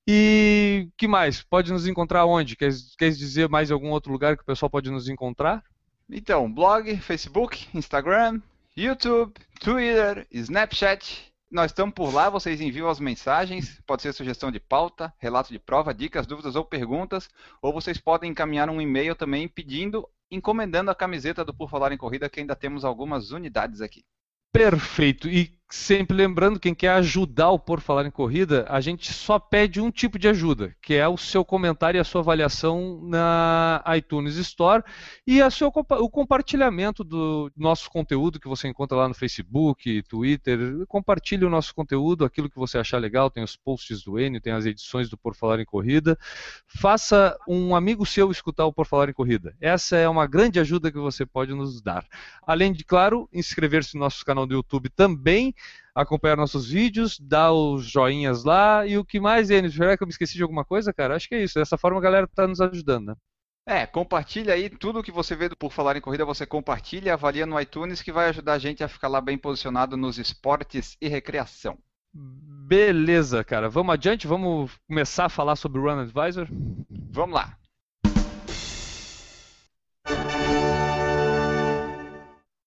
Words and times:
e 0.04 0.88
que 0.98 1.06
mais? 1.06 1.44
Pode 1.44 1.72
nos 1.72 1.86
encontrar 1.86 2.26
onde? 2.26 2.56
Quer, 2.56 2.72
quer 2.98 3.10
dizer 3.10 3.48
mais 3.48 3.70
algum 3.70 3.90
outro 3.90 4.10
lugar 4.10 4.36
que 4.36 4.42
o 4.42 4.46
pessoal 4.46 4.68
pode 4.68 4.90
nos 4.90 5.08
encontrar? 5.08 5.62
Então, 6.10 6.52
blog, 6.52 6.96
Facebook, 6.96 7.68
Instagram, 7.72 8.40
YouTube, 8.76 9.32
Twitter, 9.58 10.26
Snapchat. 10.30 11.32
Nós 11.50 11.70
estamos 11.70 11.94
por 11.94 12.12
lá, 12.12 12.28
vocês 12.28 12.60
enviam 12.60 12.90
as 12.90 13.00
mensagens, 13.00 13.80
pode 13.86 14.02
ser 14.02 14.12
sugestão 14.12 14.52
de 14.52 14.60
pauta, 14.60 15.14
relato 15.16 15.50
de 15.50 15.58
prova, 15.58 15.94
dicas, 15.94 16.26
dúvidas 16.26 16.56
ou 16.56 16.64
perguntas, 16.64 17.30
ou 17.62 17.72
vocês 17.72 17.96
podem 17.96 18.32
encaminhar 18.32 18.68
um 18.68 18.78
e-mail 18.78 19.16
também 19.16 19.48
pedindo, 19.48 20.06
encomendando 20.30 20.90
a 20.90 20.94
camiseta 20.94 21.42
do 21.42 21.54
Por 21.54 21.70
Falar 21.70 21.90
em 21.90 21.96
Corrida, 21.96 22.28
que 22.28 22.40
ainda 22.40 22.54
temos 22.54 22.84
algumas 22.84 23.30
unidades 23.30 23.80
aqui. 23.80 24.04
Perfeito. 24.52 25.26
E 25.26 25.55
sempre 25.68 26.16
lembrando, 26.16 26.60
quem 26.60 26.74
quer 26.74 26.90
ajudar 26.90 27.50
o 27.50 27.58
Por 27.58 27.80
Falar 27.80 28.06
em 28.06 28.10
Corrida, 28.10 28.64
a 28.68 28.80
gente 28.80 29.12
só 29.12 29.38
pede 29.38 29.80
um 29.80 29.90
tipo 29.90 30.18
de 30.18 30.28
ajuda, 30.28 30.74
que 30.80 30.94
é 30.94 31.08
o 31.08 31.16
seu 31.16 31.44
comentário 31.44 31.98
e 31.98 32.00
a 32.00 32.04
sua 32.04 32.20
avaliação 32.20 33.00
na 33.02 33.82
iTunes 33.96 34.36
Store 34.36 34.82
e 35.26 35.42
a 35.42 35.50
seu, 35.50 35.68
o 35.68 36.10
compartilhamento 36.10 37.02
do 37.02 37.50
nosso 37.56 37.90
conteúdo 37.90 38.38
que 38.38 38.48
você 38.48 38.68
encontra 38.68 38.96
lá 38.96 39.08
no 39.08 39.14
Facebook, 39.14 40.02
Twitter. 40.04 40.86
Compartilhe 40.86 41.44
o 41.44 41.50
nosso 41.50 41.74
conteúdo, 41.74 42.24
aquilo 42.24 42.48
que 42.48 42.58
você 42.58 42.78
achar 42.78 42.98
legal. 42.98 43.28
Tem 43.28 43.42
os 43.42 43.56
posts 43.56 44.04
do 44.04 44.20
Enio, 44.20 44.40
tem 44.40 44.52
as 44.52 44.66
edições 44.66 45.08
do 45.08 45.18
Por 45.18 45.34
Falar 45.34 45.58
em 45.58 45.64
Corrida. 45.64 46.16
Faça 46.66 47.36
um 47.48 47.74
amigo 47.74 48.06
seu 48.06 48.30
escutar 48.30 48.66
o 48.66 48.72
Por 48.72 48.86
Falar 48.86 49.08
em 49.08 49.14
Corrida. 49.14 49.56
Essa 49.60 49.96
é 49.96 50.08
uma 50.08 50.26
grande 50.26 50.60
ajuda 50.60 50.92
que 50.92 50.98
você 50.98 51.26
pode 51.26 51.52
nos 51.52 51.82
dar. 51.82 52.06
Além 52.46 52.72
de, 52.72 52.84
claro, 52.84 53.28
inscrever-se 53.32 53.96
no 53.96 54.00
nosso 54.00 54.24
canal 54.24 54.46
do 54.46 54.54
YouTube 54.54 54.88
também 54.90 55.55
acompanhar 55.96 56.36
nossos 56.36 56.68
vídeos, 56.68 57.18
dar 57.18 57.52
os 57.52 57.86
joinhas 57.86 58.44
lá 58.44 58.86
e 58.86 58.98
o 58.98 59.04
que 59.04 59.18
mais, 59.18 59.48
Enes? 59.48 59.74
Será 59.74 59.96
que 59.96 60.02
eu 60.02 60.06
me 60.06 60.12
esqueci 60.12 60.34
de 60.34 60.42
alguma 60.42 60.64
coisa, 60.64 60.92
cara? 60.92 61.16
Acho 61.16 61.26
que 61.26 61.34
é 61.34 61.42
isso. 61.42 61.58
Dessa 61.58 61.78
forma 61.78 61.98
a 61.98 62.02
galera 62.02 62.26
está 62.26 62.46
nos 62.46 62.60
ajudando, 62.60 63.06
né? 63.06 63.14
É, 63.68 63.84
compartilha 63.84 64.54
aí 64.54 64.68
tudo 64.68 65.02
que 65.02 65.10
você 65.10 65.34
vê 65.34 65.48
Por 65.48 65.72
Falar 65.72 65.96
em 65.96 66.00
Corrida, 66.00 66.24
você 66.24 66.46
compartilha, 66.46 67.14
avalia 67.14 67.46
no 67.46 67.58
iTunes 67.60 68.00
que 68.00 68.12
vai 68.12 68.28
ajudar 68.28 68.52
a 68.52 68.58
gente 68.58 68.84
a 68.84 68.88
ficar 68.88 69.08
lá 69.08 69.20
bem 69.20 69.36
posicionado 69.36 69.96
nos 69.96 70.18
esportes 70.18 70.96
e 71.00 71.08
recreação. 71.08 71.76
Beleza, 72.12 73.42
cara. 73.42 73.68
Vamos 73.68 73.94
adiante, 73.94 74.26
vamos 74.26 74.70
começar 74.86 75.24
a 75.24 75.30
falar 75.30 75.56
sobre 75.56 75.80
o 75.80 75.82
Run 75.82 76.00
Advisor? 76.00 76.46
Vamos 77.10 77.34
lá. 77.34 77.56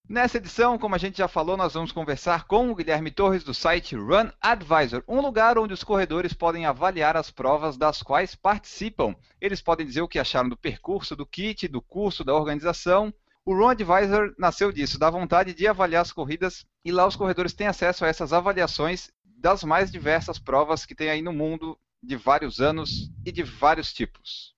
Nessa 0.10 0.38
edição, 0.38 0.76
como 0.76 0.96
a 0.96 0.98
gente 0.98 1.20
já 1.20 1.28
falou, 1.28 1.56
nós 1.56 1.76
vamos 1.76 1.92
conversar 1.92 2.48
com 2.48 2.72
o 2.72 2.76
Guilherme 2.76 3.12
Torres 3.12 3.44
do 3.44 3.54
site 3.54 3.96
Run 3.96 4.32
Advisor, 4.42 5.04
um 5.08 5.22
lugar 5.22 5.56
onde 5.60 5.72
os 5.72 5.84
corredores 5.84 6.34
podem 6.34 6.66
avaliar 6.66 7.16
as 7.16 7.30
provas 7.30 7.78
das 7.78 8.02
quais 8.02 8.34
participam. 8.34 9.16
Eles 9.40 9.62
podem 9.62 9.86
dizer 9.86 10.02
o 10.02 10.08
que 10.08 10.18
acharam 10.18 10.50
do 10.50 10.58
percurso, 10.58 11.16
do 11.16 11.28
kit, 11.28 11.68
do 11.68 11.80
curso, 11.80 12.24
da 12.24 12.34
organização. 12.34 13.14
O 13.46 13.54
Run 13.54 13.70
Advisor 13.70 14.34
nasceu 14.36 14.72
disso, 14.72 14.98
da 14.98 15.12
vontade 15.12 15.54
de 15.54 15.68
avaliar 15.68 16.02
as 16.02 16.12
corridas, 16.12 16.66
e 16.84 16.92
lá 16.92 17.06
os 17.06 17.16
corredores 17.16 17.54
têm 17.54 17.68
acesso 17.68 18.04
a 18.04 18.08
essas 18.08 18.34
avaliações 18.34 19.12
das 19.24 19.64
mais 19.64 19.92
diversas 19.92 20.40
provas 20.40 20.88
que 20.88 20.96
tem 20.96 21.12
aí 21.12 21.22
no 21.22 21.32
mundo, 21.32 21.78
de 22.02 22.16
vários 22.16 22.60
anos 22.60 23.12
e 23.24 23.32
de 23.32 23.44
vários 23.44 23.94
tipos. 23.94 24.56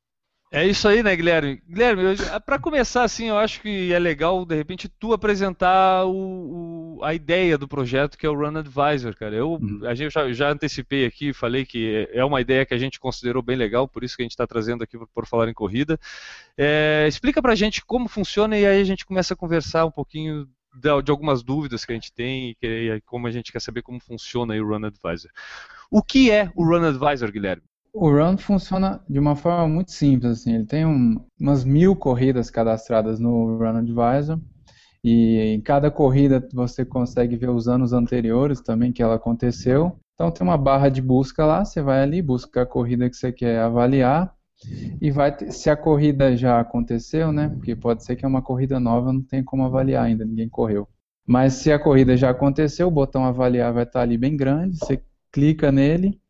É 0.54 0.68
isso 0.68 0.86
aí, 0.86 1.02
né, 1.02 1.16
Guilherme? 1.16 1.62
Guilherme, 1.66 2.04
para 2.46 2.60
começar, 2.60 3.04
assim, 3.04 3.30
eu 3.30 3.38
acho 3.38 3.62
que 3.62 3.94
é 3.94 3.98
legal, 3.98 4.46
de 4.46 4.54
repente, 4.54 4.90
tu 4.90 5.14
apresentar 5.14 6.06
o, 6.06 6.98
o, 6.98 7.04
a 7.06 7.14
ideia 7.14 7.58
do 7.58 7.70
projeto 7.70 8.18
que 8.18 8.26
é 8.26 8.30
o 8.30 8.36
Run 8.36 8.58
Advisor, 8.58 9.16
cara. 9.16 9.34
Eu, 9.34 9.52
uhum. 9.52 9.80
a 9.86 9.96
gente 9.96 10.12
já, 10.12 10.30
já, 10.34 10.52
antecipei 10.52 11.06
aqui, 11.06 11.32
falei 11.32 11.66
que 11.66 12.06
é 12.12 12.26
uma 12.26 12.42
ideia 12.42 12.66
que 12.66 12.74
a 12.74 12.78
gente 12.78 13.00
considerou 13.00 13.42
bem 13.42 13.56
legal, 13.56 13.88
por 13.88 14.04
isso 14.04 14.18
que 14.18 14.24
a 14.24 14.26
gente 14.26 14.34
está 14.34 14.46
trazendo 14.46 14.84
aqui 14.84 14.98
por 15.14 15.26
falar 15.26 15.48
em 15.48 15.54
corrida. 15.54 15.98
É, 16.58 17.06
explica 17.08 17.42
pra 17.42 17.56
gente 17.56 17.82
como 17.86 18.10
funciona 18.10 18.58
e 18.58 18.66
aí 18.66 18.82
a 18.82 18.86
gente 18.86 19.06
começa 19.06 19.34
a 19.34 19.38
conversar 19.38 19.86
um 19.86 19.92
pouquinho 19.92 20.50
de, 20.76 21.02
de 21.02 21.12
algumas 21.12 21.42
dúvidas 21.44 21.86
que 21.86 21.94
a 21.94 21.96
gente 21.96 22.12
tem 22.12 22.50
e, 22.50 22.56
que, 22.56 22.68
e 22.68 23.02
como 23.06 23.26
a 23.26 23.32
gente 23.32 23.54
quer 23.54 23.62
saber 23.62 23.84
como 23.84 24.02
funciona 24.02 24.54
o 24.56 24.68
Run 24.68 24.86
Advisor. 24.86 25.32
O 25.90 26.04
que 26.04 26.30
é 26.30 26.52
o 26.56 26.66
Run 26.66 26.90
Advisor, 26.90 27.32
Guilherme? 27.32 27.71
O 27.94 28.10
Run 28.10 28.38
funciona 28.38 29.04
de 29.10 29.20
uma 29.20 29.36
forma 29.36 29.68
muito 29.68 29.92
simples, 29.92 30.40
assim, 30.40 30.56
ele 30.56 30.66
tem 30.66 30.86
um, 30.86 31.18
umas 31.38 31.66
mil 31.66 31.94
corridas 31.94 32.50
cadastradas 32.50 33.20
no 33.20 33.58
Run 33.58 33.78
Advisor, 33.78 34.40
e 35.04 35.40
em 35.56 35.60
cada 35.60 35.92
corrida 35.92 36.48
você 36.54 36.86
consegue 36.86 37.36
ver 37.36 37.50
os 37.50 37.68
anos 37.68 37.92
anteriores 37.92 38.62
também 38.62 38.94
que 38.94 39.04
ela 39.04 39.16
aconteceu. 39.16 39.98
Então 40.14 40.32
tem 40.32 40.48
uma 40.48 40.58
barra 40.58 40.88
de 40.88 41.02
busca 41.02 41.46
lá, 41.46 41.66
você 41.66 41.82
vai 41.82 42.02
ali, 42.02 42.22
busca 42.22 42.62
a 42.62 42.66
corrida 42.66 43.10
que 43.10 43.16
você 43.16 43.32
quer 43.32 43.60
avaliar, 43.60 44.34
e 45.02 45.12
vai 45.12 45.36
ter, 45.36 45.52
se 45.52 45.70
a 45.70 45.76
corrida 45.76 46.38
já 46.38 46.62
aconteceu, 46.62 47.32
né? 47.34 47.50
Porque 47.50 47.76
pode 47.76 48.06
ser 48.06 48.16
que 48.16 48.24
é 48.24 48.28
uma 48.28 48.42
corrida 48.42 48.80
nova, 48.80 49.12
não 49.12 49.22
tem 49.22 49.44
como 49.44 49.66
avaliar 49.66 50.06
ainda, 50.06 50.24
ninguém 50.24 50.48
correu. 50.48 50.88
Mas 51.28 51.54
se 51.56 51.72
a 51.72 51.80
corrida 51.80 52.16
já 52.16 52.30
aconteceu, 52.30 52.88
o 52.88 52.92
botão 52.92 53.26
avaliar 53.26 53.74
vai 53.74 53.84
estar 53.84 54.02
ali 54.02 54.18
bem 54.18 54.38
grande, 54.38 54.78
você 54.78 55.02
clica 55.32 55.72
nele 55.72 56.21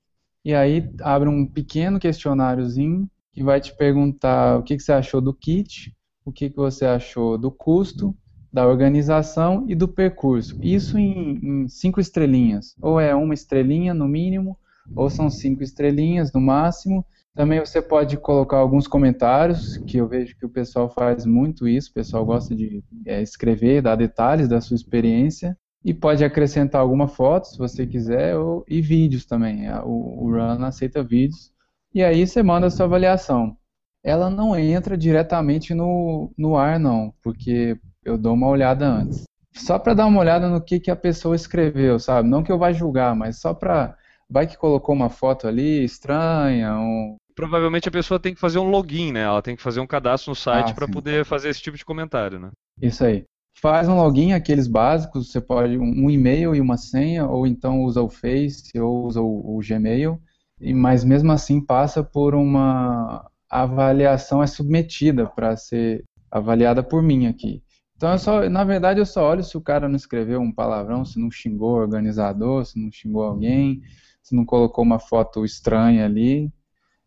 e 0.43 0.53
aí 0.53 0.89
abre 1.01 1.29
um 1.29 1.45
pequeno 1.45 1.99
questionáriozinho 1.99 3.09
que 3.31 3.43
vai 3.43 3.61
te 3.61 3.75
perguntar 3.75 4.59
o 4.59 4.63
que, 4.63 4.75
que 4.75 4.83
você 4.83 4.91
achou 4.91 5.21
do 5.21 5.33
kit, 5.33 5.95
o 6.25 6.31
que, 6.31 6.49
que 6.49 6.55
você 6.55 6.85
achou 6.85 7.37
do 7.37 7.49
custo, 7.49 8.15
da 8.51 8.67
organização 8.67 9.65
e 9.67 9.75
do 9.75 9.87
percurso. 9.87 10.57
Isso 10.61 10.97
em, 10.97 11.39
em 11.41 11.67
cinco 11.67 12.01
estrelinhas. 12.01 12.75
Ou 12.81 12.99
é 12.99 13.15
uma 13.15 13.33
estrelinha 13.33 13.93
no 13.93 14.07
mínimo, 14.07 14.57
ou 14.95 15.09
são 15.09 15.29
cinco 15.29 15.63
estrelinhas 15.63 16.33
no 16.33 16.41
máximo. 16.41 17.05
Também 17.33 17.59
você 17.59 17.81
pode 17.81 18.17
colocar 18.17 18.57
alguns 18.57 18.87
comentários, 18.87 19.77
que 19.87 19.97
eu 19.97 20.07
vejo 20.07 20.35
que 20.35 20.45
o 20.45 20.49
pessoal 20.49 20.89
faz 20.89 21.25
muito 21.25 21.65
isso, 21.65 21.89
o 21.89 21.93
pessoal 21.93 22.25
gosta 22.25 22.53
de 22.53 22.83
é, 23.05 23.21
escrever, 23.21 23.81
dar 23.81 23.95
detalhes 23.95 24.49
da 24.49 24.59
sua 24.59 24.75
experiência. 24.75 25.57
E 25.83 25.93
pode 25.93 26.23
acrescentar 26.23 26.81
alguma 26.81 27.07
foto, 27.07 27.47
se 27.47 27.57
você 27.57 27.87
quiser, 27.87 28.37
ou, 28.37 28.63
e 28.67 28.81
vídeos 28.81 29.25
também. 29.25 29.69
O, 29.83 30.25
o 30.25 30.31
Run 30.31 30.63
aceita 30.63 31.03
vídeos. 31.03 31.51
E 31.93 32.03
aí 32.03 32.25
você 32.25 32.43
manda 32.43 32.67
a 32.67 32.69
sua 32.69 32.85
avaliação. 32.85 33.57
Ela 34.03 34.29
não 34.29 34.55
entra 34.55 34.97
diretamente 34.97 35.73
no, 35.73 36.31
no 36.37 36.55
ar, 36.55 36.79
não, 36.79 37.13
porque 37.21 37.77
eu 38.03 38.17
dou 38.17 38.33
uma 38.33 38.47
olhada 38.47 38.87
antes. 38.87 39.23
só 39.53 39.77
para 39.77 39.93
dar 39.93 40.05
uma 40.05 40.19
olhada 40.19 40.49
no 40.49 40.61
que, 40.61 40.79
que 40.79 40.89
a 40.91 40.95
pessoa 40.95 41.35
escreveu, 41.35 41.99
sabe? 41.99 42.27
Não 42.29 42.43
que 42.43 42.51
eu 42.51 42.57
vá 42.57 42.71
julgar, 42.71 43.15
mas 43.15 43.39
só 43.39 43.53
para 43.53 43.95
vai 44.29 44.47
que 44.47 44.57
colocou 44.57 44.95
uma 44.95 45.09
foto 45.09 45.45
ali 45.47 45.83
estranha, 45.83 46.73
um... 46.79 47.17
Provavelmente 47.35 47.89
a 47.89 47.91
pessoa 47.91 48.19
tem 48.19 48.33
que 48.33 48.39
fazer 48.39 48.59
um 48.59 48.69
login, 48.69 49.11
né? 49.11 49.21
Ela 49.21 49.41
tem 49.41 49.55
que 49.55 49.61
fazer 49.61 49.81
um 49.81 49.87
cadastro 49.87 50.31
no 50.31 50.35
site 50.35 50.71
Ah, 50.71 50.73
para 50.73 50.87
poder 50.87 51.25
fazer 51.25 51.49
esse 51.49 51.61
tipo 51.61 51.77
de 51.77 51.83
comentário, 51.83 52.39
né? 52.39 52.49
Isso 52.81 53.03
aí. 53.03 53.25
Faz 53.53 53.87
um 53.87 53.95
login, 53.95 54.33
aqueles 54.33 54.67
básicos, 54.67 55.31
você 55.31 55.39
pode 55.39 55.77
um 55.77 56.09
e-mail 56.09 56.55
e 56.55 56.61
uma 56.61 56.77
senha, 56.77 57.27
ou 57.27 57.45
então 57.45 57.83
usa 57.83 58.01
o 58.01 58.09
Face 58.09 58.79
ou 58.79 59.05
usa 59.05 59.21
o, 59.21 59.57
o 59.57 59.59
Gmail, 59.59 60.19
e, 60.59 60.73
mas 60.73 61.03
mesmo 61.03 61.31
assim 61.31 61.63
passa 61.63 62.03
por 62.03 62.33
uma 62.33 63.29
avaliação, 63.49 64.41
é 64.41 64.47
submetida 64.47 65.27
para 65.27 65.55
ser 65.57 66.05
avaliada 66.31 66.81
por 66.81 67.03
mim 67.03 67.27
aqui. 67.27 67.61
Então, 68.01 68.13
eu 68.13 68.17
só, 68.17 68.49
na 68.49 68.63
verdade, 68.63 68.99
eu 68.99 69.05
só 69.05 69.29
olho 69.29 69.43
se 69.43 69.55
o 69.55 69.61
cara 69.61 69.87
não 69.87 69.95
escreveu 69.95 70.41
um 70.41 70.51
palavrão, 70.51 71.05
se 71.05 71.19
não 71.19 71.29
xingou 71.29 71.73
o 71.73 71.79
organizador, 71.79 72.65
se 72.65 72.81
não 72.81 72.91
xingou 72.91 73.21
alguém, 73.21 73.81
se 74.23 74.35
não 74.35 74.43
colocou 74.43 74.83
uma 74.83 74.97
foto 74.97 75.45
estranha 75.45 76.05
ali. 76.05 76.51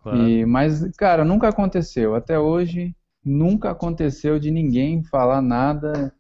Claro. 0.01 0.29
E, 0.29 0.47
mas, 0.47 0.89
cara, 0.97 1.25
nunca 1.25 1.49
aconteceu. 1.49 2.15
Até 2.15 2.39
hoje, 2.39 2.95
nunca 3.25 3.71
aconteceu 3.71 4.39
de 4.39 4.53
ninguém 4.53 5.03
falar 5.03 5.43
nada. 5.43 6.15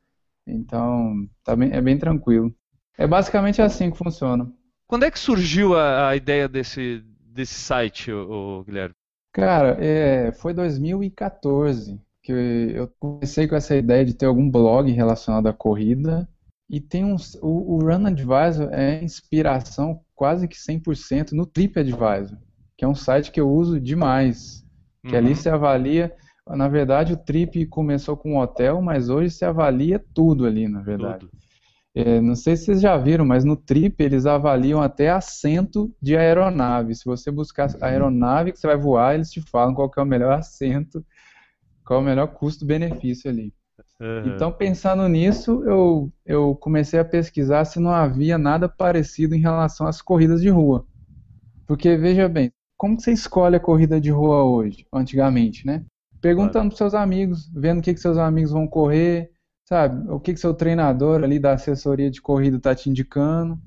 Então, 0.47 1.29
tá 1.45 1.55
bem- 1.57 1.73
é 1.73 1.81
bem 1.81 1.99
tranquilo. 1.99 2.55
É 2.99 3.07
basicamente 3.07 3.61
assim 3.63 3.91
que 3.91 3.99
funciona. 3.99 4.53
Quando 4.87 5.05
é 5.05 5.11
que 5.11 5.19
surgiu 5.19 5.75
a, 5.77 6.09
a 6.11 6.17
ideia 6.17 6.49
desse, 6.49 7.03
desse 7.21 7.55
site, 7.55 8.11
ô, 8.13 8.61
ô, 8.61 8.65
Guilherme? 8.65 8.95
Cara, 9.33 9.77
é, 9.85 10.33
foi 10.33 10.55
2014 10.55 12.01
que 12.23 12.33
eu 12.33 12.89
comecei 12.99 13.47
com 13.47 13.55
essa 13.57 13.77
ideia 13.77 14.05
de 14.05 14.15
ter 14.15 14.27
algum 14.27 14.49
blog 14.51 14.91
relacionado 14.91 15.47
à 15.49 15.53
corrida. 15.53 16.27
E 16.71 16.81
tem 16.81 17.05
uns, 17.05 17.35
o, 17.43 17.75
o 17.75 17.79
Run 17.81 18.07
Advisor 18.07 18.73
é 18.73 19.03
inspiração 19.05 20.01
quase 20.15 20.49
que 20.49 20.57
100% 20.57 21.33
no 21.33 21.45
TripAdvisor, 21.45 22.39
que 22.77 22.85
é 22.85 22.89
um 22.89 22.95
site 22.95 23.31
que 23.31 23.41
eu 23.41 23.51
uso 23.51 23.79
demais. 23.81 24.65
Que 25.07 25.17
ali 25.17 25.31
Uhum. 25.31 25.35
você 25.35 25.51
avalia. 25.51 26.15
Na 26.49 26.69
verdade, 26.69 27.15
o 27.15 27.17
Trip 27.17 27.67
começou 27.67 28.17
com 28.17 28.35
um 28.35 28.39
hotel, 28.39 28.81
mas 28.83 29.09
hoje 29.09 29.31
se 29.31 29.45
avalia 29.45 30.03
tudo 30.13 30.45
ali, 30.45 30.69
na 30.69 30.83
verdade. 30.83 31.27
É, 31.95 32.21
não 32.21 32.35
sei 32.35 32.57
se 32.57 32.65
vocês 32.65 32.81
já 32.81 32.97
viram, 32.97 33.25
mas 33.25 33.45
no 33.45 33.57
Trip 33.57 34.03
eles 34.03 34.27
avaliam 34.27 34.83
até 34.83 35.11
assento 35.11 35.95
de 36.03 36.17
aeronave. 36.17 36.95
Se 36.95 37.05
você 37.05 37.31
buscar 37.31 37.71
a 37.81 37.87
aeronave 37.87 38.53
que 38.53 38.59
você 38.59 38.67
vai 38.67 38.77
voar, 38.77 39.15
eles 39.15 39.31
te 39.31 39.41
falam 39.41 39.75
qual 39.75 39.91
é 39.97 40.01
o 40.01 40.07
melhor 40.07 40.33
assento, 40.39 41.05
qual 41.85 42.01
é 42.01 42.03
o 42.03 42.07
melhor 42.07 42.27
custo-benefício 42.27 43.31
ali. 43.31 43.55
Uhum. 44.01 44.35
Então, 44.35 44.53
pensando 44.53 45.09
nisso, 45.09 45.63
eu, 45.65 46.13
eu 46.27 46.55
comecei 46.57 46.99
a 46.99 47.05
pesquisar 47.05 47.65
se 47.65 47.79
não 47.79 47.91
havia 47.91 48.37
nada 48.37 48.69
parecido 48.69 49.35
em 49.35 49.41
relação 49.41 49.87
às 49.87 50.03
corridas 50.03 50.43
de 50.43 50.49
rua. 50.49 50.85
Porque, 51.67 51.97
veja 51.97 52.29
bem, 52.29 52.53
como 52.77 53.01
você 53.01 53.13
escolhe 53.13 53.57
a 53.57 53.61
corrida 53.61 54.01
de 54.01 54.11
rua 54.11 54.43
hoje, 54.43 54.85
antigamente, 54.93 55.65
né? 55.65 55.85
Perguntando 56.25 56.71
para 56.71 56.79
seus 56.79 56.95
amigos, 56.95 57.51
vendo 57.55 57.81
o 57.81 57.83
que, 57.83 57.93
que 57.93 58.01
seus 58.01 58.17
amigos 58.17 58.51
vão 58.51 58.67
correr, 58.67 59.31
sabe? 59.69 60.11
O 60.11 60.19
que, 60.19 60.33
que 60.33 60.41
seu 60.41 60.55
treinador 60.55 61.23
ali 61.23 61.39
da 61.39 61.53
assessoria 61.53 62.11
de 62.11 62.23
corrida 62.23 62.57
está 62.57 62.75
te 62.75 62.89
indicando. 62.89 63.61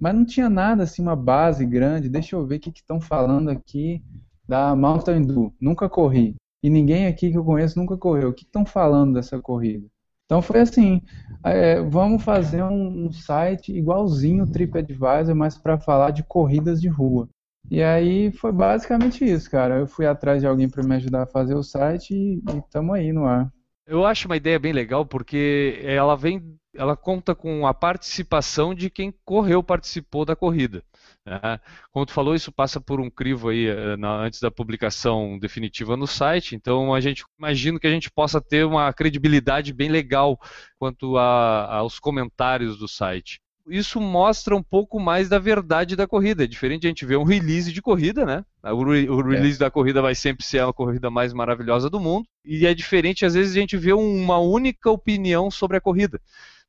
Mas 0.00 0.14
não 0.14 0.24
tinha 0.24 0.48
nada 0.48 0.84
assim, 0.84 1.02
uma 1.02 1.16
base 1.16 1.66
grande. 1.66 2.08
Deixa 2.08 2.36
eu 2.36 2.46
ver 2.46 2.58
o 2.58 2.60
que 2.60 2.70
estão 2.70 3.00
falando 3.00 3.48
aqui 3.48 4.04
da 4.46 4.76
Mountain 4.76 5.22
Dew. 5.22 5.52
Nunca 5.60 5.88
corri. 5.88 6.36
E 6.62 6.70
ninguém 6.70 7.08
aqui 7.08 7.32
que 7.32 7.36
eu 7.36 7.44
conheço 7.44 7.76
nunca 7.76 7.96
correu. 7.96 8.28
O 8.28 8.32
que 8.32 8.44
estão 8.44 8.64
falando 8.64 9.14
dessa 9.14 9.40
corrida? 9.40 9.88
Então 10.26 10.40
foi 10.40 10.60
assim, 10.60 11.02
é, 11.44 11.80
vamos 11.82 12.22
fazer 12.22 12.62
um, 12.62 13.06
um 13.06 13.12
site 13.12 13.76
igualzinho 13.76 14.44
o 14.44 14.50
TripAdvisor, 14.52 15.34
mas 15.34 15.58
para 15.58 15.76
falar 15.76 16.12
de 16.12 16.22
corridas 16.22 16.80
de 16.80 16.86
rua. 16.86 17.28
E 17.70 17.82
aí 17.82 18.30
foi 18.32 18.52
basicamente 18.52 19.24
isso, 19.24 19.50
cara. 19.50 19.78
Eu 19.78 19.86
fui 19.86 20.06
atrás 20.06 20.40
de 20.40 20.46
alguém 20.46 20.68
para 20.68 20.82
me 20.82 20.94
ajudar 20.96 21.22
a 21.22 21.26
fazer 21.26 21.54
o 21.54 21.62
site 21.62 22.12
e 22.14 22.40
estamos 22.58 22.94
aí 22.94 23.12
no 23.12 23.24
ar. 23.26 23.50
Eu 23.86 24.04
acho 24.04 24.26
uma 24.26 24.36
ideia 24.36 24.58
bem 24.58 24.72
legal 24.72 25.06
porque 25.06 25.78
ela 25.84 26.16
vem, 26.16 26.42
ela 26.74 26.96
conta 26.96 27.34
com 27.36 27.66
a 27.66 27.72
participação 27.72 28.74
de 28.74 28.90
quem 28.90 29.14
correu, 29.24 29.62
participou 29.62 30.24
da 30.24 30.34
corrida. 30.34 30.82
né? 31.24 31.60
Como 31.92 32.04
tu 32.04 32.12
falou, 32.12 32.34
isso 32.34 32.50
passa 32.50 32.80
por 32.80 33.00
um 33.00 33.08
crivo 33.08 33.48
aí 33.48 33.66
eh, 33.68 33.96
na- 33.96 34.16
antes 34.24 34.40
da 34.40 34.50
publicação 34.50 35.38
definitiva 35.38 35.96
no 35.96 36.06
site. 36.06 36.54
Então 36.56 36.92
a 36.94 37.00
gente 37.00 37.24
imagino 37.38 37.78
que 37.78 37.86
a 37.86 37.90
gente 37.90 38.10
possa 38.10 38.40
ter 38.40 38.64
uma 38.64 38.92
credibilidade 38.92 39.72
bem 39.72 39.88
legal 39.88 40.38
quanto 40.78 41.16
a- 41.16 41.76
aos 41.76 41.98
comentários 42.00 42.76
do 42.78 42.88
site. 42.88 43.40
Isso 43.68 44.00
mostra 44.00 44.54
um 44.54 44.62
pouco 44.62 45.00
mais 45.00 45.28
da 45.28 45.38
verdade 45.40 45.96
da 45.96 46.06
corrida. 46.06 46.44
É 46.44 46.46
diferente 46.46 46.82
de 46.82 46.86
a 46.86 46.90
gente 46.90 47.04
ver 47.04 47.16
um 47.16 47.24
release 47.24 47.72
de 47.72 47.82
corrida, 47.82 48.24
né? 48.24 48.44
O, 48.62 48.84
re- 48.84 49.08
o 49.10 49.20
release 49.22 49.58
da 49.58 49.70
corrida 49.70 50.00
vai 50.00 50.14
sempre 50.14 50.44
ser 50.46 50.62
a 50.62 50.72
corrida 50.72 51.10
mais 51.10 51.32
maravilhosa 51.32 51.90
do 51.90 51.98
mundo. 51.98 52.28
E 52.44 52.64
é 52.64 52.72
diferente, 52.74 53.26
às 53.26 53.34
vezes, 53.34 53.56
a 53.56 53.60
gente 53.60 53.76
vê 53.76 53.92
um- 53.92 54.22
uma 54.22 54.38
única 54.38 54.88
opinião 54.90 55.50
sobre 55.50 55.76
a 55.76 55.80
corrida. 55.80 56.20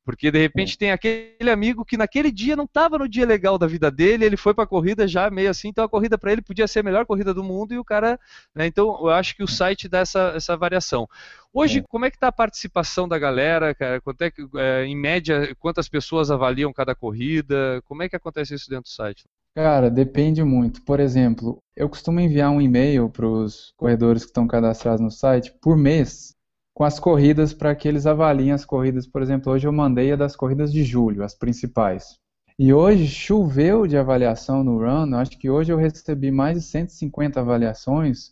Porque 0.08 0.30
de 0.30 0.38
repente 0.38 0.78
tem 0.78 0.90
aquele 0.90 1.50
amigo 1.50 1.84
que 1.84 1.94
naquele 1.98 2.32
dia 2.32 2.56
não 2.56 2.64
estava 2.64 2.96
no 2.96 3.06
dia 3.06 3.26
legal 3.26 3.58
da 3.58 3.66
vida 3.66 3.90
dele, 3.90 4.24
ele 4.24 4.38
foi 4.38 4.54
para 4.54 4.64
a 4.64 4.66
corrida 4.66 5.06
já 5.06 5.30
meio 5.30 5.50
assim, 5.50 5.68
então 5.68 5.84
a 5.84 5.88
corrida 5.88 6.16
para 6.16 6.32
ele 6.32 6.40
podia 6.40 6.66
ser 6.66 6.78
a 6.78 6.82
melhor 6.82 7.04
corrida 7.04 7.34
do 7.34 7.44
mundo 7.44 7.74
e 7.74 7.78
o 7.78 7.84
cara. 7.84 8.18
né, 8.54 8.66
então 8.66 8.86
eu 9.02 9.10
acho 9.10 9.36
que 9.36 9.42
o 9.42 9.46
site 9.46 9.86
dá 9.86 9.98
essa, 9.98 10.32
essa 10.34 10.56
variação. 10.56 11.06
Hoje, 11.52 11.80
É. 11.80 11.82
como 11.86 12.06
é 12.06 12.10
que 12.10 12.16
está 12.16 12.28
a 12.28 12.32
participação 12.32 13.06
da 13.06 13.18
galera, 13.18 13.74
cara? 13.74 14.00
Quanto 14.00 14.22
é 14.22 14.30
que, 14.30 14.46
é, 14.56 14.84
em 14.86 14.96
média, 14.96 15.54
quantas 15.58 15.90
pessoas 15.90 16.30
avaliam 16.30 16.72
cada 16.72 16.94
corrida? 16.94 17.82
Como 17.84 18.02
é 18.02 18.08
que 18.08 18.16
acontece 18.16 18.54
isso 18.54 18.70
dentro 18.70 18.84
do 18.84 18.88
site? 18.88 19.26
Cara, 19.54 19.90
depende 19.90 20.42
muito. 20.44 20.82
Por 20.84 21.00
exemplo, 21.00 21.62
eu 21.76 21.88
costumo 21.88 22.20
enviar 22.20 22.50
um 22.50 22.60
e-mail 22.60 23.10
para 23.10 23.26
os 23.26 23.72
corredores 23.76 24.22
que 24.22 24.30
estão 24.30 24.46
cadastrados 24.46 25.00
no 25.00 25.10
site 25.10 25.52
por 25.60 25.76
mês 25.76 26.34
com 26.78 26.84
as 26.84 27.00
corridas 27.00 27.52
para 27.52 27.74
que 27.74 27.88
eles 27.88 28.06
avaliem 28.06 28.52
as 28.52 28.64
corridas. 28.64 29.04
Por 29.04 29.20
exemplo, 29.20 29.52
hoje 29.52 29.66
eu 29.66 29.72
mandei 29.72 30.12
a 30.12 30.16
das 30.16 30.36
corridas 30.36 30.72
de 30.72 30.84
julho, 30.84 31.24
as 31.24 31.34
principais. 31.34 32.20
E 32.56 32.72
hoje 32.72 33.08
choveu 33.08 33.84
de 33.84 33.96
avaliação 33.96 34.62
no 34.62 34.78
Run. 34.78 35.12
Acho 35.16 35.36
que 35.36 35.50
hoje 35.50 35.72
eu 35.72 35.76
recebi 35.76 36.30
mais 36.30 36.56
de 36.56 36.62
150 36.64 37.40
avaliações 37.40 38.30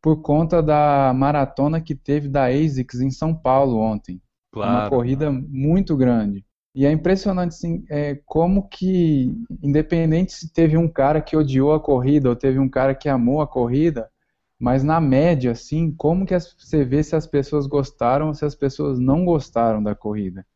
por 0.00 0.22
conta 0.22 0.62
da 0.62 1.12
maratona 1.14 1.78
que 1.78 1.94
teve 1.94 2.26
da 2.26 2.46
ASICS 2.46 3.02
em 3.02 3.10
São 3.10 3.34
Paulo 3.34 3.76
ontem. 3.76 4.18
É 4.56 4.58
uma 4.60 4.88
corrida 4.88 5.30
muito 5.30 5.94
grande. 5.94 6.42
E 6.74 6.86
é 6.86 6.90
impressionante 6.90 7.50
assim, 7.50 7.84
é, 7.90 8.18
como 8.24 8.66
que, 8.66 9.30
independente 9.62 10.32
se 10.32 10.50
teve 10.50 10.78
um 10.78 10.88
cara 10.88 11.20
que 11.20 11.36
odiou 11.36 11.74
a 11.74 11.80
corrida 11.80 12.30
ou 12.30 12.34
teve 12.34 12.58
um 12.58 12.68
cara 12.68 12.94
que 12.94 13.10
amou 13.10 13.42
a 13.42 13.46
corrida, 13.46 14.08
mas 14.58 14.82
na 14.84 15.00
média, 15.00 15.52
assim, 15.52 15.92
como 15.92 16.26
que 16.26 16.34
as- 16.34 16.54
você 16.58 16.84
vê 16.84 17.02
se 17.02 17.16
as 17.16 17.26
pessoas 17.26 17.66
gostaram 17.66 18.28
ou 18.28 18.34
se 18.34 18.44
as 18.44 18.54
pessoas 18.54 18.98
não 18.98 19.24
gostaram 19.24 19.82
da 19.82 19.94
corrida. 19.94 20.46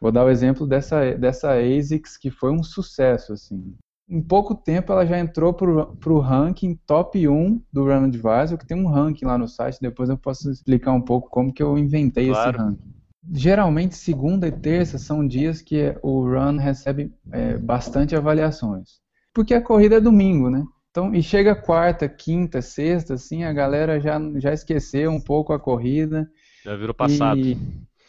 Vou 0.00 0.12
dar 0.12 0.24
o 0.24 0.30
exemplo 0.30 0.66
dessa, 0.66 1.14
dessa 1.16 1.52
ASICS, 1.54 2.16
que 2.18 2.30
foi 2.30 2.50
um 2.52 2.62
sucesso, 2.62 3.32
assim. 3.32 3.74
Em 4.08 4.20
pouco 4.20 4.54
tempo 4.54 4.92
ela 4.92 5.06
já 5.06 5.18
entrou 5.18 5.52
para 5.54 6.12
o 6.12 6.20
ranking 6.20 6.78
top 6.86 7.26
1 7.26 7.60
do 7.72 7.84
Run 7.84 8.04
Advisor, 8.04 8.58
que 8.58 8.66
tem 8.66 8.76
um 8.76 8.86
ranking 8.88 9.24
lá 9.24 9.38
no 9.38 9.48
site, 9.48 9.80
depois 9.80 10.10
eu 10.10 10.18
posso 10.18 10.50
explicar 10.50 10.92
um 10.92 11.00
pouco 11.00 11.30
como 11.30 11.52
que 11.52 11.62
eu 11.62 11.78
inventei 11.78 12.28
Claro. 12.28 12.52
esse 12.52 12.58
ranking. 12.58 12.94
Geralmente, 13.32 13.96
segunda 13.96 14.46
e 14.46 14.52
terça 14.52 14.98
são 14.98 15.26
dias 15.26 15.62
que 15.62 15.96
o 16.02 16.20
Run 16.28 16.58
recebe 16.58 17.10
é, 17.32 17.56
bastante 17.56 18.14
avaliações. 18.14 19.00
Porque 19.32 19.54
a 19.54 19.62
corrida 19.62 19.96
é 19.96 20.00
domingo, 20.00 20.50
né? 20.50 20.62
Então, 20.94 21.12
e 21.12 21.20
chega 21.20 21.56
quarta, 21.56 22.08
quinta, 22.08 22.62
sexta, 22.62 23.14
assim, 23.14 23.42
a 23.42 23.52
galera 23.52 23.98
já, 23.98 24.16
já 24.36 24.52
esqueceu 24.52 25.10
um 25.10 25.20
pouco 25.20 25.52
a 25.52 25.58
corrida. 25.58 26.30
Já 26.64 26.76
virou 26.76 26.94
passado. 26.94 27.40
E, 27.40 27.58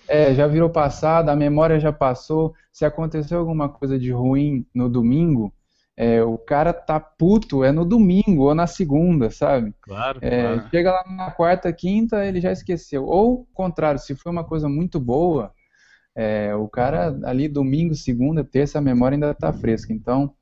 é, 0.08 0.36
já 0.36 0.46
virou 0.46 0.70
passado, 0.70 1.30
a 1.30 1.36
memória 1.36 1.80
já 1.80 1.92
passou. 1.92 2.54
Se 2.72 2.86
aconteceu 2.86 3.40
alguma 3.40 3.68
coisa 3.68 3.98
de 3.98 4.12
ruim 4.12 4.68
no 4.72 4.88
domingo, 4.88 5.52
é, 5.98 6.22
o 6.22 6.38
cara 6.38 6.72
tá 6.74 7.00
puto, 7.00 7.64
é 7.64 7.72
no 7.72 7.86
domingo 7.86 8.44
ou 8.44 8.54
na 8.54 8.68
segunda, 8.68 9.32
sabe? 9.32 9.74
Claro, 9.82 10.20
É, 10.22 10.42
claro. 10.44 10.70
chega 10.70 10.92
lá 10.92 11.04
na 11.10 11.32
quarta, 11.32 11.74
quinta, 11.74 12.24
ele 12.24 12.40
já 12.40 12.52
esqueceu. 12.52 13.04
Ou, 13.04 13.48
contrário, 13.52 14.00
se 14.00 14.14
foi 14.14 14.32
uma 14.32 14.44
coisa 14.44 14.70
muito 14.70 15.00
boa, 15.00 15.52
é, 16.16 16.54
o 16.54 16.68
cara 16.68 17.18
ali 17.24 17.48
domingo, 17.48 17.96
segunda, 17.96 18.44
terça, 18.44 18.78
a 18.78 18.82
memória 18.82 19.16
ainda 19.16 19.32
está 19.32 19.52
fresca. 19.52 19.92
Então, 19.92 20.36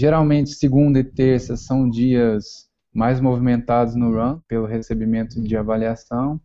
geralmente 0.00 0.54
segunda 0.54 0.98
e 0.98 1.04
terça 1.04 1.58
são 1.58 1.88
dias 1.88 2.70
mais 2.92 3.20
movimentados 3.20 3.94
no 3.94 4.10
run, 4.10 4.40
pelo 4.48 4.66
recebimento 4.66 5.40
de 5.42 5.56
avaliação. 5.56 6.40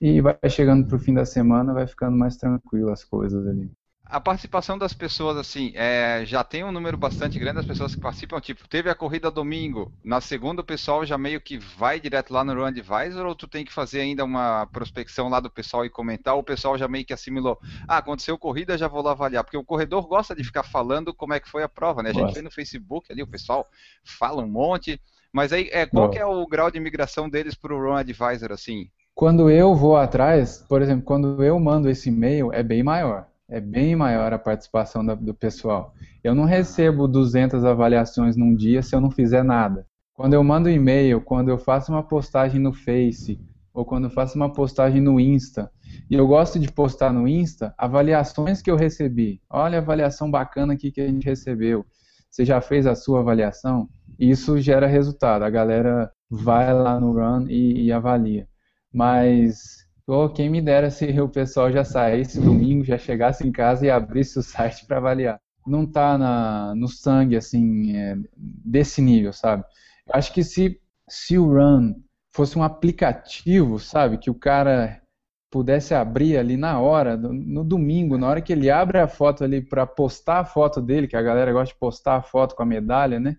E 0.00 0.20
vai 0.20 0.36
chegando 0.48 0.86
para 0.86 0.96
o 0.96 0.98
fim 0.98 1.14
da 1.14 1.24
semana, 1.24 1.72
vai 1.72 1.86
ficando 1.86 2.16
mais 2.16 2.36
tranquilo 2.36 2.90
as 2.90 3.04
coisas 3.04 3.46
ali. 3.46 3.70
A 4.10 4.20
participação 4.20 4.76
das 4.76 4.92
pessoas, 4.92 5.36
assim, 5.36 5.72
é, 5.76 6.24
já 6.26 6.42
tem 6.42 6.64
um 6.64 6.72
número 6.72 6.96
bastante 6.96 7.38
grande 7.38 7.56
das 7.56 7.66
pessoas 7.66 7.94
que 7.94 8.00
participam. 8.00 8.40
Tipo, 8.40 8.68
teve 8.68 8.90
a 8.90 8.94
corrida 8.94 9.30
domingo, 9.30 9.92
na 10.02 10.20
segunda 10.20 10.62
o 10.62 10.64
pessoal 10.64 11.06
já 11.06 11.16
meio 11.16 11.40
que 11.40 11.56
vai 11.56 12.00
direto 12.00 12.32
lá 12.32 12.42
no 12.42 12.52
Run 12.52 12.64
Advisor, 12.64 13.24
ou 13.24 13.34
tu 13.36 13.46
tem 13.46 13.64
que 13.64 13.72
fazer 13.72 14.00
ainda 14.00 14.24
uma 14.24 14.66
prospecção 14.66 15.28
lá 15.28 15.38
do 15.38 15.48
pessoal 15.48 15.84
e 15.86 15.90
comentar, 15.90 16.34
ou 16.34 16.40
o 16.40 16.44
pessoal 16.44 16.76
já 16.76 16.88
meio 16.88 17.04
que 17.04 17.12
assimilou, 17.12 17.58
ah, 17.86 17.98
aconteceu 17.98 18.36
corrida, 18.36 18.76
já 18.76 18.88
vou 18.88 19.00
lá 19.00 19.12
avaliar. 19.12 19.44
Porque 19.44 19.56
o 19.56 19.64
corredor 19.64 20.06
gosta 20.08 20.34
de 20.34 20.42
ficar 20.42 20.64
falando 20.64 21.14
como 21.14 21.32
é 21.32 21.38
que 21.38 21.48
foi 21.48 21.62
a 21.62 21.68
prova, 21.68 22.02
né? 22.02 22.10
A 22.10 22.14
gente 22.14 22.34
vê 22.34 22.42
no 22.42 22.50
Facebook 22.50 23.12
ali, 23.12 23.22
o 23.22 23.28
pessoal 23.28 23.68
fala 24.04 24.42
um 24.42 24.48
monte. 24.48 25.00
Mas 25.32 25.52
aí, 25.52 25.68
é, 25.72 25.86
qual 25.86 26.10
que 26.10 26.18
é 26.18 26.26
o 26.26 26.44
grau 26.48 26.68
de 26.68 26.80
migração 26.80 27.30
deles 27.30 27.54
para 27.54 27.72
o 27.72 27.78
Run 27.78 27.94
Advisor, 27.94 28.50
assim? 28.50 28.90
Quando 29.14 29.48
eu 29.48 29.74
vou 29.74 29.96
atrás, 29.96 30.64
por 30.68 30.82
exemplo, 30.82 31.04
quando 31.04 31.44
eu 31.44 31.60
mando 31.60 31.88
esse 31.88 32.08
e-mail, 32.08 32.52
é 32.52 32.62
bem 32.62 32.82
maior. 32.82 33.29
É 33.50 33.60
bem 33.60 33.96
maior 33.96 34.32
a 34.32 34.38
participação 34.38 35.04
da- 35.04 35.14
do 35.14 35.34
pessoal. 35.34 35.92
Eu 36.22 36.34
não 36.34 36.44
recebo 36.44 37.08
200 37.08 37.64
avaliações 37.64 38.36
num 38.36 38.54
dia 38.54 38.82
se 38.82 38.94
eu 38.94 39.00
não 39.00 39.10
fizer 39.10 39.42
nada. 39.42 39.86
Quando 40.14 40.34
eu 40.34 40.44
mando 40.44 40.68
e-mail, 40.70 41.20
quando 41.20 41.48
eu 41.48 41.58
faço 41.58 41.90
uma 41.90 42.02
postagem 42.02 42.60
no 42.60 42.72
Face, 42.72 43.40
ou 43.74 43.84
quando 43.84 44.04
eu 44.04 44.10
faço 44.10 44.36
uma 44.36 44.52
postagem 44.52 45.00
no 45.00 45.18
Insta, 45.18 45.70
e 46.08 46.14
eu 46.14 46.26
gosto 46.26 46.58
de 46.58 46.70
postar 46.70 47.12
no 47.12 47.26
Insta 47.26 47.74
avaliações 47.76 48.62
que 48.62 48.70
eu 48.70 48.76
recebi. 48.76 49.40
Olha 49.50 49.78
a 49.78 49.82
avaliação 49.82 50.30
bacana 50.30 50.74
aqui 50.74 50.90
que 50.92 51.00
a 51.00 51.06
gente 51.06 51.24
recebeu. 51.24 51.84
Você 52.30 52.44
já 52.44 52.60
fez 52.60 52.86
a 52.86 52.94
sua 52.94 53.20
avaliação? 53.20 53.88
Isso 54.18 54.58
gera 54.60 54.86
resultado. 54.86 55.42
A 55.42 55.50
galera 55.50 56.10
vai 56.30 56.72
lá 56.72 57.00
no 57.00 57.12
Run 57.12 57.46
e, 57.48 57.86
e 57.86 57.92
avalia. 57.92 58.46
Mas, 58.92 59.86
pô, 60.10 60.28
quem 60.28 60.50
me 60.50 60.60
dera 60.60 60.90
se 60.90 61.06
o 61.20 61.28
pessoal 61.28 61.70
já 61.70 61.84
saísse 61.84 62.40
domingo, 62.40 62.82
já 62.82 62.98
chegasse 62.98 63.46
em 63.46 63.52
casa 63.52 63.86
e 63.86 63.90
abrisse 63.90 64.40
o 64.40 64.42
site 64.42 64.84
para 64.88 64.96
avaliar. 64.96 65.40
Não 65.64 65.86
tá 65.86 66.18
na, 66.18 66.74
no 66.74 66.88
sangue, 66.88 67.36
assim, 67.36 67.96
é, 67.96 68.16
desse 68.36 69.00
nível, 69.00 69.32
sabe? 69.32 69.62
Eu 70.08 70.16
acho 70.16 70.34
que 70.34 70.42
se, 70.42 70.80
se 71.08 71.38
o 71.38 71.46
Run 71.46 71.94
fosse 72.34 72.58
um 72.58 72.64
aplicativo, 72.64 73.78
sabe, 73.78 74.18
que 74.18 74.28
o 74.28 74.34
cara 74.34 75.00
pudesse 75.48 75.94
abrir 75.94 76.36
ali 76.38 76.56
na 76.56 76.80
hora, 76.80 77.16
no, 77.16 77.32
no 77.32 77.62
domingo, 77.62 78.18
na 78.18 78.26
hora 78.26 78.40
que 78.40 78.52
ele 78.52 78.68
abre 78.68 78.98
a 78.98 79.06
foto 79.06 79.44
ali 79.44 79.62
para 79.62 79.86
postar 79.86 80.40
a 80.40 80.44
foto 80.44 80.82
dele, 80.82 81.06
que 81.06 81.16
a 81.16 81.22
galera 81.22 81.52
gosta 81.52 81.72
de 81.72 81.78
postar 81.78 82.16
a 82.16 82.22
foto 82.22 82.56
com 82.56 82.64
a 82.64 82.66
medalha, 82.66 83.20
né? 83.20 83.36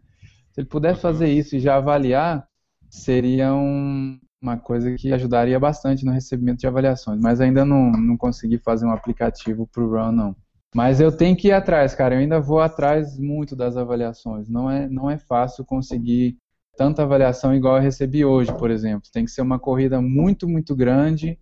Se 0.54 0.62
ele 0.62 0.70
pudesse 0.70 1.02
fazer 1.02 1.28
isso 1.28 1.54
e 1.54 1.60
já 1.60 1.76
avaliar, 1.76 2.48
seria 2.90 3.54
um, 3.54 4.18
uma 4.42 4.58
coisa 4.58 4.94
que 4.96 5.14
ajudaria 5.14 5.60
bastante 5.60 6.04
no 6.04 6.12
recebimento 6.12 6.60
de 6.60 6.68
avaliações. 6.68 7.20
Mas 7.22 7.40
ainda 7.40 7.64
não, 7.64 7.92
não 7.92 8.18
consegui 8.18 8.58
fazer 8.58 8.86
um 8.86 8.92
aplicativo 8.92 9.68
para 9.68 9.84
o 9.84 9.90
Run, 9.90 10.12
não. 10.12 10.36
Mas 10.74 11.00
eu 11.00 11.12
tenho 11.12 11.36
que 11.36 11.50
ir 11.50 11.52
atrás, 11.52 11.94
cara. 11.94 12.16
Eu 12.16 12.20
ainda 12.20 12.40
vou 12.40 12.60
atrás 12.60 13.20
muito 13.20 13.56
das 13.56 13.78
avaliações. 13.78 14.50
Não 14.50 14.70
é, 14.70 14.88
não 14.90 15.10
é 15.10 15.18
fácil 15.18 15.66
conseguir 15.66 16.38
tanta 16.78 17.04
avaliação 17.04 17.54
igual 17.54 17.76
eu 17.76 17.84
recebi 17.84 18.26
hoje, 18.26 18.52
por 18.58 18.72
exemplo. 18.72 19.10
Tem 19.12 19.26
que 19.26 19.32
ser 19.32 19.42
uma 19.42 19.60
corrida 19.60 20.02
muito, 20.02 20.48
muito 20.48 20.76
grande 20.76 21.38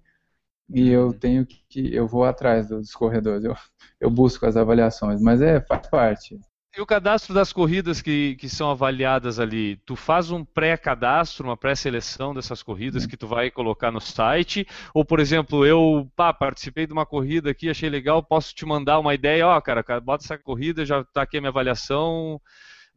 e 0.74 0.90
eu 0.90 1.14
tenho 1.14 1.46
que 1.46 1.94
eu 1.94 2.08
vou 2.08 2.24
atrás 2.24 2.68
dos 2.70 2.92
corredores. 2.94 3.44
Eu, 3.44 3.56
eu 4.00 4.10
busco 4.10 4.46
as 4.46 4.58
avaliações, 4.58 5.22
mas 5.22 5.42
é 5.42 5.62
faz 5.62 5.88
parte. 5.88 6.40
E 6.78 6.80
o 6.80 6.86
cadastro 6.86 7.34
das 7.34 7.52
corridas 7.52 8.00
que, 8.00 8.36
que 8.36 8.48
são 8.48 8.70
avaliadas 8.70 9.40
ali, 9.40 9.78
tu 9.88 9.96
faz 9.96 10.30
um 10.30 10.46
pré-cadastro, 10.46 11.48
uma 11.48 11.58
pré-seleção 11.58 12.32
dessas 12.34 12.62
corridas 12.62 13.08
que 13.08 13.18
tu 13.18 13.28
vai 13.28 13.50
colocar 13.50 13.92
no 13.92 14.00
site? 14.00 14.68
Ou, 14.94 15.04
por 15.04 15.20
exemplo, 15.20 15.66
eu 15.66 16.08
pá, 16.16 16.32
participei 16.32 16.86
de 16.86 16.94
uma 16.94 17.08
corrida 17.08 17.50
aqui, 17.50 17.70
achei 17.70 17.90
legal, 17.90 18.22
posso 18.22 18.54
te 18.54 18.68
mandar 18.68 19.00
uma 19.00 19.16
ideia, 19.16 19.48
ó, 19.48 19.60
cara, 19.60 19.84
cara, 19.84 20.00
bota 20.00 20.24
essa 20.24 20.38
corrida, 20.38 20.86
já 20.86 21.04
tá 21.04 21.24
aqui 21.24 21.38
a 21.38 21.42
minha 21.42 21.50
avaliação. 21.50 22.40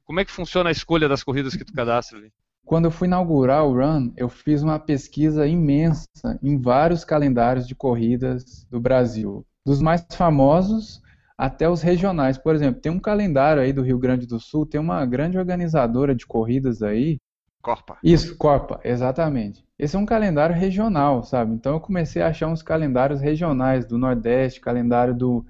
Como 0.04 0.20
é 0.20 0.24
que 0.24 0.30
funciona 0.30 0.68
a 0.68 0.72
escolha 0.72 1.08
das 1.08 1.24
corridas 1.24 1.56
que 1.56 1.64
tu 1.64 1.72
cadastra 1.72 2.18
ali? 2.18 2.30
Quando 2.66 2.84
eu 2.84 2.90
fui 2.90 3.08
inaugurar 3.08 3.64
o 3.64 3.72
Run, 3.72 4.12
eu 4.16 4.28
fiz 4.28 4.62
uma 4.62 4.78
pesquisa 4.78 5.46
imensa 5.46 6.38
em 6.42 6.60
vários 6.60 7.04
calendários 7.04 7.66
de 7.66 7.74
corridas 7.74 8.66
do 8.70 8.78
Brasil, 8.78 9.46
dos 9.64 9.80
mais 9.80 10.06
famosos 10.12 11.00
até 11.42 11.68
os 11.68 11.82
regionais. 11.82 12.38
Por 12.38 12.54
exemplo, 12.54 12.80
tem 12.80 12.92
um 12.92 13.00
calendário 13.00 13.60
aí 13.60 13.72
do 13.72 13.82
Rio 13.82 13.98
Grande 13.98 14.28
do 14.28 14.38
Sul, 14.38 14.64
tem 14.64 14.80
uma 14.80 15.04
grande 15.04 15.36
organizadora 15.36 16.14
de 16.14 16.24
corridas 16.24 16.82
aí. 16.84 17.18
Corpa. 17.60 17.98
Isso, 18.00 18.36
Corpa, 18.36 18.78
exatamente. 18.84 19.64
Esse 19.76 19.96
é 19.96 19.98
um 19.98 20.06
calendário 20.06 20.54
regional, 20.54 21.24
sabe? 21.24 21.52
Então 21.52 21.72
eu 21.72 21.80
comecei 21.80 22.22
a 22.22 22.28
achar 22.28 22.46
uns 22.46 22.62
calendários 22.62 23.20
regionais 23.20 23.84
do 23.84 23.98
Nordeste, 23.98 24.60
calendário 24.60 25.16
do, 25.16 25.44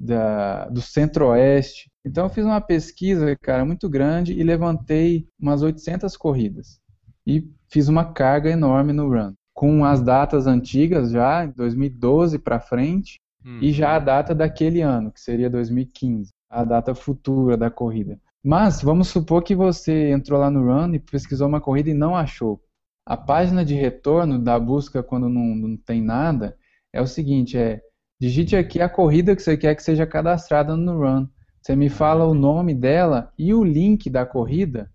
da, 0.00 0.68
do 0.68 0.82
Centro-Oeste. 0.82 1.88
Então 2.04 2.24
eu 2.24 2.30
fiz 2.30 2.44
uma 2.44 2.60
pesquisa, 2.60 3.36
cara, 3.40 3.64
muito 3.64 3.88
grande 3.88 4.32
e 4.32 4.42
levantei 4.42 5.28
umas 5.40 5.62
800 5.62 6.16
corridas. 6.16 6.80
E 7.24 7.48
fiz 7.68 7.86
uma 7.86 8.12
carga 8.12 8.50
enorme 8.50 8.92
no 8.92 9.08
Run, 9.08 9.32
com 9.54 9.84
as 9.84 10.02
datas 10.02 10.48
antigas 10.48 11.12
já, 11.12 11.46
2012 11.46 12.36
para 12.40 12.58
frente, 12.58 13.20
Hum. 13.46 13.60
e 13.62 13.70
já 13.70 13.94
a 13.94 14.00
data 14.00 14.34
daquele 14.34 14.80
ano, 14.80 15.12
que 15.12 15.20
seria 15.20 15.48
2015, 15.48 16.32
a 16.50 16.64
data 16.64 16.96
futura 16.96 17.56
da 17.56 17.70
corrida. 17.70 18.18
Mas 18.42 18.82
vamos 18.82 19.06
supor 19.06 19.42
que 19.42 19.54
você 19.54 20.10
entrou 20.10 20.40
lá 20.40 20.50
no 20.50 20.64
Run 20.66 20.94
e 20.94 20.98
pesquisou 20.98 21.46
uma 21.46 21.60
corrida 21.60 21.90
e 21.90 21.94
não 21.94 22.16
achou. 22.16 22.60
A 23.04 23.16
página 23.16 23.64
de 23.64 23.74
retorno 23.74 24.36
da 24.36 24.58
busca 24.58 25.00
quando 25.00 25.28
não, 25.28 25.54
não 25.54 25.76
tem 25.76 26.02
nada 26.02 26.56
é 26.92 27.00
o 27.00 27.06
seguinte, 27.06 27.56
é 27.56 27.80
digite 28.20 28.56
aqui 28.56 28.80
a 28.80 28.88
corrida 28.88 29.36
que 29.36 29.42
você 29.42 29.56
quer 29.56 29.76
que 29.76 29.82
seja 29.82 30.06
cadastrada 30.06 30.76
no 30.76 30.98
Run. 30.98 31.28
Você 31.62 31.76
me 31.76 31.88
fala 31.88 32.24
o 32.24 32.34
nome 32.34 32.74
dela 32.74 33.32
e 33.38 33.54
o 33.54 33.62
link 33.62 34.10
da 34.10 34.26
corrida, 34.26 34.90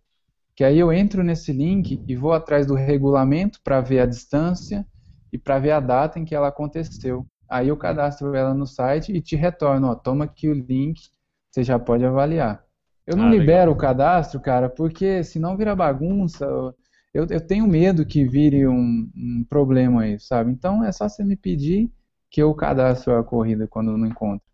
que 0.55 0.63
aí 0.63 0.77
eu 0.77 0.91
entro 0.91 1.24
nesse 1.24 1.53
link 1.53 2.03
e 2.05 2.15
vou 2.17 2.34
atrás 2.34 2.67
do 2.67 2.75
regulamento 2.75 3.62
para 3.63 3.79
ver 3.79 4.00
a 4.00 4.05
distância 4.05 4.86
e 5.31 5.38
para 5.38 5.60
ver 5.60 5.72
a 5.72 5.79
data 5.79 6.20
em 6.20 6.25
que 6.25 6.36
ela 6.36 6.50
aconteceu. 6.50 7.25
Aí 7.51 7.67
eu 7.70 7.77
cadastro 7.77 8.36
ela 8.36 8.53
no 8.53 8.65
site 8.65 9.12
e 9.13 9.22
te 9.22 9.36
retorno, 9.36 9.88
ó, 9.89 9.96
toma 9.96 10.25
aqui 10.25 10.48
o 10.50 10.53
link, 10.53 11.01
você 11.51 11.63
já 11.63 11.77
pode 11.79 12.05
avaliar. 12.05 12.63
Eu 13.05 13.17
não 13.17 13.27
Ah, 13.27 13.34
legal. 13.36 13.51
libero 13.51 13.72
o 13.72 13.75
cadastro, 13.77 14.39
cara, 14.39 14.70
porque 14.70 15.24
senão 15.24 15.58
vira 15.58 15.75
bagunça. 15.75 16.46
Eu, 17.13 17.27
eu 17.29 17.41
tenho 17.46 17.67
medo 17.67 18.05
que 18.05 18.25
vire 18.25 18.67
um, 18.67 19.10
um 19.15 19.46
problema 19.50 20.03
aí, 20.03 20.20
sabe? 20.20 20.51
Então 20.51 20.84
é 20.84 20.91
só 20.91 21.10
você 21.10 21.24
me 21.24 21.36
pedir 21.36 21.91
que 22.29 22.41
eu 22.41 22.53
cadastro 22.55 23.15
a 23.17 23.24
corrida 23.24 23.67
quando 23.67 23.98
não 23.98 24.08
encontro. 24.08 24.46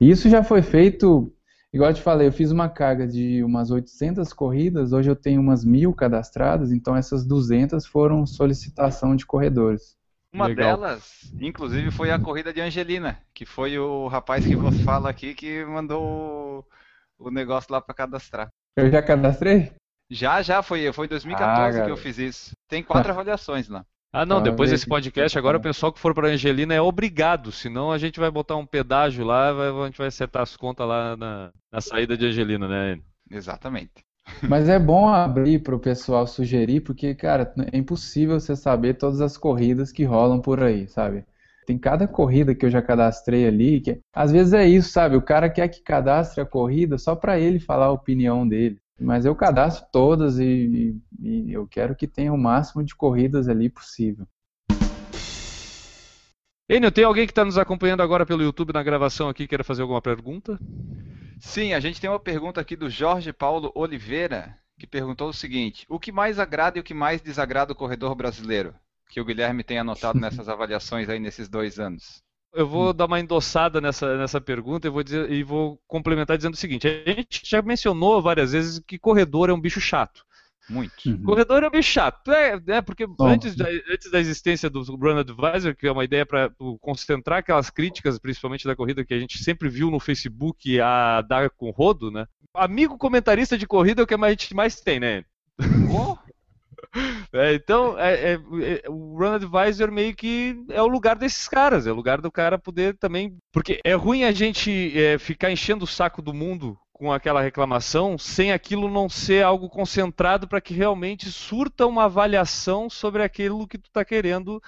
E 0.00 0.10
isso 0.10 0.28
já 0.28 0.42
foi 0.44 0.62
feito, 0.62 1.32
igual 1.72 1.90
eu 1.90 1.94
te 1.94 2.02
falei, 2.02 2.28
eu 2.28 2.32
fiz 2.32 2.50
uma 2.50 2.68
carga 2.68 3.06
de 3.08 3.42
umas 3.44 3.70
800 3.70 4.32
corridas, 4.32 4.92
hoje 4.92 5.10
eu 5.10 5.16
tenho 5.16 5.40
umas 5.40 5.64
mil 5.64 5.94
cadastradas, 5.94 6.72
então 6.72 6.96
essas 6.96 7.26
200 7.26 7.86
foram 7.86 8.26
solicitação 8.26 9.16
de 9.16 9.26
corredores. 9.26 9.96
Uma 10.34 10.46
Legal. 10.46 10.76
delas, 10.78 11.30
inclusive, 11.38 11.90
foi 11.90 12.10
a 12.10 12.18
corrida 12.18 12.52
de 12.54 12.60
Angelina, 12.60 13.20
que 13.34 13.44
foi 13.44 13.78
o 13.78 14.06
rapaz 14.08 14.46
que 14.46 14.56
você 14.56 14.82
fala 14.82 15.10
aqui 15.10 15.34
que 15.34 15.62
mandou 15.64 16.66
o, 17.18 17.30
negócio 17.30 17.70
lá 17.70 17.80
para 17.82 17.94
cadastrar. 17.94 18.48
Eu 18.76 18.90
já 18.90 19.02
cadastrei? 19.02 19.72
Já, 20.10 20.40
já, 20.40 20.62
foi, 20.62 20.90
foi 20.92 21.04
em 21.06 21.10
2014 21.10 21.80
Ah, 21.80 21.84
que 21.84 21.90
eu 21.90 21.96
fiz 21.98 22.18
isso. 22.18 22.52
Tem 22.66 22.82
quatro 22.82 23.12
avaliações 23.12 23.68
lá. 23.68 23.84
Ah, 24.10 24.24
não, 24.26 24.38
Tá, 24.42 24.50
depois 24.50 24.70
desse 24.70 24.84
que- 24.84 24.90
podcast, 24.90 25.38
agora 25.38 25.58
o 25.58 25.62
pessoal 25.62 25.92
que 25.92 25.98
for 25.98 26.14
para 26.14 26.28
Angelina 26.28 26.74
é 26.74 26.80
obrigado, 26.80 27.52
senão 27.52 27.90
a 27.92 27.98
gente 27.98 28.18
vai 28.20 28.30
botar 28.30 28.56
um 28.56 28.66
pedágio 28.66 29.24
lá, 29.24 29.52
vai- 29.52 29.68
a 29.68 29.86
gente 29.86 29.98
vai 29.98 30.06
acertar 30.08 30.42
as 30.42 30.56
contas 30.56 30.86
lá 30.86 31.14
na, 31.16 31.50
na 31.70 31.80
saída 31.82 32.16
de 32.16 32.26
Angelina, 32.26 32.66
né? 32.68 33.00
Exatamente. 33.30 34.02
Mas 34.48 34.68
é 34.68 34.78
bom 34.78 35.08
abrir 35.08 35.60
para 35.62 35.74
o 35.74 35.78
pessoal 35.80 36.26
sugerir, 36.26 36.80
porque, 36.80 37.14
cara, 37.14 37.52
é 37.72 37.76
impossível 37.78 38.38
você 38.40 38.56
saber 38.56 38.94
todas 38.94 39.20
as 39.20 39.36
corridas 39.36 39.92
que 39.92 40.04
rolam 40.04 40.40
por 40.40 40.62
aí, 40.62 40.88
sabe? 40.88 41.24
Tem 41.66 41.78
cada 41.78 42.08
corrida 42.08 42.54
que 42.54 42.66
eu 42.66 42.70
já 42.70 42.82
cadastrei 42.82 43.46
ali, 43.46 43.80
que 43.80 44.00
às 44.12 44.32
vezes 44.32 44.52
é 44.52 44.66
isso, 44.66 44.90
sabe? 44.90 45.16
O 45.16 45.22
cara 45.22 45.48
quer 45.48 45.68
que 45.68 45.80
cadastre 45.82 46.40
a 46.40 46.46
corrida 46.46 46.98
só 46.98 47.14
para 47.14 47.38
ele 47.38 47.60
falar 47.60 47.86
a 47.86 47.92
opinião 47.92 48.46
dele. 48.46 48.78
Mas 49.00 49.24
eu 49.24 49.34
cadastro 49.34 49.86
todas 49.92 50.38
e, 50.38 50.96
e- 51.20 51.52
eu 51.52 51.66
quero 51.66 51.94
que 51.96 52.06
tenha 52.06 52.32
o 52.32 52.38
máximo 52.38 52.84
de 52.84 52.94
corridas 52.94 53.48
ali 53.48 53.68
possível. 53.68 54.26
Enio, 56.68 56.90
tem 56.90 57.04
alguém 57.04 57.24
que 57.26 57.30
está 57.32 57.44
nos 57.44 57.56
acompanhando 57.58 58.02
agora 58.02 58.26
pelo 58.26 58.42
YouTube 58.42 58.72
na 58.72 58.82
gravação 58.82 59.28
aqui, 59.28 59.46
queira 59.46 59.62
fazer 59.62 59.82
alguma 59.82 60.02
pergunta? 60.02 60.58
Sim, 61.42 61.74
a 61.74 61.80
gente 61.80 62.00
tem 62.00 62.08
uma 62.08 62.20
pergunta 62.20 62.60
aqui 62.60 62.76
do 62.76 62.88
Jorge 62.88 63.32
Paulo 63.32 63.72
Oliveira, 63.74 64.56
que 64.78 64.86
perguntou 64.86 65.28
o 65.28 65.34
seguinte: 65.34 65.84
o 65.88 65.98
que 65.98 66.12
mais 66.12 66.38
agrada 66.38 66.78
e 66.78 66.80
o 66.80 66.84
que 66.84 66.94
mais 66.94 67.20
desagrada 67.20 67.72
o 67.72 67.76
corredor 67.76 68.14
brasileiro? 68.14 68.72
Que 69.10 69.20
o 69.20 69.24
Guilherme 69.24 69.64
tem 69.64 69.76
anotado 69.76 70.18
nessas 70.20 70.48
avaliações 70.48 71.08
aí 71.08 71.18
nesses 71.18 71.48
dois 71.48 71.80
anos. 71.80 72.22
Eu 72.54 72.66
vou 72.66 72.92
dar 72.92 73.06
uma 73.06 73.18
endossada 73.18 73.80
nessa, 73.80 74.16
nessa 74.16 74.40
pergunta 74.40 74.86
e 74.86 74.90
vou, 74.90 75.02
dizer, 75.02 75.30
e 75.32 75.42
vou 75.42 75.80
complementar 75.86 76.36
dizendo 76.36 76.54
o 76.54 76.56
seguinte: 76.56 76.86
a 76.86 77.10
gente 77.10 77.42
já 77.44 77.60
mencionou 77.60 78.22
várias 78.22 78.52
vezes 78.52 78.78
que 78.78 78.98
corredor 78.98 79.50
é 79.50 79.52
um 79.52 79.60
bicho 79.60 79.80
chato. 79.80 80.24
Muito. 80.68 80.92
Uhum. 81.06 81.22
Corredor 81.24 81.64
é 81.64 81.70
meio 81.70 81.82
chato, 81.82 82.30
é, 82.30 82.60
é 82.68 82.80
porque 82.80 83.06
Bom. 83.06 83.26
antes 83.26 83.54
da, 83.54 83.66
antes 83.90 84.10
da 84.10 84.20
existência 84.20 84.70
do 84.70 84.82
Run 84.96 85.18
Advisor, 85.18 85.74
que 85.74 85.86
é 85.86 85.92
uma 85.92 86.04
ideia 86.04 86.24
para 86.24 86.50
concentrar 86.80 87.40
aquelas 87.40 87.68
críticas, 87.68 88.18
principalmente 88.18 88.66
da 88.66 88.76
corrida 88.76 89.04
que 89.04 89.12
a 89.14 89.18
gente 89.18 89.42
sempre 89.42 89.68
viu 89.68 89.90
no 89.90 90.00
Facebook 90.00 90.80
a 90.80 91.20
dar 91.22 91.50
com 91.50 91.70
rodo, 91.70 92.10
né? 92.10 92.26
Amigo 92.54 92.96
comentarista 92.96 93.56
de 93.58 93.66
corrida 93.66 94.02
é 94.02 94.04
o 94.04 94.06
que 94.06 94.14
a 94.14 94.30
gente 94.30 94.54
mais 94.54 94.80
tem, 94.80 95.00
né? 95.00 95.24
É, 97.32 97.54
então, 97.54 97.98
é- 97.98 98.34
é- 98.34 98.34
é- 98.34 98.90
o 98.90 99.16
Run 99.16 99.34
Advisor 99.34 99.90
meio 99.90 100.14
que 100.14 100.62
é 100.68 100.82
o 100.82 100.86
lugar 100.86 101.16
desses 101.16 101.48
caras, 101.48 101.86
é 101.86 101.92
o 101.92 101.94
lugar 101.94 102.20
do 102.20 102.30
cara 102.30 102.58
poder 102.58 102.96
também. 102.98 103.34
Porque 103.50 103.80
é 103.82 103.94
ruim 103.94 104.24
a 104.24 104.32
gente 104.32 104.92
é, 104.98 105.18
ficar 105.18 105.50
enchendo 105.50 105.84
o 105.84 105.88
saco 105.88 106.20
do 106.20 106.34
mundo 106.34 106.76
com 107.02 107.12
aquela 107.12 107.42
reclamação 107.42 108.16
sem 108.16 108.52
aquilo 108.52 108.88
não 108.88 109.08
ser 109.08 109.42
algo 109.44 109.68
concentrado 109.68 110.46
para 110.46 110.60
que 110.60 110.72
realmente 110.72 111.32
surta 111.32 111.84
uma 111.84 112.04
avaliação 112.04 112.88
sobre 112.88 113.24
aquilo 113.24 113.66
que 113.66 113.76
tu 113.76 113.90
tá 113.90 114.04
querendo 114.04 114.62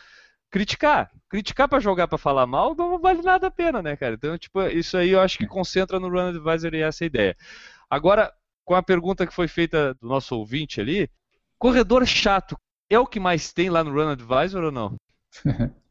criticar. 0.50 1.12
Criticar 1.28 1.68
para 1.68 1.78
jogar 1.78 2.08
para 2.08 2.18
falar 2.18 2.44
mal 2.44 2.74
não 2.74 2.98
vale 2.98 3.22
nada 3.22 3.46
a 3.46 3.52
pena, 3.52 3.80
né, 3.80 3.94
cara? 3.94 4.16
Então, 4.16 4.36
tipo, 4.36 4.60
isso 4.62 4.96
aí 4.96 5.10
eu 5.10 5.20
acho 5.20 5.38
que 5.38 5.46
concentra 5.46 6.00
no 6.00 6.08
Run 6.08 6.30
Advisor 6.30 6.74
e 6.74 6.82
essa 6.82 7.04
é 7.04 7.06
ideia. 7.06 7.36
Agora, 7.88 8.32
com 8.64 8.74
a 8.74 8.82
pergunta 8.82 9.24
que 9.24 9.32
foi 9.32 9.46
feita 9.46 9.94
do 9.94 10.08
nosso 10.08 10.36
ouvinte 10.36 10.80
ali, 10.80 11.08
corredor 11.56 12.04
chato 12.04 12.58
é 12.90 12.98
o 12.98 13.06
que 13.06 13.20
mais 13.20 13.52
tem 13.52 13.70
lá 13.70 13.84
no 13.84 13.92
Run 13.92 14.08
Advisor 14.08 14.64
ou 14.64 14.72
não? 14.72 14.96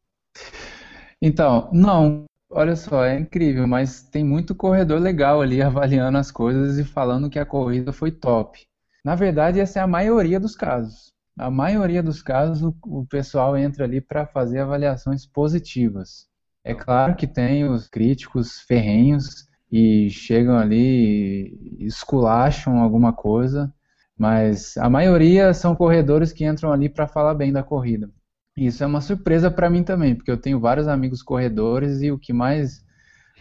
Então, 1.26 1.70
não, 1.72 2.26
olha 2.54 2.76
só, 2.76 3.04
é 3.04 3.20
incrível, 3.20 3.68
mas 3.68 4.04
tem 4.04 4.24
muito 4.24 4.56
corredor 4.56 5.00
legal 5.00 5.42
ali 5.42 5.62
avaliando 5.64 6.18
as 6.18 6.32
coisas 6.32 6.78
e 6.78 6.84
falando 6.84 7.30
que 7.30 7.40
a 7.40 7.46
corrida 7.46 7.92
foi 7.94 8.12
top. 8.12 8.60
Na 9.04 9.16
verdade, 9.16 9.60
essa 9.60 9.80
é 9.80 9.82
a 9.82 9.88
maioria 9.88 10.40
dos 10.40 10.56
casos. 10.56 11.12
A 11.38 11.50
maioria 11.50 12.02
dos 12.04 12.22
casos, 12.22 12.62
o, 12.64 12.76
o 12.86 13.06
pessoal 13.06 13.58
entra 13.58 13.84
ali 13.86 14.00
para 14.00 14.26
fazer 14.28 14.60
avaliações 14.60 15.26
positivas. 15.26 16.28
É 16.64 16.74
claro 16.74 17.16
que 17.16 17.28
tem 17.28 17.66
os 17.68 17.88
críticos 17.88 18.60
ferrenhos 18.62 19.48
e 19.72 20.10
chegam 20.10 20.58
ali 20.58 21.58
e 21.80 21.86
esculacham 21.86 22.80
alguma 22.80 23.12
coisa, 23.12 23.74
mas 24.18 24.78
a 24.78 24.90
maioria 24.90 25.54
são 25.54 25.76
corredores 25.76 26.32
que 26.32 26.46
entram 26.46 26.72
ali 26.72 26.88
para 26.88 27.08
falar 27.08 27.34
bem 27.34 27.52
da 27.52 27.64
corrida. 27.64 28.10
Isso 28.56 28.84
é 28.84 28.88
uma 28.88 29.02
surpresa 29.02 29.50
para 29.50 29.70
mim 29.70 29.84
também, 29.84 30.16
porque 30.16 30.30
eu 30.30 30.38
tenho 30.38 30.60
vários 30.60 30.88
amigos 30.88 31.24
corredores 31.24 32.02
e 32.02 32.12
o 32.12 32.20
que 32.20 32.32
mais 32.32 32.86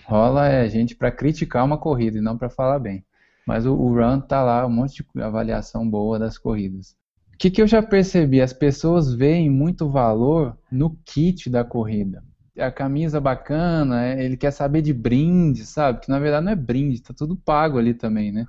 rola 0.04 0.48
é 0.48 0.68
gente 0.68 0.96
para 0.96 1.12
criticar 1.12 1.64
uma 1.64 1.78
corrida 1.78 2.18
e 2.18 2.22
não 2.22 2.36
para 2.38 2.48
falar 2.48 2.78
bem. 2.78 3.04
Mas 3.46 3.66
o, 3.66 3.74
o 3.74 3.94
Run 3.94 4.20
tá 4.20 4.42
lá, 4.42 4.66
um 4.66 4.70
monte 4.70 5.04
de 5.14 5.22
avaliação 5.22 5.88
boa 5.88 6.18
das 6.18 6.38
corridas. 6.38 6.96
O 7.34 7.38
que, 7.38 7.50
que 7.50 7.60
eu 7.60 7.66
já 7.66 7.82
percebi? 7.82 8.40
As 8.40 8.52
pessoas 8.52 9.12
veem 9.12 9.50
muito 9.50 9.88
valor 9.88 10.56
no 10.70 10.96
kit 11.04 11.50
da 11.50 11.64
corrida. 11.64 12.22
A 12.56 12.70
camisa 12.70 13.20
bacana, 13.20 14.06
é, 14.06 14.24
ele 14.24 14.36
quer 14.36 14.52
saber 14.52 14.82
de 14.82 14.92
brinde, 14.92 15.66
sabe? 15.66 16.00
Que 16.00 16.10
na 16.10 16.18
verdade 16.18 16.44
não 16.44 16.52
é 16.52 16.56
brinde, 16.56 17.02
tá 17.02 17.12
tudo 17.12 17.34
pago 17.34 17.78
ali 17.78 17.94
também, 17.94 18.30
né? 18.30 18.46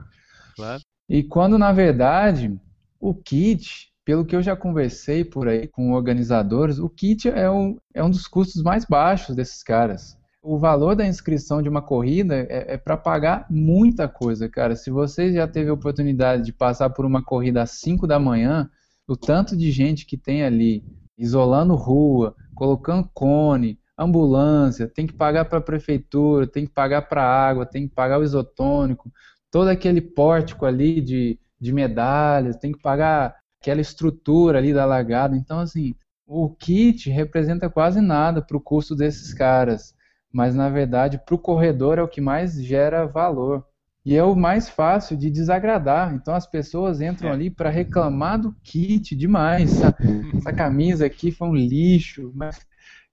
Claro. 0.56 0.82
E 1.10 1.24
quando, 1.24 1.58
na 1.58 1.72
verdade, 1.72 2.60
o 3.00 3.14
kit, 3.14 3.93
pelo 4.06 4.26
que 4.26 4.36
eu 4.36 4.42
já 4.42 4.56
conversei 4.56 5.24
por 5.24 5.48
aí 5.48 5.68
com 5.68 5.94
organizadores, 5.94 6.80
o 6.80 6.90
kit 6.90 7.30
é 7.30 7.50
um, 7.50 7.78
é 7.94 8.04
um 8.04 8.10
dos 8.10 8.28
custos 8.28 8.62
mais 8.62 8.86
baixos 8.86 9.36
desses 9.36 9.64
caras. 9.64 10.18
O 10.42 10.58
valor 10.58 10.96
da 10.96 11.08
inscrição 11.08 11.62
de 11.62 11.70
uma 11.70 11.82
corrida 11.82 12.36
é, 12.36 12.74
é 12.74 12.78
para 12.78 12.98
pagar 12.98 13.46
muita 13.50 14.10
coisa, 14.10 14.50
cara. 14.50 14.76
Se 14.76 14.92
você 14.92 15.32
já 15.32 15.48
teve 15.48 15.70
a 15.70 15.74
oportunidade 15.74 16.44
de 16.44 16.52
passar 16.52 16.90
por 16.90 17.06
uma 17.06 17.24
corrida 17.24 17.62
às 17.62 17.72
5 17.80 18.06
da 18.06 18.20
manhã, 18.20 18.70
o 19.08 19.16
tanto 19.16 19.56
de 19.56 19.72
gente 19.72 20.06
que 20.06 20.18
tem 20.18 20.44
ali, 20.44 20.84
isolando 21.18 21.76
rua, 21.76 22.36
colocando 22.54 23.10
cone, 23.14 23.80
ambulância, 23.98 24.88
tem 24.88 25.08
que 25.08 25.14
pagar 25.14 25.46
para 25.46 25.60
a 25.60 25.62
prefeitura, 25.62 26.46
tem 26.46 26.66
que 26.66 26.74
pagar 26.74 27.04
para 27.04 27.24
a 27.24 27.48
água, 27.50 27.66
tem 27.66 27.88
que 27.88 27.94
pagar 27.94 28.20
o 28.20 28.24
isotônico, 28.24 29.12
todo 29.50 29.68
aquele 29.70 30.02
pórtico 30.02 30.66
ali 30.66 31.00
de, 31.00 31.40
de 31.60 31.72
medalhas, 31.72 32.58
tem 32.58 32.72
que 32.72 32.82
pagar 32.82 33.36
aquela 33.64 33.80
estrutura 33.80 34.58
ali 34.58 34.74
da 34.74 34.86
largada. 34.86 35.38
Então, 35.38 35.60
assim, 35.60 35.96
o 36.28 36.50
kit 36.50 37.10
representa 37.10 37.70
quase 37.70 38.02
nada 38.02 38.42
para 38.42 38.58
o 38.58 38.62
custo 38.62 38.94
desses 38.94 39.34
caras, 39.34 39.96
mas 40.32 40.54
na 40.54 40.70
verdade 40.70 41.22
para 41.24 41.36
o 41.36 41.40
corredor 41.40 41.98
é 41.98 42.02
o 42.02 42.08
que 42.08 42.20
mais 42.20 42.62
gera 42.62 43.06
valor. 43.06 43.66
E 44.06 44.18
é 44.18 44.24
o 44.24 44.36
mais 44.36 44.68
fácil 44.68 45.16
de 45.16 45.30
desagradar. 45.30 46.14
Então 46.14 46.36
as 46.36 46.46
pessoas 46.46 47.00
entram 47.00 47.32
ali 47.32 47.50
para 47.50 47.70
reclamar 47.70 48.38
do 48.38 48.54
kit 48.62 49.16
demais. 49.16 49.72
Essa, 49.72 49.96
essa 50.36 50.52
camisa 50.52 51.06
aqui 51.06 51.32
foi 51.32 51.48
um 51.48 51.56
lixo, 51.56 52.30
mas 52.36 52.60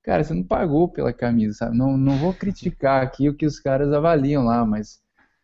cara, 0.03 0.25
você 0.25 0.35
não 0.35 0.43
pagou 0.43 0.89
pela 0.89 1.13
camisa, 1.13 1.55
sabe? 1.55 1.79
Não, 1.79 1.97
não 1.97 2.17
vou 2.17 2.35
criticar 2.35 3.05
aqui 3.05 3.29
o 3.29 3.37
que 3.37 3.47
os 3.47 3.61
caras 3.61 3.93
avaliam 3.93 4.45
lá, 4.45 4.67
mas 4.67 5.01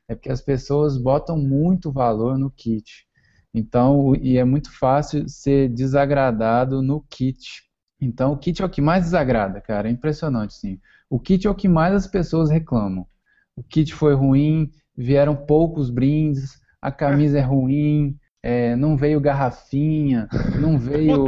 é 0.09 0.17
porque 0.17 0.33
as 0.33 0.41
pessoas 0.41 0.99
botam 0.99 1.39
muito 1.39 1.93
valor 1.93 2.37
no 2.37 2.51
kit. 2.51 3.06
Então, 3.57 4.15
e 4.15 4.37
é 4.37 4.45
muito 4.45 4.71
fácil 4.71 5.27
ser 5.27 5.71
desagradado 5.71 6.83
no 6.83 7.01
kit. 7.09 7.63
Então, 7.99 8.33
o 8.33 8.37
kit 8.37 8.61
é 8.61 8.67
o 8.67 8.69
que 8.69 8.83
mais 8.83 9.05
desagrada, 9.05 9.63
cara. 9.63 9.89
É 9.89 9.91
impressionante, 9.91 10.53
sim. 10.53 10.79
O 11.09 11.19
kit 11.19 11.47
é 11.47 11.51
o 11.51 11.55
que 11.55 11.67
mais 11.67 11.95
as 11.95 12.07
pessoas 12.07 12.51
reclamam. 12.51 13.07
O 13.57 13.63
kit 13.63 13.95
foi 13.95 14.13
ruim, 14.13 14.71
vieram 14.95 15.35
poucos 15.35 15.89
brindes, 15.89 16.61
a 16.83 16.93
camisa 16.93 17.39
é 17.39 17.41
ruim, 17.41 18.19
é, 18.43 18.77
não 18.77 18.95
veio 18.95 19.23
garrafinha, 19.23 20.29
não 20.61 20.79
veio, 20.79 21.27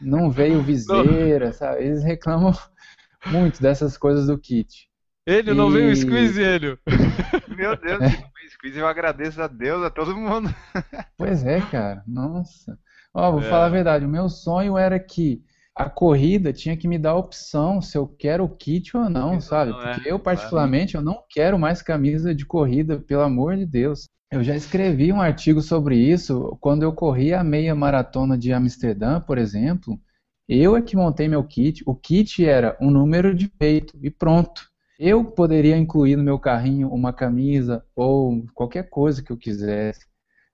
não 0.00 0.32
veio 0.32 0.60
viseira, 0.64 1.52
sabe? 1.52 1.84
Eles 1.84 2.02
reclamam 2.02 2.52
muito 3.30 3.62
dessas 3.62 3.96
coisas 3.96 4.26
do 4.26 4.36
kit. 4.36 4.90
Ele 5.26 5.54
não 5.54 5.70
veio 5.70 5.92
E- 5.92 5.96
squeeze 5.96 6.40
ele. 6.42 6.76
Meu 7.56 7.76
Deus, 7.76 7.98
que 8.00 8.40
fez 8.40 8.56
quiz, 8.60 8.76
eu 8.76 8.86
agradeço 8.86 9.40
a 9.40 9.46
Deus, 9.46 9.84
a 9.84 9.90
todo 9.90 10.16
mundo. 10.16 10.48
Pois 11.16 11.44
é, 11.44 11.60
cara. 11.60 12.02
Nossa. 12.06 12.76
Ó, 13.14 13.30
vou 13.32 13.40
É. 13.40 13.44
falar 13.44 13.66
a 13.66 13.70
verdade. 13.70 14.04
O 14.04 14.08
meu 14.08 14.28
sonho 14.28 14.76
era 14.76 14.98
que 14.98 15.40
a 15.76 15.88
corrida 15.88 16.52
tinha 16.52 16.76
que 16.76 16.88
me 16.88 16.98
dar 16.98 17.10
a 17.10 17.16
opção 17.16 17.80
se 17.80 17.96
eu 17.96 18.06
quero 18.08 18.44
o 18.44 18.48
kit 18.56 18.96
ou 18.96 19.08
não, 19.08 19.40
sabe? 19.40 19.70
não, 19.70 19.80
é, 19.82 19.94
Porque 19.94 20.10
eu, 20.10 20.18
particularmente, 20.18 20.96
eu 20.96 21.02
não 21.02 21.22
quero 21.30 21.58
mais 21.58 21.80
camisa 21.80 22.34
de 22.34 22.44
corrida, 22.44 22.98
pelo 22.98 23.22
amor 23.22 23.56
de 23.56 23.64
Deus. 23.64 24.08
Eu 24.32 24.42
já 24.42 24.56
escrevi 24.56 25.12
um 25.12 25.20
artigo 25.20 25.60
sobre 25.62 25.96
isso 25.96 26.56
quando 26.60 26.82
eu 26.82 26.92
corri 26.92 27.32
a 27.32 27.44
meia 27.44 27.74
maratona 27.74 28.36
de 28.36 28.52
Amsterdã, 28.52 29.20
por 29.20 29.38
exemplo. 29.38 29.98
Eu 30.48 30.76
é 30.76 30.82
que 30.82 30.96
montei 30.96 31.28
meu 31.28 31.44
kit. 31.44 31.82
O 31.86 31.94
kit 31.94 32.44
era 32.44 32.76
um 32.80 32.90
número 32.90 33.34
de 33.34 33.46
peito 33.48 33.96
e 34.02 34.10
pronto. 34.10 34.71
Eu 35.04 35.24
poderia 35.24 35.76
incluir 35.76 36.14
no 36.16 36.22
meu 36.22 36.38
carrinho 36.38 36.88
uma 36.88 37.12
camisa 37.12 37.84
ou 37.94 38.46
qualquer 38.54 38.88
coisa 38.88 39.20
que 39.22 39.32
eu 39.32 39.36
quisesse. 39.36 40.06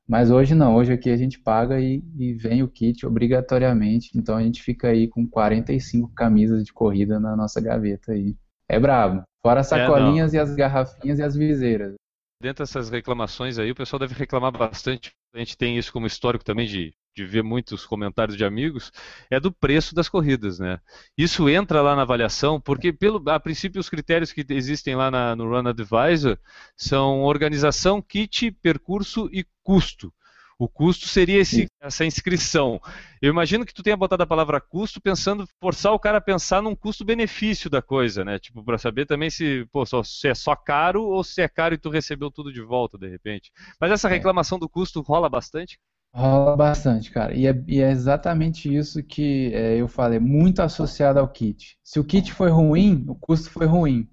Mas 0.08 0.30
hoje 0.30 0.54
não, 0.54 0.76
hoje 0.76 0.92
aqui 0.92 1.10
a 1.10 1.16
gente 1.16 1.38
paga 1.38 1.80
e, 1.80 2.02
e 2.18 2.32
vem 2.32 2.62
o 2.62 2.68
kit 2.68 3.04
obrigatoriamente. 3.06 4.10
Então 4.16 4.36
a 4.36 4.42
gente 4.42 4.62
fica 4.62 4.88
aí 4.88 5.06
com 5.06 5.28
45 5.28 6.10
camisas 6.14 6.64
de 6.64 6.72
corrida 6.72 7.20
na 7.20 7.36
nossa 7.36 7.60
gaveta 7.60 8.12
aí. 8.12 8.34
É 8.68 8.80
brabo. 8.80 9.22
Fora 9.42 9.60
as 9.60 9.70
É, 9.70 9.86
sacolinhas 9.86 10.32
e 10.32 10.38
as 10.38 10.54
garrafinhas 10.54 11.18
e 11.18 11.22
as 11.22 11.36
viseiras. 11.36 11.94
Dentro 12.40 12.64
dessas 12.64 12.88
reclamações 12.88 13.58
aí, 13.58 13.70
o 13.70 13.74
pessoal 13.74 13.98
deve 14.00 14.14
reclamar 14.14 14.52
bastante. 14.52 15.12
A 15.34 15.38
gente 15.38 15.56
tem 15.56 15.76
isso 15.76 15.92
como 15.92 16.06
histórico 16.06 16.44
também 16.44 16.66
de, 16.66 16.94
de 17.18 17.26
ver 17.26 17.42
muitos 17.42 17.84
comentários 17.84 18.36
de 18.36 18.44
amigos, 18.44 18.92
é 19.28 19.40
do 19.40 19.50
preço 19.50 19.92
das 19.94 20.08
corridas, 20.08 20.58
né? 20.60 20.78
Isso 21.16 21.48
entra 21.48 21.82
lá 21.82 21.96
na 21.96 22.02
avaliação, 22.02 22.60
porque 22.60 22.92
pelo, 22.92 23.20
a 23.28 23.40
princípio 23.40 23.80
os 23.80 23.88
critérios 23.88 24.32
que 24.32 24.44
existem 24.50 24.94
lá 24.94 25.10
na- 25.10 25.34
no 25.34 25.48
Run 25.48 25.66
Advisor 25.68 26.38
são 26.76 27.22
organização, 27.22 28.00
kit, 28.00 28.52
percurso 28.62 29.28
e 29.32 29.44
custo. 29.64 30.12
O 30.60 30.68
custo 30.68 31.06
seria 31.06 31.38
esse- 31.40 31.68
essa 31.80 32.04
inscrição. 32.04 32.80
Eu 33.22 33.30
imagino 33.30 33.64
que 33.64 33.72
tu 33.72 33.80
tenha 33.82 33.96
botado 33.96 34.24
a 34.24 34.26
palavra 34.26 34.60
custo 34.60 35.00
pensando, 35.00 35.46
forçar 35.60 35.92
o 35.92 35.98
cara 36.00 36.18
a 36.18 36.20
pensar 36.20 36.60
num 36.60 36.74
custo-benefício 36.74 37.70
da 37.70 37.80
coisa, 37.80 38.24
né? 38.24 38.40
Tipo, 38.40 38.64
para 38.64 38.76
saber 38.76 39.06
também 39.06 39.30
se, 39.30 39.64
pô, 39.72 39.86
só- 39.86 40.02
se 40.02 40.26
é 40.28 40.34
só 40.34 40.56
caro 40.56 41.04
ou 41.04 41.22
se 41.22 41.40
é 41.42 41.48
caro 41.48 41.74
e 41.74 41.78
tu 41.78 41.90
recebeu 41.90 42.28
tudo 42.28 42.52
de 42.52 42.60
volta, 42.60 42.98
de 42.98 43.08
repente. 43.08 43.52
Mas 43.80 43.92
essa 43.92 44.08
reclamação 44.08 44.58
do 44.58 44.68
custo 44.68 45.00
rola 45.00 45.28
bastante? 45.28 45.78
Rola 46.14 46.56
bastante, 46.56 47.10
cara. 47.10 47.34
E 47.34 47.46
é, 47.46 47.64
e 47.66 47.80
é 47.80 47.90
exatamente 47.90 48.74
isso 48.74 49.02
que 49.02 49.52
é, 49.54 49.76
eu 49.76 49.86
falei, 49.86 50.18
muito 50.18 50.60
associado 50.60 51.18
ao 51.20 51.28
kit. 51.28 51.78
Se 51.84 52.00
o 52.00 52.04
kit 52.04 52.32
foi 52.32 52.50
ruim, 52.50 53.04
o 53.08 53.14
custo 53.14 53.50
foi 53.50 53.66
ruim. 53.66 54.08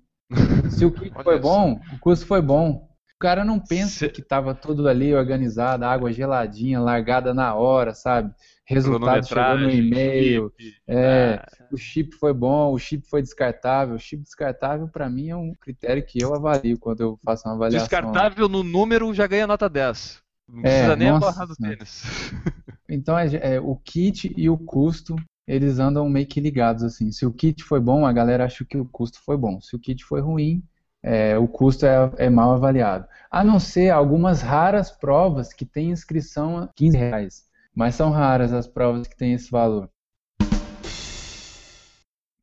Se 0.69 0.85
o 0.85 0.91
kit 0.91 1.11
foi 1.23 1.39
bom, 1.39 1.79
o 1.93 1.99
custo 1.99 2.25
foi 2.25 2.41
bom. 2.41 2.87
O 3.15 3.19
cara 3.19 3.45
não 3.45 3.59
pensa 3.59 3.99
Cê- 3.99 4.09
que 4.09 4.21
estava 4.21 4.53
tudo 4.53 4.87
ali 4.87 5.13
organizado, 5.13 5.85
água 5.85 6.11
geladinha, 6.11 6.79
largada 6.81 7.33
na 7.33 7.55
hora, 7.55 7.93
sabe? 7.93 8.31
Resultado 8.67 9.25
chegou 9.25 9.57
no 9.57 9.69
e-mail. 9.71 10.51
É, 10.87 11.35
Ah, 11.35 11.45
o 11.71 11.77
chip 11.77 12.13
foi 12.15 12.33
bom, 12.33 12.73
o 12.73 12.77
chip 12.77 13.07
foi 13.07 13.21
descartável. 13.21 13.95
O 13.95 13.99
chip 13.99 14.21
descartável, 14.21 14.87
para 14.89 15.09
mim, 15.09 15.29
é 15.29 15.35
um 15.35 15.53
critério 15.55 16.05
que 16.05 16.19
eu 16.19 16.33
avalio 16.35 16.77
quando 16.77 17.01
eu 17.01 17.19
faço 17.23 17.47
uma 17.47 17.55
avaliação. 17.55 17.87
Descartável 17.87 18.49
no 18.49 18.63
número 18.63 19.13
já 19.13 19.25
ganha 19.25 19.47
nota 19.47 19.69
10. 19.69 20.24
Não 20.47 20.63
É, 20.63 20.69
precisa 20.69 20.95
nem 20.95 21.09
nossa 21.09 21.29
abarrar 21.31 21.47
do 21.47 21.55
tênis. 21.55 22.01
Então 22.89 23.17
é, 23.17 23.55
é, 23.55 23.59
o 23.59 23.75
kit 23.75 24.33
e 24.37 24.49
o 24.49 24.57
custo 24.57 25.15
eles 25.47 25.79
andam 25.79 26.09
meio 26.09 26.27
que 26.27 26.39
ligados 26.39 26.83
assim. 26.83 27.11
Se 27.11 27.25
o 27.25 27.33
kit 27.33 27.63
foi 27.63 27.79
bom, 27.79 28.05
a 28.05 28.13
galera 28.13 28.45
acha 28.45 28.65
que 28.65 28.77
o 28.77 28.85
custo 28.85 29.19
foi 29.23 29.37
bom. 29.37 29.61
Se 29.61 29.75
o 29.75 29.79
kit 29.79 30.03
foi 30.03 30.21
ruim, 30.21 30.63
é, 31.03 31.37
o 31.37 31.47
custo 31.47 31.85
é, 31.85 32.11
é, 32.17 32.29
mal 32.29 32.53
avaliado. 32.53 33.07
A 33.29 33.43
não 33.43 33.59
ser 33.59 33.89
algumas 33.91 34.41
raras 34.41 34.91
provas 34.91 35.53
que 35.53 35.65
têm 35.65 35.91
inscrição 35.91 36.57
a 36.57 36.67
15 36.75 36.97
reais. 36.97 37.45
Mas 37.75 37.95
são 37.95 38.09
raras 38.11 38.53
as 38.53 38.67
provas 38.67 39.07
que 39.07 39.15
têm 39.15 39.33
esse 39.33 39.51
valor. 39.51 39.89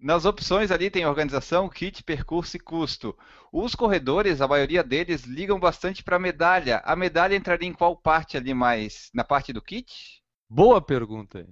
Nas 0.02 0.24
opções 0.24 0.72
ali 0.72 0.90
tem 0.90 1.06
organização, 1.06 1.68
kit, 1.68 2.02
percurso 2.02 2.56
e 2.56 2.60
custo. 2.60 3.16
Os 3.52 3.72
corredores, 3.76 4.40
a 4.40 4.48
maioria 4.48 4.82
deles, 4.82 5.22
ligam 5.22 5.60
bastante 5.60 6.02
para 6.02 6.16
a 6.16 6.18
medalha. 6.18 6.82
A 6.84 6.96
medalha 6.96 7.36
entraria 7.36 7.68
em 7.68 7.72
qual 7.72 7.96
parte 7.96 8.36
ali 8.36 8.52
mais? 8.52 9.10
Na 9.14 9.22
parte 9.22 9.52
do 9.52 9.62
kit? 9.62 10.20
Boa 10.50 10.82
pergunta. 10.82 11.46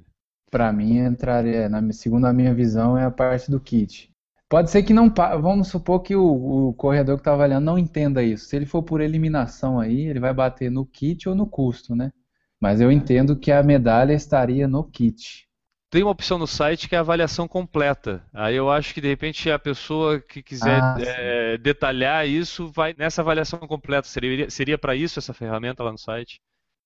Para 0.50 0.72
mim, 0.72 0.98
entraria, 0.98 1.68
na, 1.68 1.92
segundo 1.92 2.26
a 2.26 2.32
minha 2.32 2.52
visão, 2.52 2.98
é 2.98 3.04
a 3.04 3.10
parte 3.10 3.48
do 3.48 3.60
kit. 3.60 4.10
Pode 4.48 4.68
ser 4.68 4.82
que 4.82 4.92
não. 4.92 5.08
Vamos 5.40 5.68
supor 5.68 6.00
que 6.00 6.16
o, 6.16 6.70
o 6.70 6.74
corredor 6.74 7.18
que 7.18 7.20
está 7.20 7.32
avaliando 7.32 7.66
não 7.66 7.78
entenda 7.78 8.20
isso. 8.20 8.46
Se 8.46 8.56
ele 8.56 8.66
for 8.66 8.82
por 8.82 9.00
eliminação 9.00 9.78
aí, 9.78 10.08
ele 10.08 10.18
vai 10.18 10.34
bater 10.34 10.72
no 10.72 10.84
kit 10.84 11.28
ou 11.28 11.36
no 11.36 11.46
custo, 11.46 11.94
né? 11.94 12.12
Mas 12.60 12.80
eu 12.80 12.90
entendo 12.90 13.36
que 13.36 13.52
a 13.52 13.62
medalha 13.62 14.12
estaria 14.12 14.66
no 14.66 14.82
kit. 14.82 15.48
Tem 15.90 16.04
uma 16.04 16.12
opção 16.12 16.38
no 16.38 16.46
site 16.46 16.88
que 16.88 16.94
é 16.94 16.98
a 16.98 17.00
avaliação 17.00 17.48
completa. 17.48 18.22
Aí 18.32 18.54
eu 18.54 18.70
acho 18.70 18.94
que 18.94 19.00
de 19.00 19.08
repente 19.08 19.50
a 19.50 19.58
pessoa 19.58 20.20
que 20.20 20.40
quiser 20.40 20.80
ah, 20.80 20.96
é, 21.00 21.58
detalhar 21.58 22.28
isso 22.28 22.70
vai 22.70 22.94
nessa 22.96 23.22
avaliação 23.22 23.58
completa. 23.58 24.06
Seria, 24.06 24.48
seria 24.48 24.78
para 24.78 24.94
isso 24.94 25.18
essa 25.18 25.34
ferramenta 25.34 25.82
lá 25.82 25.90
no 25.90 25.98
site? 25.98 26.40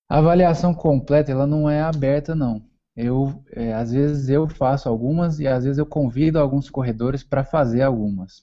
A 0.08 0.18
avaliação 0.18 0.72
completa 0.72 1.30
ela 1.30 1.46
não 1.46 1.68
é 1.68 1.82
aberta 1.82 2.34
não. 2.34 2.64
Eu, 2.96 3.44
é, 3.52 3.74
às 3.74 3.92
vezes 3.92 4.30
eu 4.30 4.48
faço 4.48 4.88
algumas 4.88 5.38
e 5.38 5.46
às 5.46 5.64
vezes 5.64 5.78
eu 5.78 5.86
convido 5.86 6.38
alguns 6.38 6.70
corredores 6.70 7.22
para 7.22 7.44
fazer 7.44 7.82
algumas. 7.82 8.42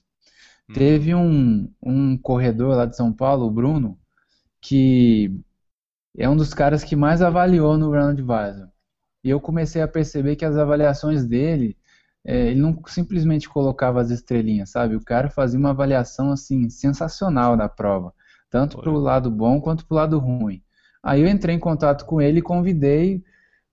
Hum. 0.68 0.74
Teve 0.74 1.12
um, 1.12 1.68
um 1.82 2.16
corredor 2.16 2.76
lá 2.76 2.86
de 2.86 2.96
São 2.96 3.12
Paulo, 3.12 3.46
o 3.46 3.50
Bruno, 3.50 3.98
que 4.60 5.40
é 6.16 6.28
um 6.28 6.36
dos 6.36 6.54
caras 6.54 6.84
que 6.84 6.94
mais 6.94 7.20
avaliou 7.20 7.76
no 7.76 7.90
Run 7.90 8.10
Advisor. 8.10 8.71
E 9.24 9.30
eu 9.30 9.40
comecei 9.40 9.80
a 9.82 9.88
perceber 9.88 10.36
que 10.36 10.44
as 10.44 10.56
avaliações 10.56 11.24
dele, 11.24 11.76
é, 12.24 12.48
ele 12.48 12.60
não 12.60 12.80
simplesmente 12.86 13.48
colocava 13.48 14.00
as 14.00 14.10
estrelinhas, 14.10 14.70
sabe? 14.70 14.96
O 14.96 15.04
cara 15.04 15.30
fazia 15.30 15.58
uma 15.58 15.70
avaliação 15.70 16.32
assim 16.32 16.68
sensacional 16.68 17.56
da 17.56 17.68
prova, 17.68 18.12
tanto 18.50 18.78
para 18.78 18.90
o 18.90 18.98
lado 18.98 19.30
bom 19.30 19.60
quanto 19.60 19.86
para 19.86 19.94
o 19.94 19.98
lado 19.98 20.18
ruim. 20.18 20.62
Aí 21.02 21.22
eu 21.22 21.28
entrei 21.28 21.54
em 21.54 21.58
contato 21.58 22.04
com 22.04 22.20
ele 22.20 22.38
e 22.38 22.42
convidei 22.42 23.22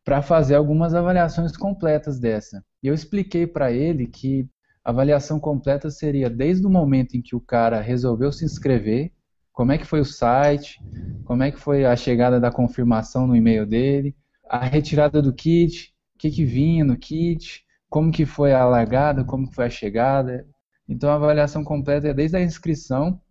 para 0.03 0.21
fazer 0.21 0.55
algumas 0.55 0.93
avaliações 0.95 1.55
completas 1.55 2.19
dessa. 2.19 2.63
E 2.81 2.87
eu 2.87 2.93
expliquei 2.93 3.45
para 3.45 3.71
ele 3.71 4.07
que 4.07 4.49
a 4.83 4.89
avaliação 4.89 5.39
completa 5.39 5.89
seria 5.91 6.29
desde 6.29 6.65
o 6.65 6.69
momento 6.69 7.15
em 7.15 7.21
que 7.21 7.35
o 7.35 7.41
cara 7.41 7.81
resolveu 7.81 8.31
se 8.31 8.45
inscrever, 8.45 9.11
como 9.51 9.71
é 9.71 9.77
que 9.77 9.85
foi 9.85 9.99
o 9.99 10.05
site, 10.05 10.81
como 11.25 11.43
é 11.43 11.51
que 11.51 11.59
foi 11.59 11.85
a 11.85 11.95
chegada 11.95 12.39
da 12.39 12.51
confirmação 12.51 13.27
no 13.27 13.35
e-mail 13.35 13.65
dele, 13.65 14.15
a 14.49 14.65
retirada 14.65 15.21
do 15.21 15.31
kit, 15.31 15.93
o 16.15 16.19
que, 16.19 16.31
que 16.31 16.43
vinha 16.43 16.83
no 16.83 16.97
kit, 16.97 17.63
como 17.87 18.11
que 18.11 18.25
foi 18.25 18.51
a 18.51 18.65
largada, 18.65 19.23
como 19.23 19.47
que 19.47 19.55
foi 19.55 19.65
a 19.65 19.69
chegada. 19.69 20.45
Então 20.87 21.09
a 21.11 21.15
avaliação 21.15 21.63
completa 21.63 22.07
é 22.07 22.13
desde 22.13 22.35
a 22.37 22.41
inscrição 22.41 23.21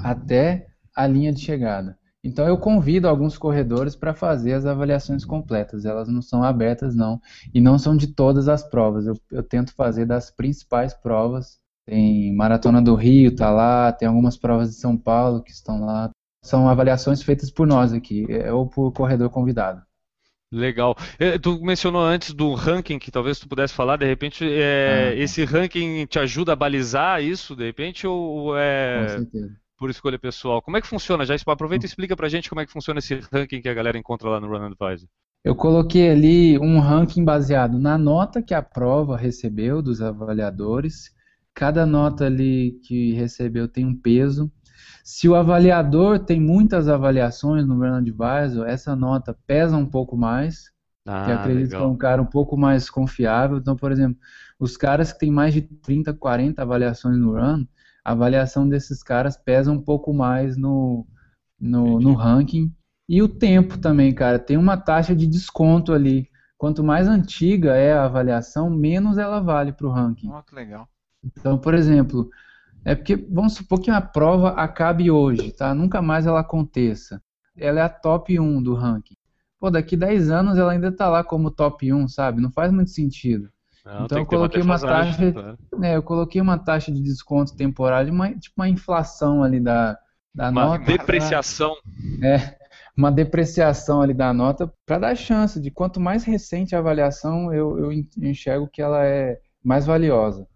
até 0.00 0.68
a 0.94 1.06
linha 1.06 1.32
de 1.32 1.40
chegada. 1.40 1.98
Então 2.22 2.46
eu 2.46 2.58
convido 2.58 3.08
alguns 3.08 3.38
corredores 3.38 3.96
para 3.96 4.14
fazer 4.14 4.52
as 4.52 4.66
avaliações 4.66 5.24
completas. 5.24 5.84
Elas 5.84 6.08
não 6.08 6.22
são 6.22 6.42
abertas 6.42 6.94
não 6.94 7.20
e 7.54 7.60
não 7.60 7.78
são 7.78 7.96
de 7.96 8.08
todas 8.08 8.48
as 8.48 8.62
provas. 8.62 9.06
Eu, 9.06 9.14
eu 9.30 9.42
tento 9.42 9.74
fazer 9.74 10.04
das 10.06 10.30
principais 10.30 10.94
provas. 10.94 11.58
Tem 11.86 12.34
Maratona 12.34 12.82
do 12.82 12.94
Rio, 12.94 13.34
tá 13.34 13.50
lá. 13.50 13.92
Tem 13.92 14.06
algumas 14.06 14.36
provas 14.36 14.70
de 14.70 14.76
São 14.76 14.96
Paulo 14.96 15.42
que 15.42 15.52
estão 15.52 15.84
lá. 15.84 16.10
São 16.44 16.68
avaliações 16.68 17.22
feitas 17.22 17.50
por 17.50 17.66
nós 17.66 17.92
aqui 17.92 18.26
é, 18.30 18.52
ou 18.52 18.68
por 18.68 18.92
corredor 18.92 19.30
convidado. 19.30 19.87
Legal. 20.50 20.96
É, 21.18 21.38
tu 21.38 21.60
mencionou 21.62 22.02
antes 22.02 22.32
do 22.32 22.54
ranking, 22.54 22.98
que 22.98 23.10
talvez 23.10 23.38
tu 23.38 23.48
pudesse 23.48 23.74
falar, 23.74 23.96
de 23.96 24.06
repente, 24.06 24.44
é, 24.50 25.12
ah, 25.12 25.14
esse 25.14 25.44
ranking 25.44 26.06
te 26.06 26.18
ajuda 26.18 26.52
a 26.54 26.56
balizar 26.56 27.22
isso, 27.22 27.54
de 27.54 27.64
repente, 27.64 28.06
ou 28.06 28.56
é. 28.56 29.02
Com 29.02 29.08
certeza 29.08 29.58
por 29.78 29.88
escolha 29.88 30.18
pessoal. 30.18 30.60
Como 30.60 30.76
é 30.76 30.80
que 30.80 30.88
funciona? 30.88 31.24
Já 31.24 31.36
aproveita 31.46 31.86
e 31.86 31.88
explica 31.88 32.16
pra 32.16 32.28
gente 32.28 32.48
como 32.48 32.60
é 32.60 32.66
que 32.66 32.72
funciona 32.72 32.98
esse 32.98 33.20
ranking 33.32 33.62
que 33.62 33.68
a 33.68 33.74
galera 33.74 33.96
encontra 33.96 34.28
lá 34.28 34.40
no 34.40 34.48
Run 34.48 34.66
Advisor. 34.66 35.08
Eu 35.44 35.54
coloquei 35.54 36.10
ali 36.10 36.58
um 36.58 36.80
ranking 36.80 37.24
baseado 37.24 37.78
na 37.78 37.96
nota 37.96 38.42
que 38.42 38.52
a 38.52 38.60
prova 38.60 39.16
recebeu 39.16 39.80
dos 39.80 40.02
avaliadores. 40.02 41.14
Cada 41.54 41.86
nota 41.86 42.26
ali 42.26 42.78
que 42.82 43.12
recebeu 43.12 43.68
tem 43.68 43.86
um 43.86 43.94
peso. 43.94 44.50
Se 45.10 45.26
o 45.26 45.34
avaliador 45.34 46.18
tem 46.18 46.38
muitas 46.38 46.86
avaliações 46.86 47.66
no 47.66 47.78
Run 47.78 47.94
Advisor, 47.94 48.66
essa 48.66 48.94
nota 48.94 49.34
pesa 49.46 49.74
um 49.74 49.86
pouco 49.86 50.18
mais. 50.18 50.70
Ah, 51.06 51.24
que 51.24 51.32
acredito 51.32 51.70
legal. 51.70 51.80
que 51.80 51.86
é 51.86 51.90
um 51.90 51.96
cara 51.96 52.20
um 52.20 52.26
pouco 52.26 52.58
mais 52.58 52.90
confiável. 52.90 53.56
Então, 53.56 53.74
por 53.74 53.90
exemplo, 53.90 54.18
os 54.60 54.76
caras 54.76 55.10
que 55.10 55.18
têm 55.18 55.30
mais 55.30 55.54
de 55.54 55.62
30, 55.62 56.12
40 56.12 56.60
avaliações 56.60 57.16
no 57.16 57.32
Run, 57.32 57.64
a 58.04 58.12
avaliação 58.12 58.68
desses 58.68 59.02
caras 59.02 59.34
pesa 59.34 59.72
um 59.72 59.80
pouco 59.80 60.12
mais 60.12 60.58
no, 60.58 61.06
no, 61.58 61.98
no 61.98 62.12
ranking. 62.12 62.70
E 63.08 63.22
o 63.22 63.28
tempo 63.28 63.78
também, 63.78 64.14
cara, 64.14 64.38
tem 64.38 64.58
uma 64.58 64.76
taxa 64.76 65.16
de 65.16 65.26
desconto 65.26 65.94
ali. 65.94 66.28
Quanto 66.58 66.84
mais 66.84 67.08
antiga 67.08 67.74
é 67.74 67.94
a 67.94 68.04
avaliação, 68.04 68.68
menos 68.68 69.16
ela 69.16 69.40
vale 69.40 69.72
para 69.72 69.86
o 69.86 69.90
ranking. 69.90 70.28
Oh, 70.30 70.42
que 70.42 70.54
legal. 70.54 70.86
Então, 71.24 71.56
por 71.56 71.72
exemplo, 71.72 72.28
é 72.88 72.94
porque 72.94 73.16
vamos 73.16 73.52
supor 73.52 73.80
que 73.80 73.90
uma 73.90 74.00
prova 74.00 74.50
acabe 74.50 75.10
hoje, 75.10 75.52
tá? 75.52 75.74
Nunca 75.74 76.00
mais 76.00 76.26
ela 76.26 76.40
aconteça. 76.40 77.20
Ela 77.54 77.80
é 77.80 77.82
a 77.82 77.88
top 77.88 78.40
1 78.40 78.62
do 78.62 78.74
ranking. 78.74 79.14
Pô, 79.60 79.70
daqui 79.70 79.94
10 79.94 80.30
anos 80.30 80.56
ela 80.56 80.72
ainda 80.72 80.88
está 80.88 81.06
lá 81.06 81.22
como 81.22 81.50
top 81.50 81.92
1, 81.92 82.08
sabe? 82.08 82.40
Não 82.40 82.50
faz 82.50 82.72
muito 82.72 82.90
sentido. 82.90 83.50
Não, 83.84 84.06
então 84.06 84.18
eu 84.18 84.24
coloquei 84.24 84.62
uma, 84.62 84.76
uma 84.76 84.80
taxa, 84.80 85.32
claro. 85.32 85.58
né, 85.76 85.96
eu 85.96 86.02
coloquei 86.02 86.40
uma 86.40 86.56
taxa 86.56 86.90
de 86.90 87.02
desconto 87.02 87.54
temporário, 87.54 88.10
uma, 88.10 88.30
tipo 88.30 88.54
uma 88.56 88.68
inflação 88.68 89.42
ali 89.42 89.60
da, 89.60 89.98
da 90.34 90.48
uma 90.48 90.64
nota. 90.64 90.84
depreciação. 90.84 91.74
Pra, 92.18 92.28
é, 92.28 92.58
uma 92.96 93.12
depreciação 93.12 94.00
ali 94.00 94.14
da 94.14 94.32
nota 94.32 94.72
para 94.86 94.98
dar 94.98 95.14
chance 95.14 95.60
de 95.60 95.70
quanto 95.70 96.00
mais 96.00 96.24
recente 96.24 96.74
a 96.74 96.78
avaliação, 96.78 97.52
eu, 97.52 97.78
eu 97.78 97.92
enxergo 97.92 98.66
que 98.66 98.80
ela 98.80 99.04
é 99.04 99.38
mais 99.62 99.84
valiosa. 99.84 100.46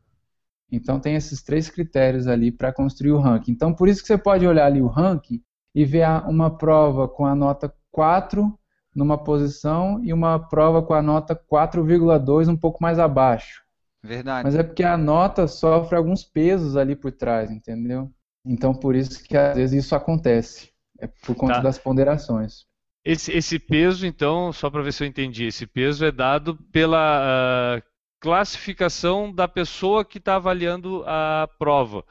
Então 0.72 0.98
tem 0.98 1.14
esses 1.14 1.42
três 1.42 1.68
critérios 1.68 2.26
ali 2.26 2.50
para 2.50 2.72
construir 2.72 3.12
o 3.12 3.20
ranking. 3.20 3.52
Então 3.52 3.74
por 3.74 3.88
isso 3.88 4.00
que 4.00 4.08
você 4.08 4.16
pode 4.16 4.46
olhar 4.46 4.66
ali 4.66 4.80
o 4.80 4.86
ranking 4.86 5.42
e 5.74 5.84
ver 5.84 6.06
uma 6.26 6.50
prova 6.50 7.06
com 7.06 7.26
a 7.26 7.34
nota 7.34 7.72
4 7.90 8.58
numa 8.94 9.16
posição 9.16 10.00
e 10.02 10.12
uma 10.12 10.38
prova 10.38 10.82
com 10.82 10.94
a 10.94 11.02
nota 11.02 11.34
4,2 11.34 12.48
um 12.48 12.56
pouco 12.56 12.82
mais 12.82 12.98
abaixo. 12.98 13.62
Verdade. 14.02 14.44
Mas 14.44 14.54
é 14.54 14.62
porque 14.62 14.82
a 14.82 14.96
nota 14.96 15.46
sofre 15.46 15.96
alguns 15.96 16.24
pesos 16.24 16.76
ali 16.76 16.96
por 16.96 17.12
trás, 17.12 17.50
entendeu? 17.50 18.10
Então 18.44 18.74
por 18.74 18.96
isso 18.96 19.22
que 19.22 19.36
às 19.36 19.54
vezes 19.54 19.84
isso 19.84 19.94
acontece. 19.94 20.70
É 20.98 21.06
por 21.06 21.34
conta 21.34 21.54
tá. 21.54 21.60
das 21.60 21.78
ponderações. 21.78 22.64
Esse, 23.04 23.32
esse, 23.32 23.58
peso, 23.58 24.06
então, 24.06 24.52
só 24.52 24.70
para 24.70 24.80
ver 24.80 24.92
se 24.92 25.02
eu 25.02 25.08
entendi, 25.08 25.44
esse 25.44 25.66
peso 25.66 26.04
é 26.04 26.12
dado 26.12 26.56
pela 26.70 27.76
uh, 27.76 27.82
classificação 28.22 29.30
da 29.34 29.46
pessoa 29.46 30.04
que 30.04 30.16
está 30.16 30.36
avaliando 30.36 31.04
a 31.06 31.46
prova 31.58 32.04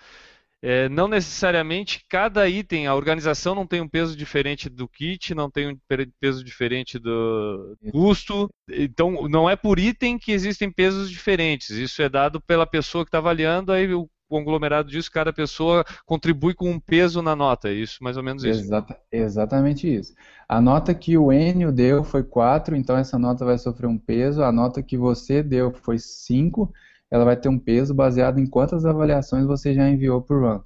é, 0.63 0.87
não 0.89 1.07
necessariamente 1.07 2.05
cada 2.07 2.47
item, 2.47 2.85
a 2.85 2.93
organização 2.93 3.55
não 3.55 3.65
tem 3.65 3.81
um 3.81 3.87
peso 3.87 4.15
diferente 4.15 4.69
do 4.69 4.87
kit, 4.87 5.33
não 5.33 5.49
tem 5.49 5.69
um 5.69 5.77
peso 6.19 6.43
diferente 6.43 6.99
do 6.99 7.75
custo. 7.91 8.47
Então, 8.69 9.27
não 9.27 9.49
é 9.49 9.55
por 9.55 9.79
item 9.79 10.19
que 10.19 10.31
existem 10.31 10.71
pesos 10.71 11.09
diferentes. 11.09 11.71
Isso 11.71 12.01
é 12.01 12.07
dado 12.07 12.39
pela 12.39 12.67
pessoa 12.67 13.03
que 13.03 13.09
está 13.09 13.17
avaliando, 13.17 13.71
aí 13.71 13.91
o 13.91 14.07
conglomerado 14.31 14.89
disso, 14.89 15.11
cada 15.11 15.31
pessoa 15.31 15.85
contribui 16.05 16.53
com 16.53 16.71
um 16.71 16.79
peso 16.79 17.21
na 17.21 17.35
nota. 17.35 17.69
É 17.69 17.73
isso, 17.73 18.03
mais 18.03 18.17
ou 18.17 18.23
menos 18.23 18.43
isso. 18.43 18.61
Exata, 18.61 18.97
exatamente 19.11 19.93
isso. 19.93 20.13
A 20.49 20.59
nota 20.59 20.93
que 20.93 21.17
o 21.17 21.31
Enio 21.31 21.71
deu 21.71 22.03
foi 22.03 22.23
4, 22.23 22.75
então 22.75 22.97
essa 22.97 23.19
nota 23.19 23.45
vai 23.45 23.57
sofrer 23.57 23.87
um 23.87 23.97
peso. 23.97 24.41
A 24.43 24.51
nota 24.51 24.81
que 24.81 24.97
você 24.97 25.43
deu 25.43 25.71
foi 25.71 25.97
5 25.99 26.71
ela 27.11 27.25
vai 27.25 27.35
ter 27.35 27.49
um 27.49 27.59
peso 27.59 27.93
baseado 27.93 28.39
em 28.39 28.47
quantas 28.47 28.85
avaliações 28.85 29.45
você 29.45 29.73
já 29.73 29.87
enviou 29.89 30.21
por 30.21 30.41
run. 30.41 30.61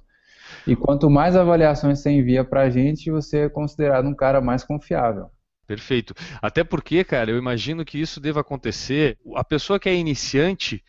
E 0.64 0.76
quanto 0.76 1.10
mais 1.10 1.34
avaliações 1.34 1.98
você 1.98 2.10
envia 2.10 2.44
para 2.44 2.62
a 2.62 2.70
gente, 2.70 3.10
você 3.10 3.40
é 3.40 3.48
considerado 3.48 4.06
um 4.06 4.14
cara 4.14 4.40
mais 4.40 4.62
confiável. 4.62 5.28
Perfeito. 5.66 6.14
Até 6.40 6.62
porque, 6.62 7.02
cara, 7.02 7.32
eu 7.32 7.36
imagino 7.36 7.84
que 7.84 8.00
isso 8.00 8.20
deva 8.20 8.40
acontecer. 8.40 9.18
A 9.34 9.42
pessoa 9.42 9.80
que 9.80 9.88
é 9.88 9.94
iniciante 9.96 10.84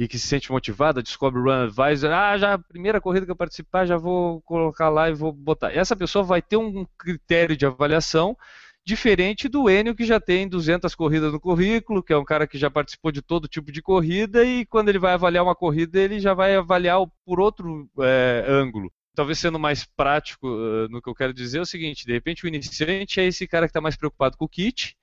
e 0.00 0.08
que 0.08 0.18
se 0.18 0.26
sente 0.26 0.50
motivada, 0.50 1.02
descobre 1.02 1.38
o 1.38 1.44
Run 1.44 1.64
Advisor, 1.64 2.10
ah, 2.10 2.38
já 2.38 2.54
a 2.54 2.58
primeira 2.58 3.02
corrida 3.02 3.26
que 3.26 3.32
eu 3.32 3.36
participar, 3.36 3.84
já 3.84 3.98
vou 3.98 4.40
colocar 4.40 4.88
lá 4.88 5.10
e 5.10 5.12
vou 5.12 5.30
botar. 5.30 5.76
Essa 5.76 5.94
pessoa 5.94 6.24
vai 6.24 6.40
ter 6.40 6.56
um 6.56 6.86
critério 6.96 7.54
de 7.54 7.66
avaliação 7.66 8.34
diferente 8.82 9.46
do 9.46 9.68
Enio 9.68 9.94
que 9.94 10.06
já 10.06 10.18
tem 10.18 10.48
200 10.48 10.94
corridas 10.94 11.30
no 11.30 11.38
currículo, 11.38 12.02
que 12.02 12.14
é 12.14 12.16
um 12.16 12.24
cara 12.24 12.46
que 12.46 12.56
já 12.56 12.70
participou 12.70 13.12
de 13.12 13.20
todo 13.20 13.46
tipo 13.46 13.70
de 13.70 13.82
corrida 13.82 14.42
e 14.42 14.64
quando 14.64 14.88
ele 14.88 14.98
vai 14.98 15.12
avaliar 15.12 15.44
uma 15.44 15.54
corrida 15.54 16.00
ele 16.00 16.18
já 16.18 16.32
vai 16.32 16.56
avaliar 16.56 16.98
por 17.26 17.38
outro 17.38 17.86
é, 17.98 18.46
ângulo. 18.48 18.90
Talvez 19.14 19.38
sendo 19.38 19.58
mais 19.58 19.84
prático 19.84 20.46
uh, 20.48 20.88
no 20.88 21.02
que 21.02 21.10
eu 21.10 21.14
quero 21.14 21.34
dizer 21.34 21.58
é 21.58 21.60
o 21.60 21.66
seguinte: 21.66 22.06
de 22.06 22.12
repente 22.12 22.46
o 22.46 22.48
iniciante 22.48 23.20
é 23.20 23.26
esse 23.26 23.46
cara 23.46 23.66
que 23.66 23.70
está 23.70 23.82
mais 23.82 23.96
preocupado 23.96 24.38
com 24.38 24.46
o 24.46 24.48
kit 24.48 24.96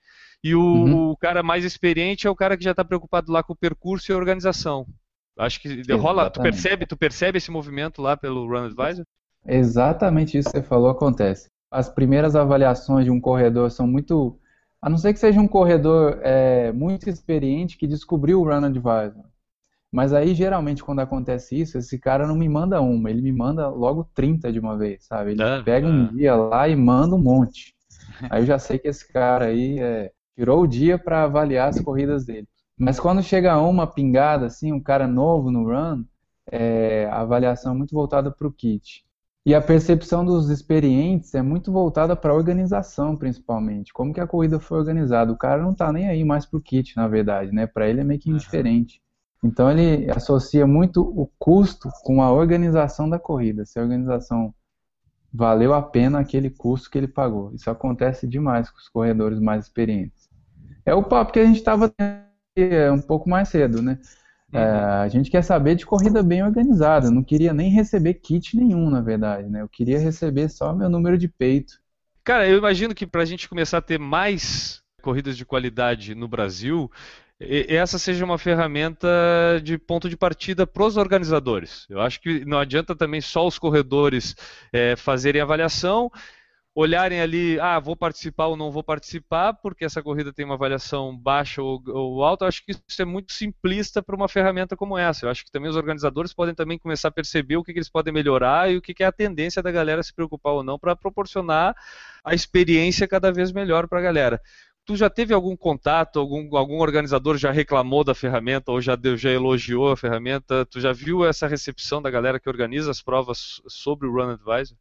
e 0.44 0.56
o, 0.56 0.62
uhum. 0.62 1.10
o, 1.12 1.18
cara 1.18 1.42
mais 1.42 1.66
experiente 1.66 2.28
é 2.28 2.30
o 2.30 2.36
cara 2.36 2.58
que 2.58 2.64
já 2.64 2.72
está 2.72 2.84
preocupado 2.84 3.32
lá 3.32 3.44
com 3.44 3.54
o 3.54 3.58
percurso 3.58 4.12
e 4.12 4.14
a 4.14 4.18
organização. 4.18 4.86
Acho 5.38 5.62
que 5.62 5.82
rola, 5.94 6.30
tu 6.30 6.42
percebe, 6.42 6.86
tu 6.86 6.98
percebe 6.98 7.38
esse 7.38 7.52
movimento 7.52 8.02
lá 8.02 8.18
pelo 8.18 8.48
Run 8.48 8.66
Advisor? 8.66 9.06
Exatamente 9.46 10.38
isso 10.38 10.50
que 10.50 10.58
você 10.58 10.64
falou 10.64 10.90
acontece 10.90 11.48
as 11.72 11.90
primeiras 11.90 12.36
avaliações 12.36 13.06
de 13.06 13.12
um 13.12 13.20
corredor 13.20 13.70
são 13.72 13.88
muito. 13.88 14.40
A 14.82 14.90
não 14.90 14.98
ser 14.98 15.14
que 15.14 15.20
seja 15.20 15.40
um 15.40 15.48
corredor 15.48 16.20
é, 16.22 16.72
muito 16.72 17.10
experiente 17.10 17.78
que 17.78 17.88
descobriu 17.88 18.40
o 18.40 18.44
Run 18.44 18.66
Advisor. 18.66 19.26
Mas 19.92 20.14
aí, 20.14 20.36
geralmente, 20.36 20.84
quando 20.84 21.00
acontece 21.00 21.60
isso, 21.60 21.78
esse 21.78 21.98
cara 21.98 22.28
não 22.28 22.36
me 22.36 22.48
manda 22.48 22.80
uma, 22.82 23.10
ele 23.10 23.22
me 23.22 23.32
manda 23.32 23.68
logo 23.70 24.04
30 24.14 24.52
de 24.52 24.60
uma 24.60 24.78
vez, 24.78 25.06
sabe? 25.06 25.32
Ele 25.32 25.42
ah, 25.42 25.62
pega 25.64 25.88
um 25.88 26.14
dia 26.16 26.36
lá 26.36 26.68
e 26.68 26.76
manda 26.76 27.16
um 27.16 27.22
monte. 27.22 27.74
Aí 28.30 28.42
eu 28.42 28.46
já 28.46 28.60
sei 28.60 28.78
que 28.78 28.88
esse 28.88 29.12
cara 29.12 29.46
aí 29.46 29.80
é, 29.80 30.12
tirou 30.38 30.62
o 30.62 30.68
dia 30.68 31.00
para 31.00 31.24
avaliar 31.24 31.70
as 31.70 31.82
corridas 31.82 32.24
dele. 32.24 32.48
Mas 32.78 33.00
quando 33.00 33.24
chega 33.24 33.60
uma 33.60 33.88
pingada, 33.88 34.46
assim, 34.46 34.72
um 34.72 34.80
cara 34.80 35.08
novo 35.08 35.50
no 35.50 35.64
run, 35.64 36.04
é, 36.52 37.10
a 37.12 37.22
avaliação 37.22 37.74
é 37.74 37.76
muito 37.76 37.96
voltada 37.96 38.30
para 38.30 38.48
o 38.48 38.52
kit. 38.52 39.04
E 39.44 39.56
a 39.56 39.62
percepção 39.62 40.24
dos 40.24 40.50
experientes 40.52 41.34
é 41.34 41.42
muito 41.42 41.72
voltada 41.72 42.16
para 42.16 42.32
a 42.32 42.36
organização, 42.36 43.16
principalmente. 43.16 43.92
Como 43.92 44.14
que 44.14 44.20
a 44.20 44.28
corrida 44.28 44.60
foi 44.60 44.78
organizada. 44.78 45.32
O 45.32 45.38
cara 45.38 45.64
não 45.64 45.72
está 45.72 45.92
nem 45.92 46.08
aí 46.08 46.24
mais 46.24 46.46
para 46.46 46.58
o 46.58 46.62
kit, 46.62 46.96
na 46.96 47.08
verdade, 47.08 47.52
né? 47.52 47.66
Para 47.66 47.90
ele 47.90 48.02
é 48.02 48.04
meio 48.04 48.20
que 48.20 48.30
indiferente. 48.30 49.02
Então 49.44 49.72
ele 49.72 50.12
associa 50.12 50.68
muito 50.68 51.02
o 51.02 51.28
custo 51.40 51.90
com 52.04 52.22
a 52.22 52.32
organização 52.32 53.10
da 53.10 53.18
corrida. 53.18 53.66
Se 53.66 53.80
a 53.80 53.82
organização 53.82 54.54
valeu 55.34 55.74
a 55.74 55.82
pena 55.82 56.20
aquele 56.20 56.50
custo 56.50 56.90
que 56.92 56.98
ele 56.98 57.08
pagou. 57.08 57.54
Isso 57.54 57.70
acontece 57.70 58.28
demais 58.28 58.70
com 58.70 58.78
os 58.78 58.90
corredores 58.90 59.40
mais 59.40 59.66
experientes. 59.66 60.27
É 60.88 60.96
o 60.96 61.04
papo 61.04 61.34
que 61.34 61.40
a 61.40 61.46
gente 61.46 61.58
estava 61.58 61.94
é, 62.56 62.90
um 62.90 63.02
pouco 63.02 63.30
mais 63.30 63.50
cedo, 63.50 63.82
né? 63.82 64.00
É, 64.54 64.58
uhum. 64.58 65.02
a 65.02 65.08
gente 65.10 65.30
quer 65.30 65.42
saber 65.42 65.76
de 65.76 65.86
corrida 65.86 66.24
bem 66.24 66.42
organizada. 66.42 67.08
Eu 67.08 67.12
não 67.12 67.26
queria 67.26 67.54
nem 67.54 67.70
receber 67.70 68.14
kit 68.14 68.56
nenhum, 68.56 68.90
na 68.90 69.02
verdade, 69.02 69.50
né? 69.50 69.62
Eu 69.62 69.68
queria 69.68 70.00
receber 70.00 70.48
só 70.48 70.74
meu 70.74 70.90
número 70.90 71.18
de 71.18 71.28
peito. 71.28 71.74
Cara, 72.24 72.48
eu 72.48 72.58
imagino 72.58 72.96
que 72.96 73.06
para 73.06 73.22
a 73.22 73.26
gente 73.26 73.50
começar 73.50 73.80
a 73.80 73.82
ter 73.82 74.00
mais 74.00 74.82
corridas 75.02 75.36
de 75.36 75.46
qualidade 75.46 76.16
no 76.16 76.26
Brasil, 76.26 76.90
essa 77.38 78.00
seja 78.00 78.24
uma 78.24 78.38
ferramenta 78.38 79.08
de 79.62 79.78
ponto 79.78 80.10
de 80.10 80.16
partida 80.16 80.66
para 80.66 80.86
os 80.86 80.96
organizadores. 80.96 81.86
Eu 81.90 82.00
acho 82.00 82.22
que 82.22 82.46
não 82.46 82.60
adianta 82.60 82.96
também 82.96 83.20
só 83.20 83.46
os 83.46 83.60
corredores 83.60 84.38
é, 84.72 84.96
fazerem 84.96 85.42
avaliação 85.42 86.10
olharem 86.80 87.20
ali, 87.20 87.60
ah, 87.60 87.80
vou 87.80 87.96
participar 87.96 88.46
ou 88.46 88.56
não 88.56 88.72
vou 88.72 88.84
participar, 88.84 89.52
porque 89.52 89.84
essa 89.84 90.04
corrida 90.04 90.32
tem 90.32 90.46
uma 90.46 90.54
avaliação 90.54 91.18
baixa 91.18 91.60
ou, 91.60 91.82
ou 91.88 92.24
alta, 92.24 92.46
eu 92.46 92.48
acho 92.48 92.64
que 92.64 92.72
isso 92.72 93.02
é 93.02 93.06
muito 93.06 93.34
simplista 93.34 94.00
para 94.04 94.16
uma 94.16 94.30
ferramenta 94.30 94.78
como 94.78 94.96
essa. 94.96 95.26
Eu 95.26 95.32
acho 95.32 95.44
que 95.44 95.52
também 95.52 95.72
os 95.72 95.76
organizadores 95.76 96.36
podem 96.36 96.54
também 96.54 96.78
começar 96.78 97.08
a 97.08 97.12
perceber 97.12 97.58
o 97.58 97.64
que, 97.64 97.74
que 97.74 97.80
eles 97.80 97.90
podem 97.90 98.14
melhorar 98.14 98.72
e 98.72 98.78
o 98.78 98.82
que, 98.82 98.94
que 98.94 99.04
é 99.04 99.08
a 99.08 99.12
tendência 99.12 99.64
da 99.64 99.72
galera 99.72 100.04
se 100.04 100.14
preocupar 100.14 100.54
ou 100.54 100.64
não 100.64 100.78
para 100.78 100.96
proporcionar 100.96 101.76
a 102.24 102.36
experiência 102.36 103.08
cada 103.08 103.32
vez 103.32 103.52
melhor 103.52 103.88
para 103.88 103.98
a 103.98 104.04
galera. 104.04 104.40
Tu 104.86 104.96
já 104.96 105.10
teve 105.10 105.34
algum 105.34 105.58
contato, 105.58 106.20
algum, 106.20 106.56
algum 106.56 106.80
organizador 106.80 107.38
já 107.38 107.52
reclamou 107.52 108.04
da 108.04 108.14
ferramenta 108.14 108.72
ou 108.72 108.80
já, 108.80 108.96
deu, 108.96 109.18
já 109.18 109.32
elogiou 109.32 109.92
a 109.92 109.98
ferramenta? 109.98 110.64
Tu 110.68 110.80
já 110.80 110.94
viu 110.94 111.26
essa 111.26 111.48
recepção 111.48 112.04
da 112.04 112.12
galera 112.12 112.40
que 112.40 112.48
organiza 112.48 112.92
as 112.92 113.02
provas 113.02 113.62
sobre 113.68 114.08
o 114.08 114.14
Run 114.14 114.34
Advisor? 114.34 114.78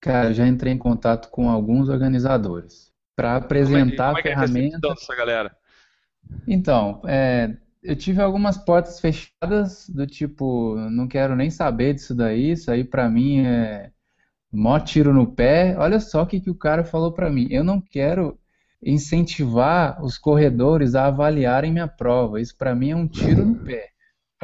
Cara, 0.00 0.30
eu 0.30 0.34
já 0.34 0.46
entrei 0.46 0.72
em 0.72 0.78
contato 0.78 1.28
com 1.30 1.48
alguns 1.50 1.88
organizadores 1.88 2.92
para 3.16 3.36
apresentar 3.36 4.14
como 4.14 4.18
é, 4.18 4.22
como 4.22 4.28
é 4.28 4.32
a 4.32 4.46
ferramenta. 4.46 4.86
É 4.86 4.90
a 4.90 4.94
dessa 4.94 5.14
galera? 5.14 5.56
Então, 6.46 7.02
é, 7.06 7.56
eu 7.82 7.96
tive 7.96 8.20
algumas 8.22 8.56
portas 8.56 9.00
fechadas 9.00 9.88
do 9.88 10.06
tipo, 10.06 10.76
não 10.90 11.08
quero 11.08 11.34
nem 11.34 11.50
saber 11.50 11.94
disso 11.94 12.14
daí, 12.14 12.52
isso 12.52 12.70
aí 12.70 12.84
para 12.84 13.08
mim 13.08 13.44
é 13.46 13.90
mó 14.52 14.78
tiro 14.78 15.12
no 15.12 15.26
pé. 15.26 15.76
Olha 15.78 16.00
só 16.00 16.22
o 16.22 16.26
que, 16.26 16.40
que 16.40 16.50
o 16.50 16.54
cara 16.54 16.84
falou 16.84 17.12
para 17.12 17.30
mim. 17.30 17.46
Eu 17.50 17.62
não 17.64 17.80
quero 17.80 18.38
incentivar 18.82 20.02
os 20.02 20.16
corredores 20.16 20.94
a 20.94 21.06
avaliarem 21.06 21.72
minha 21.72 21.88
prova. 21.88 22.40
Isso 22.40 22.56
para 22.56 22.74
mim 22.74 22.90
é 22.90 22.96
um 22.96 23.06
tiro 23.06 23.44
no 23.44 23.56
pé. 23.64 23.90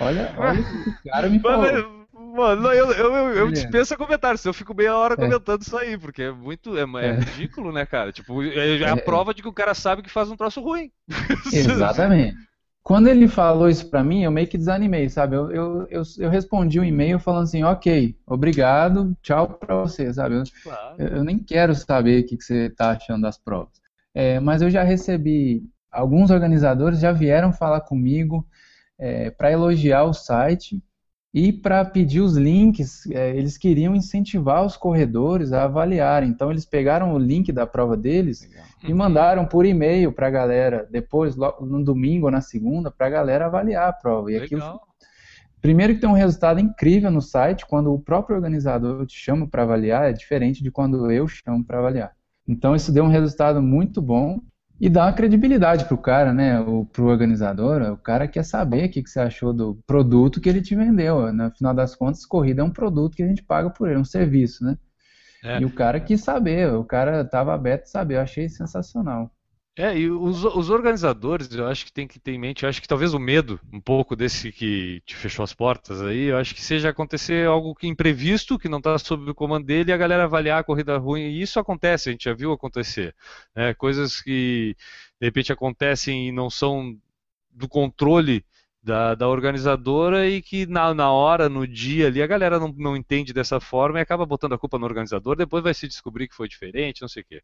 Olha, 0.01 0.35
olha 0.37 0.61
o 0.61 0.65
que 0.65 0.91
o 0.91 1.11
cara 1.11 1.29
me 1.29 1.39
falou. 1.41 2.04
Mano, 2.35 2.67
eu, 2.73 2.91
eu, 2.91 3.15
eu, 3.15 3.29
eu 3.37 3.53
dispenso 3.53 3.97
comentários, 3.97 4.45
eu 4.45 4.53
fico 4.53 4.75
meia 4.75 4.97
hora 4.97 5.15
é. 5.15 5.17
comentando 5.17 5.61
é. 5.61 5.63
isso 5.63 5.77
aí, 5.77 5.97
porque 5.97 6.25
é 6.25 6.33
muito. 6.33 6.77
É, 6.77 6.81
é, 6.81 7.07
é, 7.07 7.13
ridículo, 7.21 7.71
né, 7.71 7.87
cara? 7.87 8.11
Tipo, 8.11 8.43
é, 8.43 8.81
é 8.81 8.89
a 8.89 8.97
prova 8.97 9.33
de 9.33 9.41
que 9.41 9.47
o 9.47 9.53
cara 9.53 9.73
sabe 9.73 10.03
que 10.03 10.11
faz 10.11 10.29
um 10.29 10.37
troço 10.37 10.61
ruim. 10.61 10.91
Exatamente. 11.53 12.37
Quando 12.83 13.07
ele 13.07 13.29
falou 13.29 13.69
isso 13.69 13.89
pra 13.89 14.03
mim, 14.03 14.25
eu 14.25 14.33
meio 14.33 14.49
que 14.49 14.59
desanimei, 14.59 15.09
sabe? 15.09 15.37
Eu, 15.37 15.53
eu, 15.53 15.87
eu, 15.89 16.03
eu 16.19 16.29
respondi 16.29 16.81
um 16.81 16.85
e-mail 16.85 17.21
falando 17.21 17.45
assim, 17.45 17.63
ok, 17.63 18.17
obrigado, 18.27 19.17
tchau 19.23 19.49
pra 19.49 19.77
você, 19.77 20.13
sabe? 20.13 20.35
Eu, 20.35 20.43
claro. 20.63 20.97
eu 20.99 21.23
nem 21.23 21.39
quero 21.39 21.73
saber 21.73 22.25
o 22.25 22.27
que, 22.27 22.37
que 22.37 22.43
você 22.43 22.69
tá 22.69 22.91
achando 22.91 23.23
das 23.23 23.39
provas. 23.39 23.81
É, 24.13 24.41
mas 24.41 24.61
eu 24.61 24.69
já 24.71 24.83
recebi, 24.83 25.63
alguns 25.91 26.33
organizadores 26.33 26.99
já 26.99 27.13
vieram 27.13 27.53
falar 27.53 27.81
comigo 27.81 28.45
é, 28.99 29.31
para 29.31 29.53
elogiar 29.53 30.03
o 30.03 30.13
site 30.13 30.83
e 31.35 31.53
para 31.53 31.85
pedir 31.85 32.21
os 32.21 32.37
links, 32.37 33.11
é, 33.11 33.37
eles 33.37 33.59
queriam 33.59 33.93
incentivar 33.93 34.65
os 34.65 34.77
corredores 34.77 35.53
a 35.53 35.65
avaliarem. 35.65 36.29
Então, 36.29 36.49
eles 36.49 36.65
pegaram 36.65 37.13
o 37.13 37.19
link 37.19 37.51
da 37.51 37.67
prova 37.67 37.97
deles 37.97 38.43
Legal. 38.43 38.65
e 38.85 38.93
uhum. 38.93 38.99
mandaram 38.99 39.45
por 39.45 39.67
e-mail 39.67 40.13
para 40.13 40.29
a 40.29 40.31
galera, 40.31 40.87
depois, 40.89 41.35
no 41.35 41.83
domingo 41.83 42.27
ou 42.27 42.31
na 42.31 42.41
segunda, 42.41 42.89
para 42.89 43.09
a 43.09 43.11
galera 43.11 43.47
avaliar 43.47 43.89
a 43.89 43.93
prova. 43.93 44.31
E 44.31 44.37
aquilo, 44.37 44.81
primeiro 45.61 45.97
que 45.97 46.01
tem 46.01 46.09
um 46.09 46.13
resultado 46.13 46.61
incrível 46.61 47.11
no 47.11 47.21
site, 47.21 47.67
quando 47.67 47.93
o 47.93 47.99
próprio 47.99 48.37
organizador 48.37 49.05
te 49.05 49.19
chama 49.19 49.49
para 49.49 49.65
avaliar, 49.65 50.09
é 50.09 50.13
diferente 50.13 50.63
de 50.63 50.71
quando 50.71 51.11
eu 51.11 51.27
chamo 51.27 51.65
para 51.65 51.81
avaliar. 51.81 52.13
Então, 52.47 52.77
isso 52.77 52.93
deu 52.93 53.03
um 53.03 53.09
resultado 53.09 53.61
muito 53.61 54.01
bom 54.01 54.39
e 54.81 54.89
dá 54.89 55.07
uma 55.07 55.13
credibilidade 55.13 55.85
pro 55.85 55.97
cara, 55.97 56.33
né? 56.33 56.61
O, 56.61 56.85
pro 56.85 57.07
organizador, 57.07 57.83
o 57.93 57.97
cara 57.97 58.27
quer 58.27 58.45
saber 58.45 58.87
o 58.87 58.91
que, 58.91 59.03
que 59.03 59.11
você 59.11 59.21
achou 59.21 59.53
do 59.53 59.77
produto 59.87 60.41
que 60.41 60.49
ele 60.49 60.61
te 60.61 60.75
vendeu. 60.75 61.33
No 61.33 61.51
final 61.53 61.73
das 61.73 61.95
contas, 61.95 62.27
corrida 62.27 62.63
é 62.63 62.65
um 62.65 62.71
produto 62.71 63.17
que 63.17 63.23
a 63.23 63.27
gente 63.27 63.43
paga 63.43 63.71
por 63.71 63.89
ele, 63.89 63.97
é 63.97 64.01
um 64.01 64.05
serviço, 64.05 64.65
né? 64.65 64.77
É. 65.43 65.61
E 65.61 65.65
o 65.65 65.71
cara 65.71 66.01
quis 66.01 66.23
saber, 66.23 66.73
o 66.73 66.85
cara 66.85 67.21
estava 67.21 67.55
aberto 67.55 67.83
a 67.85 67.87
saber, 67.87 68.17
eu 68.17 68.21
achei 68.21 68.49
sensacional. 68.49 69.31
É, 69.77 69.99
e 69.99 70.09
os, 70.09 70.45
os, 70.45 70.71
organizadores, 70.71 71.53
eu 71.53 71.67
acho 71.67 71.85
que 71.85 71.93
tem 71.93 72.07
que 72.07 72.21
ter 72.21 72.31
em 72.33 72.39
mente, 72.39 72.63
eu 72.63 72.69
acho 72.69 72.81
que 72.81 72.87
talvez 72.87 73.13
o 73.13 73.19
medo, 73.19 73.59
um 73.73 73.81
pouco 73.81 74.15
desse 74.15 74.53
que 74.53 75.01
te 75.05 75.17
fechou 75.17 75.43
as 75.43 75.53
portas 75.53 76.01
aí, 76.01 76.27
eu 76.27 76.39
acho 76.39 76.55
que 76.55 76.63
seja 76.63 76.91
acontecer 76.91 77.45
algo 77.49 77.75
que 77.75 77.89
imprevisto, 77.89 78.57
que 78.57 78.69
não 78.69 78.79
está 78.79 78.97
sob 78.99 79.29
o 79.29 79.35
comando 79.35 79.67
dele, 79.67 79.91
e 79.91 79.93
a 79.93 79.97
galera 79.97 80.25
avaliar 80.25 80.61
a 80.61 80.65
corrida 80.65 80.97
ruim, 80.97 81.23
e 81.23 81.43
isso 81.43 81.59
acontece, 81.59 82.09
a 82.09 82.13
gente 82.13 82.25
já 82.25 82.33
viu 82.33 82.53
acontecer. 82.53 83.17
Né? 83.53 83.75
Coisas 83.75 84.21
que 84.21 84.77
de 85.21 85.27
repente 85.27 85.53
acontecem 85.53 86.29
e 86.29 86.33
não 86.33 86.49
são 86.49 86.97
do 87.51 87.69
controle 87.69 88.45
da, 88.81 89.15
da 89.17 89.29
organizadora 89.29 90.29
e 90.29 90.41
que 90.43 90.67
na, 90.67 90.95
na 90.95 91.11
hora, 91.11 91.49
no 91.49 91.67
dia 91.67 92.07
ali, 92.07 92.23
a 92.23 92.27
galera 92.29 92.61
não, 92.61 92.69
não 92.77 92.97
entende 92.97 93.33
dessa 93.33 93.59
forma 93.59 93.99
e 93.99 94.03
acaba 94.03 94.27
botando 94.27 94.53
a 94.53 94.59
culpa 94.59 94.79
no 94.79 94.87
organizador, 94.87 95.37
depois 95.37 95.65
vai 95.65 95.75
se 95.75 95.89
descobrir 95.89 96.29
que 96.29 96.35
foi 96.35 96.49
diferente, 96.49 97.01
não 97.03 97.09
sei 97.09 97.23
o 97.23 97.27
quê. 97.27 97.43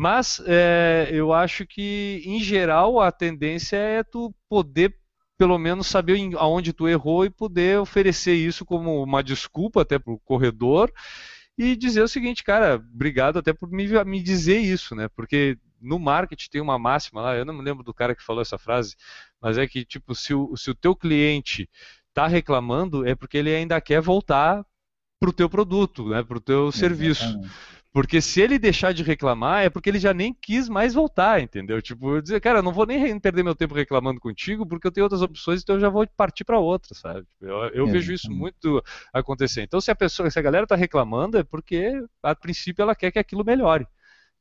Mas 0.00 0.40
é, 0.46 1.08
eu 1.10 1.32
acho 1.32 1.66
que, 1.66 2.22
em 2.24 2.38
geral, 2.38 3.00
a 3.00 3.10
tendência 3.10 3.76
é 3.76 4.04
tu 4.04 4.32
poder 4.48 4.94
pelo 5.36 5.58
menos 5.58 5.88
saber 5.88 6.16
aonde 6.36 6.72
tu 6.72 6.86
errou 6.86 7.24
e 7.24 7.30
poder 7.30 7.80
oferecer 7.80 8.34
isso 8.34 8.64
como 8.64 9.02
uma 9.02 9.24
desculpa 9.24 9.82
até 9.82 9.98
para 9.98 10.12
o 10.12 10.20
corredor 10.20 10.92
e 11.58 11.74
dizer 11.74 12.02
o 12.02 12.08
seguinte, 12.08 12.44
cara, 12.44 12.76
obrigado 12.94 13.40
até 13.40 13.52
por 13.52 13.68
me, 13.68 13.88
me 14.04 14.22
dizer 14.22 14.60
isso, 14.60 14.94
né? 14.94 15.08
Porque 15.16 15.58
no 15.80 15.98
marketing 15.98 16.48
tem 16.48 16.60
uma 16.60 16.78
máxima 16.78 17.20
lá, 17.20 17.34
eu 17.34 17.44
não 17.44 17.54
me 17.54 17.64
lembro 17.64 17.82
do 17.82 17.92
cara 17.92 18.14
que 18.14 18.22
falou 18.22 18.40
essa 18.40 18.56
frase, 18.56 18.94
mas 19.42 19.58
é 19.58 19.66
que, 19.66 19.84
tipo, 19.84 20.14
se 20.14 20.32
o, 20.32 20.56
se 20.56 20.70
o 20.70 20.76
teu 20.76 20.94
cliente 20.94 21.68
está 22.08 22.28
reclamando, 22.28 23.04
é 23.04 23.16
porque 23.16 23.36
ele 23.36 23.52
ainda 23.52 23.80
quer 23.80 24.00
voltar 24.00 24.64
para 25.18 25.30
o 25.30 25.32
teu 25.32 25.50
produto, 25.50 26.08
né, 26.08 26.22
para 26.22 26.38
o 26.38 26.40
teu 26.40 26.70
serviço. 26.70 27.36
Porque 27.98 28.20
se 28.20 28.40
ele 28.40 28.60
deixar 28.60 28.94
de 28.94 29.02
reclamar, 29.02 29.64
é 29.64 29.68
porque 29.68 29.90
ele 29.90 29.98
já 29.98 30.14
nem 30.14 30.32
quis 30.32 30.68
mais 30.68 30.94
voltar, 30.94 31.42
entendeu? 31.42 31.82
Tipo, 31.82 32.22
dizer, 32.22 32.40
cara, 32.40 32.62
não 32.62 32.72
vou 32.72 32.86
nem 32.86 33.18
perder 33.18 33.42
meu 33.42 33.56
tempo 33.56 33.74
reclamando 33.74 34.20
contigo, 34.20 34.64
porque 34.64 34.86
eu 34.86 34.92
tenho 34.92 35.04
outras 35.04 35.20
opções, 35.20 35.62
então 35.62 35.74
eu 35.74 35.80
já 35.80 35.88
vou 35.88 36.06
partir 36.16 36.44
para 36.44 36.60
outra, 36.60 36.94
sabe? 36.94 37.26
Tipo, 37.26 37.46
eu, 37.46 37.56
eu 37.70 37.88
é, 37.88 37.90
vejo 37.90 38.12
isso 38.12 38.30
muito 38.30 38.80
acontecer. 39.12 39.62
Então, 39.62 39.80
se 39.80 39.90
a 39.90 39.96
pessoa, 39.96 40.30
se 40.30 40.38
a 40.38 40.42
galera 40.42 40.64
tá 40.64 40.76
reclamando, 40.76 41.38
é 41.38 41.42
porque 41.42 42.00
a 42.22 42.36
princípio 42.36 42.82
ela 42.82 42.94
quer 42.94 43.10
que 43.10 43.18
aquilo 43.18 43.44
melhore. 43.44 43.84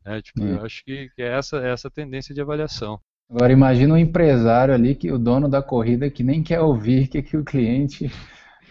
É, 0.06 0.22
tipo, 0.22 0.44
É. 0.44 0.52
eu 0.52 0.64
acho 0.64 0.86
que, 0.86 1.10
que 1.16 1.24
é 1.24 1.36
essa, 1.36 1.58
é 1.58 1.72
essa 1.72 1.90
tendência 1.90 2.36
de 2.36 2.42
avaliação. 2.42 3.00
Agora 3.28 3.52
imagina 3.52 3.96
um 3.96 3.98
empresário 3.98 4.72
ali, 4.72 4.94
que 4.94 5.12
o 5.12 5.18
dono 5.18 5.50
da 5.50 5.64
corrida, 5.64 6.12
que 6.12 6.22
nem 6.22 6.44
quer 6.44 6.60
ouvir 6.60 7.06
o 7.06 7.10
que, 7.10 7.24
que 7.24 7.36
o 7.36 7.44
cliente 7.44 8.12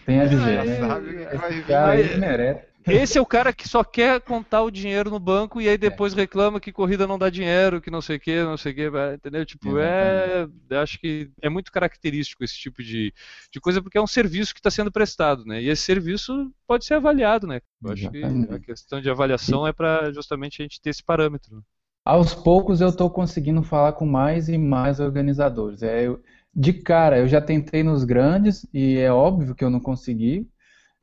tem 0.05 0.21
a 0.21 0.25
dizer. 0.27 0.55
Já 0.55 0.63
né? 0.63 0.75
sabe 0.77 1.23
Esse 1.23 1.61
cara 1.63 1.91
aí 1.91 2.17
merece. 2.17 2.76
Esse 2.89 3.17
é 3.17 3.21
o 3.21 3.25
cara 3.25 3.51
que 3.53 3.67
só 3.67 3.83
quer 3.83 4.21
contar 4.21 4.63
o 4.63 4.71
dinheiro 4.71 5.09
no 5.09 5.19
banco 5.19 5.59
e 5.61 5.67
aí 5.67 5.77
depois 5.77 6.13
reclama 6.13 6.59
que 6.59 6.71
corrida 6.71 7.05
não 7.05 7.17
dá 7.19 7.29
dinheiro, 7.29 7.81
que 7.81 7.91
não 7.91 8.01
sei 8.01 8.17
o 8.17 8.19
que, 8.19 8.43
não 8.43 8.55
sei 8.57 8.71
o 8.71 8.75
que, 8.75 8.87
entendeu? 9.15 9.45
Tipo, 9.45 9.77
é. 9.77 10.47
eu 10.69 10.79
Acho 10.79 10.97
que 10.99 11.29
é 11.41 11.49
muito 11.49 11.71
característico 11.71 12.43
esse 12.43 12.55
tipo 12.57 12.81
de, 12.81 13.13
de 13.51 13.59
coisa, 13.59 13.81
porque 13.81 13.97
é 13.97 14.01
um 14.01 14.07
serviço 14.07 14.53
que 14.53 14.59
está 14.59 14.71
sendo 14.71 14.91
prestado, 14.91 15.43
né? 15.45 15.61
E 15.61 15.69
esse 15.69 15.81
serviço 15.83 16.51
pode 16.65 16.85
ser 16.85 16.93
avaliado, 16.95 17.45
né? 17.45 17.61
Eu 17.83 17.91
acho 17.91 18.09
que 18.09 18.17
Exatamente. 18.23 18.53
a 18.53 18.59
questão 18.59 19.01
de 19.01 19.09
avaliação 19.09 19.67
é 19.67 19.73
para 19.73 20.11
justamente 20.13 20.61
a 20.61 20.63
gente 20.65 20.81
ter 20.81 20.89
esse 20.91 21.03
parâmetro. 21.03 21.63
Aos 22.05 22.33
poucos 22.33 22.79
eu 22.81 22.87
estou 22.89 23.09
conseguindo 23.09 23.61
falar 23.61 23.93
com 23.93 24.05
mais 24.05 24.47
e 24.49 24.57
mais 24.57 24.99
organizadores. 24.99 25.83
É, 25.83 26.07
eu- 26.07 26.21
de 26.55 26.73
cara, 26.73 27.19
eu 27.19 27.27
já 27.27 27.39
tentei 27.41 27.83
nos 27.83 28.03
grandes 28.03 28.65
e 28.73 28.97
é 28.97 29.11
óbvio 29.11 29.53
que 29.53 29.63
eu 29.63 29.69
não 29.69 29.79
consegui. 29.79 30.49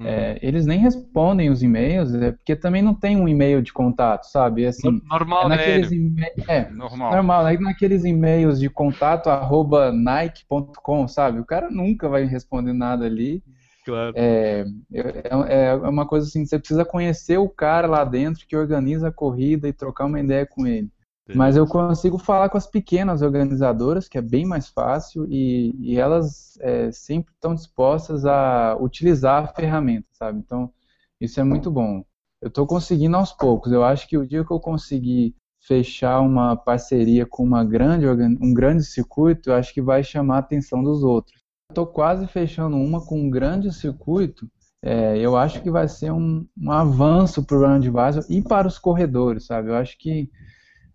Uhum. 0.05 0.11
É, 0.11 0.38
eles 0.43 0.67
nem 0.67 0.79
respondem 0.79 1.51
os 1.51 1.62
e-mails, 1.62 2.14
é 2.14 2.33
porque 2.33 2.55
também 2.55 2.83
não 2.83 2.95
tem 2.95 3.17
um 3.17 3.27
e-mail 3.27 3.62
de 3.62 3.73
contato, 3.73 4.25
sabe? 4.25 4.64
É 4.64 4.69
Assim, 4.69 5.01
Normal, 5.09 5.47
é 5.47 5.49
né? 5.49 5.57
naqueles 5.57 5.93
e-mails. 5.93 6.49
É, 6.49 6.71
Normal. 6.71 7.12
normal, 7.12 7.49
é 7.49 7.59
naqueles 7.59 8.05
e-mails 8.05 8.61
de 8.61 8.69
contato 8.69 9.29
arroba 9.29 9.90
nike.com, 9.90 11.09
sabe? 11.09 11.40
O 11.40 11.45
cara 11.45 11.71
nunca 11.71 12.09
vai 12.09 12.25
responder 12.25 12.73
nada 12.73 13.07
ali. 13.07 13.43
Claro. 13.85 14.14
É, 14.17 14.64
é, 14.93 15.69
é 15.69 15.75
uma 15.75 16.07
coisa 16.07 16.27
assim, 16.27 16.45
você 16.45 16.59
precisa 16.59 16.85
conhecer 16.85 17.38
o 17.38 17.49
cara 17.49 17.87
lá 17.87 18.05
dentro 18.05 18.47
que 18.47 18.57
organiza 18.57 19.09
a 19.09 19.12
corrida 19.12 19.69
e 19.69 19.73
trocar 19.73 20.07
uma 20.07 20.21
ideia 20.21 20.47
com 20.47 20.67
ele. 20.67 20.90
Mas 21.33 21.57
eu 21.57 21.67
consigo 21.67 22.19
falar 22.19 22.51
com 22.51 22.59
as 22.59 22.67
pequenas 22.67 23.23
organizadoras, 23.23 24.09
que 24.09 24.19
é 24.19 24.23
bem 24.23 24.45
mais 24.45 24.69
fácil, 24.69 25.27
e, 25.31 25.75
e 25.79 25.99
elas 25.99 26.59
é, 26.61 26.93
sempre 26.93 27.33
estão 27.33 27.55
dispostas 27.55 28.27
a 28.27 28.77
utilizar 28.79 29.45
a 29.45 29.49
ferramenta, 29.49 30.07
sabe? 30.13 30.39
Então, 30.39 30.71
isso 31.19 31.41
é 31.41 31.45
muito 31.45 31.71
bom. 31.71 32.05
Eu 32.43 32.49
estou 32.49 32.67
conseguindo 32.67 33.17
aos 33.17 33.33
poucos. 33.33 33.73
Eu 33.73 33.83
acho 33.83 34.07
que 34.07 34.19
o 34.19 34.27
dia 34.27 34.45
que 34.45 34.51
eu 34.51 34.61
conseguir 34.61 35.35
fechar 35.67 36.21
uma 36.21 36.55
parceria 36.55 37.25
com 37.25 37.43
uma 37.43 37.65
grande, 37.65 38.07
um 38.07 38.53
grande 38.53 38.85
circuito, 38.85 39.49
eu 39.49 39.55
acho 39.55 39.73
que 39.73 39.81
vai 39.81 40.05
chamar 40.05 40.37
a 40.37 40.41
atenção 40.41 40.83
dos 40.83 41.03
outros. 41.03 41.41
Estou 41.71 41.87
quase 41.87 42.27
fechando 42.27 42.77
uma 42.77 43.05
com 43.05 43.19
um 43.19 43.31
grande 43.31 43.73
circuito. 43.73 44.47
é, 44.83 45.17
eu 45.19 45.35
acho 45.35 45.63
que 45.63 45.71
vai 45.71 45.89
ser 45.89 46.13
um, 46.13 46.47
um 46.61 46.71
avanço 46.71 47.43
para 47.43 47.57
o 47.57 47.61
Run 47.61 47.77
Advisor 47.77 48.23
e 48.29 48.43
para 48.43 48.69
os 48.69 48.79
corredores, 48.79 49.47
sabe? 49.47 49.71
Eu 49.71 49.77
acho 49.77 49.97
que 49.99 50.31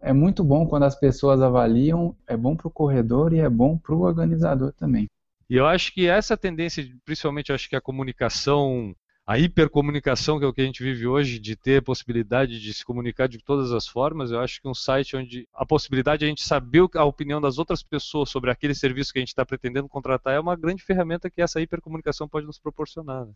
é 0.01 0.13
muito 0.13 0.43
bom 0.43 0.65
quando 0.67 0.83
as 0.83 0.95
pessoas 0.99 1.41
avaliam, 1.41 2.15
é 2.27 2.35
bom 2.37 2.55
para 2.55 2.67
o 2.67 2.71
corredor 2.71 3.33
e 3.33 3.39
é 3.39 3.49
bom 3.49 3.77
para 3.77 3.95
o 3.95 4.01
organizador 4.01 4.73
também. 4.73 5.07
E 5.49 5.55
eu 5.55 5.65
acho 5.65 5.91
que 5.93 6.07
essa 6.07 6.37
tendência, 6.37 6.85
principalmente 7.03 7.51
acho 7.51 7.67
que 7.67 7.75
a 7.75 7.81
comunicação, 7.81 8.95
a 9.25 9.37
hipercomunicação, 9.39 10.37
que 10.37 10.45
é 10.45 10.47
o 10.47 10.53
que 10.53 10.61
a 10.61 10.65
gente 10.65 10.83
vive 10.83 11.07
hoje, 11.07 11.39
de 11.39 11.55
ter 11.55 11.77
a 11.77 11.81
possibilidade 11.81 12.59
de 12.59 12.73
se 12.73 12.85
comunicar 12.85 13.27
de 13.27 13.39
todas 13.39 13.71
as 13.71 13.87
formas, 13.87 14.29
eu 14.31 14.39
acho 14.39 14.61
que 14.61 14.67
um 14.67 14.75
site 14.75 15.15
onde 15.17 15.47
a 15.53 15.65
possibilidade 15.65 16.19
de 16.19 16.25
a 16.25 16.27
gente 16.29 16.43
saber 16.43 16.87
a 16.95 17.03
opinião 17.03 17.41
das 17.41 17.57
outras 17.57 17.81
pessoas 17.81 18.29
sobre 18.29 18.51
aquele 18.51 18.75
serviço 18.75 19.11
que 19.11 19.19
a 19.19 19.21
gente 19.21 19.29
está 19.29 19.45
pretendendo 19.45 19.89
contratar 19.89 20.35
é 20.35 20.39
uma 20.39 20.55
grande 20.55 20.83
ferramenta 20.83 21.29
que 21.31 21.41
essa 21.41 21.59
hipercomunicação 21.59 22.27
pode 22.29 22.45
nos 22.45 22.59
proporcionar. 22.59 23.25
né? 23.25 23.33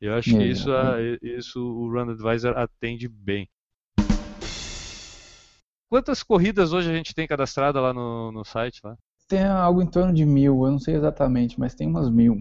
Eu 0.00 0.14
acho 0.14 0.34
que 0.36 0.42
isso, 0.44 0.70
a- 0.72 0.96
isso 1.22 1.60
o 1.64 1.88
Run 1.92 2.10
Advisor 2.10 2.56
atende 2.58 3.08
bem. 3.08 3.48
Quantas 5.92 6.22
corridas 6.22 6.72
hoje 6.72 6.90
a 6.90 6.94
gente 6.94 7.14
tem 7.14 7.26
cadastrada 7.28 7.78
lá 7.78 7.92
no, 7.92 8.32
no 8.32 8.42
site? 8.46 8.80
Lá? 8.82 8.96
Tem 9.28 9.44
algo 9.44 9.82
em 9.82 9.86
torno 9.86 10.10
de 10.10 10.24
mil, 10.24 10.64
eu 10.64 10.72
não 10.72 10.78
sei 10.78 10.94
exatamente, 10.94 11.60
mas 11.60 11.74
tem 11.74 11.86
umas 11.86 12.08
mil. 12.08 12.40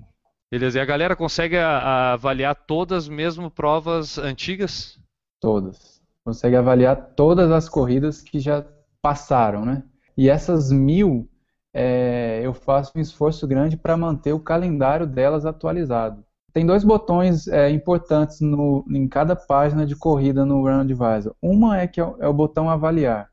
Beleza, 0.50 0.80
e 0.80 0.82
a 0.82 0.86
galera 0.86 1.18
consegue 1.18 1.58
a- 1.58 1.80
a 1.80 2.14
avaliar 2.14 2.56
todas 2.56 3.10
mesmo 3.10 3.52
provas 3.52 4.18
antigas? 4.18 4.98
Todas. 5.42 6.02
Consegue 6.24 6.56
avaliar 6.56 6.96
todas 7.14 7.52
as 7.52 7.68
corridas 7.68 8.22
que 8.22 8.40
já 8.40 8.66
passaram, 9.02 9.66
né? 9.66 9.84
E 10.18 10.30
essas 10.30 10.72
mil, 10.72 11.28
é, 11.74 12.40
eu 12.42 12.54
faço 12.54 12.94
um 12.96 13.02
esforço 13.02 13.46
grande 13.46 13.76
para 13.76 13.98
manter 13.98 14.32
o 14.32 14.40
calendário 14.40 15.06
delas 15.06 15.46
atualizado. 15.46 16.24
Tem 16.54 16.66
dois 16.66 16.86
botões 16.86 17.50
é, 17.50 17.70
importantes 17.70 18.40
no- 18.40 18.86
em 18.90 19.10
cada 19.10 19.36
página 19.36 19.86
de 19.86 19.94
corrida 19.98 20.46
no 20.46 20.62
Run 20.62 20.80
Advisor. 20.80 21.36
Uma 21.42 21.80
é 21.82 21.86
que 21.88 22.00
é 22.00 22.06
o, 22.06 22.16
é 22.18 22.28
o 22.30 22.34
botão 22.34 22.70
avaliar. 22.70 23.30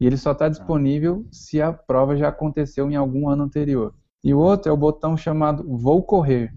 E 0.00 0.06
ele 0.06 0.16
só 0.16 0.32
está 0.32 0.48
disponível 0.48 1.26
se 1.30 1.60
a 1.60 1.72
prova 1.72 2.16
já 2.16 2.28
aconteceu 2.28 2.90
em 2.90 2.96
algum 2.96 3.28
ano 3.28 3.44
anterior. 3.44 3.94
E 4.24 4.32
o 4.32 4.38
outro 4.38 4.70
é 4.70 4.72
o 4.72 4.76
botão 4.76 5.16
chamado 5.16 5.62
Vou 5.76 6.02
Correr, 6.02 6.54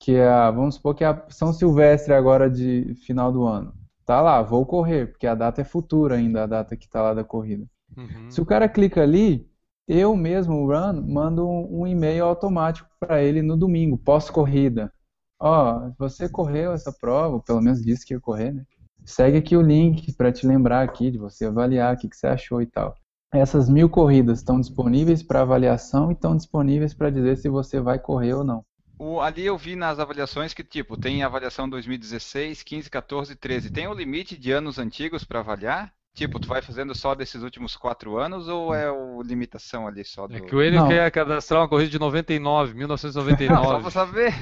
que 0.00 0.16
é, 0.16 0.28
a, 0.28 0.50
vamos 0.50 0.76
supor 0.76 0.94
que 0.94 1.04
é 1.04 1.08
a 1.08 1.24
São 1.28 1.52
Silvestre 1.52 2.14
agora 2.14 2.50
de 2.50 2.94
final 3.06 3.30
do 3.30 3.44
ano. 3.44 3.72
Tá 4.04 4.20
lá, 4.20 4.42
vou 4.42 4.66
correr, 4.66 5.06
porque 5.06 5.26
a 5.26 5.36
data 5.36 5.60
é 5.60 5.64
futura 5.64 6.16
ainda, 6.16 6.42
a 6.42 6.46
data 6.46 6.76
que 6.76 6.88
tá 6.88 7.00
lá 7.00 7.14
da 7.14 7.22
corrida. 7.22 7.64
Uhum. 7.96 8.28
Se 8.28 8.40
o 8.40 8.46
cara 8.46 8.68
clica 8.68 9.02
ali, 9.02 9.48
eu 9.86 10.16
mesmo, 10.16 10.56
o 10.56 10.66
Run, 10.66 11.02
mando 11.02 11.48
um, 11.48 11.82
um 11.82 11.86
e-mail 11.86 12.24
automático 12.24 12.88
para 12.98 13.22
ele 13.22 13.42
no 13.42 13.56
domingo, 13.56 13.96
pós-corrida. 13.98 14.92
Ó, 15.38 15.90
você 15.98 16.28
correu 16.28 16.72
essa 16.72 16.92
prova, 16.92 17.36
ou 17.36 17.42
pelo 17.42 17.60
menos 17.60 17.82
disse 17.82 18.04
que 18.04 18.14
ia 18.14 18.20
correr, 18.20 18.52
né? 18.52 18.64
Segue 19.04 19.38
aqui 19.38 19.56
o 19.56 19.62
link 19.62 20.12
para 20.14 20.32
te 20.32 20.46
lembrar 20.46 20.82
aqui 20.82 21.10
de 21.10 21.18
você 21.18 21.46
avaliar 21.46 21.94
o 21.94 21.98
que, 21.98 22.08
que 22.08 22.16
você 22.16 22.26
achou 22.26 22.62
e 22.62 22.66
tal. 22.66 22.94
Essas 23.32 23.68
mil 23.68 23.88
corridas 23.88 24.38
estão 24.38 24.60
disponíveis 24.60 25.22
para 25.22 25.42
avaliação 25.42 26.10
e 26.10 26.14
estão 26.14 26.36
disponíveis 26.36 26.92
para 26.94 27.10
dizer 27.10 27.36
se 27.36 27.48
você 27.48 27.80
vai 27.80 27.98
correr 27.98 28.34
ou 28.34 28.44
não. 28.44 28.64
O- 28.98 29.20
ali 29.20 29.46
eu 29.46 29.56
vi 29.56 29.76
nas 29.76 29.98
avaliações 29.98 30.52
que, 30.52 30.62
tipo, 30.64 30.96
tem 30.96 31.22
avaliação 31.22 31.68
2016, 31.68 32.62
15, 32.62 32.90
14, 32.90 33.34
13. 33.36 33.70
Tem 33.70 33.86
o 33.86 33.94
limite 33.94 34.36
de 34.36 34.52
anos 34.52 34.78
antigos 34.78 35.24
para 35.24 35.40
avaliar? 35.40 35.92
Tipo, 36.12 36.40
tu 36.40 36.48
vai 36.48 36.60
fazendo 36.60 36.92
só 36.94 37.14
desses 37.14 37.42
últimos 37.42 37.76
quatro 37.76 38.18
anos 38.18 38.48
ou 38.48 38.74
é 38.74 38.90
o 38.90 39.22
limitação 39.22 39.86
ali 39.86 40.04
só 40.04 40.26
do... 40.26 40.36
É 40.36 40.40
que 40.40 40.54
o 40.54 40.60
Enio 40.62 40.80
Não. 40.80 40.88
quer 40.88 41.08
cadastrar 41.12 41.60
uma 41.62 41.68
corrida 41.68 41.90
de 41.90 41.98
99, 42.00 42.74
Não, 42.74 42.96
só 42.98 43.06
1999. 43.06 43.82
pra 43.82 43.90
saber. 43.90 44.34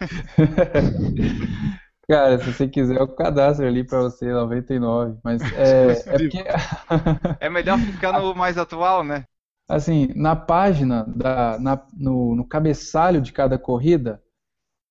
Cara, 2.08 2.38
se 2.38 2.52
você 2.52 2.68
quiser, 2.68 2.98
eu 3.00 3.08
cadastro 3.08 3.66
ali 3.66 3.82
para 3.84 4.00
você 4.02 4.32
99, 4.32 5.18
mas 5.24 5.42
é, 5.52 6.04
é 6.06 6.18
porque 6.20 6.44
É 7.40 7.48
melhor 7.48 7.78
ficar 7.78 8.12
no 8.12 8.34
mais 8.34 8.58
atual, 8.58 9.02
né? 9.02 9.24
Assim, 9.68 10.08
na 10.14 10.36
página, 10.36 11.04
da, 11.04 11.58
na- 11.58 11.86
no, 11.96 12.36
no 12.36 12.46
cabeçalho 12.46 13.20
de 13.20 13.32
cada 13.32 13.58
corrida, 13.58 14.22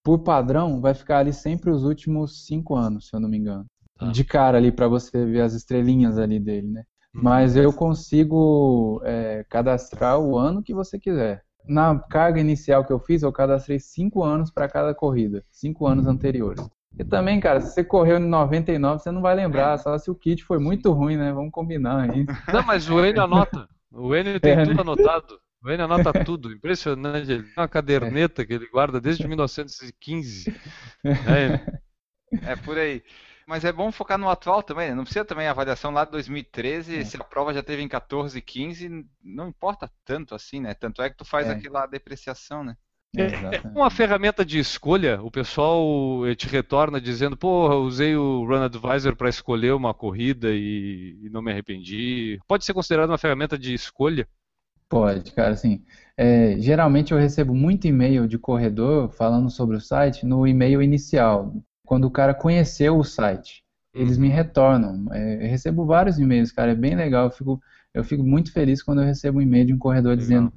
por 0.04 0.20
padrão, 0.20 0.82
vai 0.82 0.94
ficar 0.94 1.20
ali 1.20 1.34
sempre 1.34 1.72
os 1.72 1.84
últimos 1.84 2.46
cinco 2.46 2.76
anos, 2.76 3.10
se 3.10 3.16
eu 3.16 3.20
não 3.20 3.30
me 3.30 3.38
engano. 3.38 3.66
Tá. 3.98 4.12
De 4.12 4.24
cara 4.24 4.58
ali 4.58 4.72
para 4.72 4.88
você 4.88 5.26
ver 5.26 5.42
as 5.42 5.54
estrelinhas 5.54 6.18
ali 6.18 6.40
dele, 6.40 6.68
né? 6.70 6.84
Mas 7.14 7.56
eu 7.56 7.74
consigo 7.74 9.02
é, 9.06 9.46
cadastrar 9.50 10.20
o 10.20 10.38
ano 10.38 10.64
que 10.64 10.74
você 10.74 11.00
quiser. 11.00 11.44
Na 11.68 11.98
carga 12.00 12.40
inicial 12.42 12.86
que 12.86 12.94
eu 12.94 13.00
fiz, 13.00 13.24
eu 13.24 13.32
cadastrei 13.32 13.80
cinco 13.80 14.24
anos 14.24 14.52
para 14.52 14.70
cada 14.70 14.94
corrida, 14.94 15.44
cinco 15.52 15.88
anos 15.88 16.08
anteriores. 16.08 16.70
E 16.98 17.04
também, 17.04 17.40
cara, 17.40 17.60
se 17.60 17.74
você 17.74 17.84
correu 17.84 18.18
em 18.18 18.28
99, 18.28 19.02
você 19.04 19.12
não 19.12 19.22
vai 19.22 19.36
lembrar, 19.36 19.78
só 19.78 19.98
se 19.98 20.10
o 20.10 20.16
kit 20.16 20.44
foi 20.44 20.60
muito 20.60 20.92
ruim, 20.94 21.18
né? 21.18 21.32
Vamos 21.34 21.52
combinar 21.52 22.10
aí. 22.10 22.26
Não, 22.54 22.64
mas 22.64 22.90
o 22.90 23.04
Enio 23.06 23.22
anota. 23.24 23.68
O 23.92 24.16
Enio 24.16 24.40
tem 24.40 24.54
É, 24.54 24.56
né? 24.58 24.66
tudo 24.66 24.82
anotado. 24.82 25.40
O 25.62 25.70
Enio 25.70 25.84
anota 25.86 26.14
tudo. 26.24 26.52
Impressionante. 26.54 27.30
Ele 27.32 27.44
tem 27.44 27.54
uma 27.58 27.68
caderneta 27.68 28.46
que 28.46 28.54
ele 28.54 28.68
guarda 28.70 29.02
desde 29.02 29.28
1915. 29.28 30.54
É, 31.04 32.52
É 32.52 32.56
por 32.56 32.78
aí. 32.78 33.04
Mas 33.48 33.64
é 33.64 33.72
bom 33.72 33.92
focar 33.92 34.18
no 34.18 34.28
atual 34.30 34.64
também, 34.64 34.90
né? 34.90 34.96
Não 34.96 35.04
precisa 35.04 35.24
também 35.26 35.48
a 35.48 35.52
avaliação 35.52 35.92
lá 35.92 36.04
de 36.06 36.12
2013, 36.12 36.98
É. 37.00 37.06
se 37.06 37.16
a 37.18 37.24
prova 37.24 37.54
já 37.54 37.62
teve 37.62 37.82
em 37.84 37.88
14, 37.88 38.42
15, 38.42 39.06
não 39.24 39.50
importa 39.50 39.92
tanto 40.04 40.34
assim, 40.34 40.60
né? 40.60 40.74
Tanto 40.74 41.02
é 41.02 41.10
que 41.10 41.18
tu 41.18 41.26
faz 41.26 41.48
É. 41.48 41.52
aquela 41.52 41.86
depreciação, 41.86 42.64
né? 42.64 42.76
É, 43.18 43.34
Exatamente. 43.34 43.78
uma 43.78 43.90
ferramenta 43.90 44.44
de 44.44 44.60
escolha, 44.60 45.22
o 45.22 45.32
pessoal 45.32 46.26
eh, 46.28 46.36
te 46.36 46.48
retorna 46.48 47.00
dizendo, 47.00 47.38
porra, 47.38 47.76
usei 47.76 48.16
o 48.16 48.46
Run 48.46 48.64
Advisor 48.64 49.16
para 49.16 49.30
escolher 49.30 49.74
uma 49.74 49.94
corrida 49.94 50.50
e, 50.52 51.18
e 51.24 51.30
não 51.30 51.42
me 51.42 51.52
arrependi. 51.52 52.40
Pode 52.48 52.66
ser 52.66 52.74
considerado 52.74 53.10
uma 53.10 53.18
ferramenta 53.18 53.58
de 53.58 53.74
escolha? 53.74 54.28
Pode, 54.88 55.32
cara, 55.34 55.54
assim, 55.54 55.84
é, 56.16 56.60
geralmente 56.60 57.12
eu 57.12 57.18
recebo 57.18 57.54
muito 57.56 57.88
e-mail 57.88 58.28
de 58.28 58.38
corredor 58.38 59.10
falando 59.10 59.50
sobre 59.50 59.76
o 59.76 59.82
site 59.82 60.26
no 60.26 60.46
e-mail 60.48 60.82
inicial, 60.82 61.54
quando 61.86 62.06
o 62.06 62.12
cara 62.12 62.34
conheceu 62.34 62.98
o 62.98 63.04
site. 63.04 63.64
Eles 63.94 64.18
me 64.18 64.28
retornam. 64.28 65.12
É, 65.14 65.46
eu 65.46 65.50
recebo 65.50 65.86
vários 65.86 66.20
e-mails, 66.20 66.52
cara, 66.52 66.72
é 66.72 66.76
bem 66.76 66.96
legal. 66.96 67.26
Eu 67.26 67.32
fico, 67.32 67.62
eu 67.94 68.04
fico 68.04 68.24
muito 68.24 68.52
feliz 68.52 68.84
quando 68.84 69.02
eu 69.02 69.06
recebo 69.08 69.40
um 69.40 69.42
e-mail 69.42 69.66
de 69.66 69.74
um 69.74 69.78
corredor 69.78 70.16
Legal. 70.18 70.18
dizendo, 70.18 70.54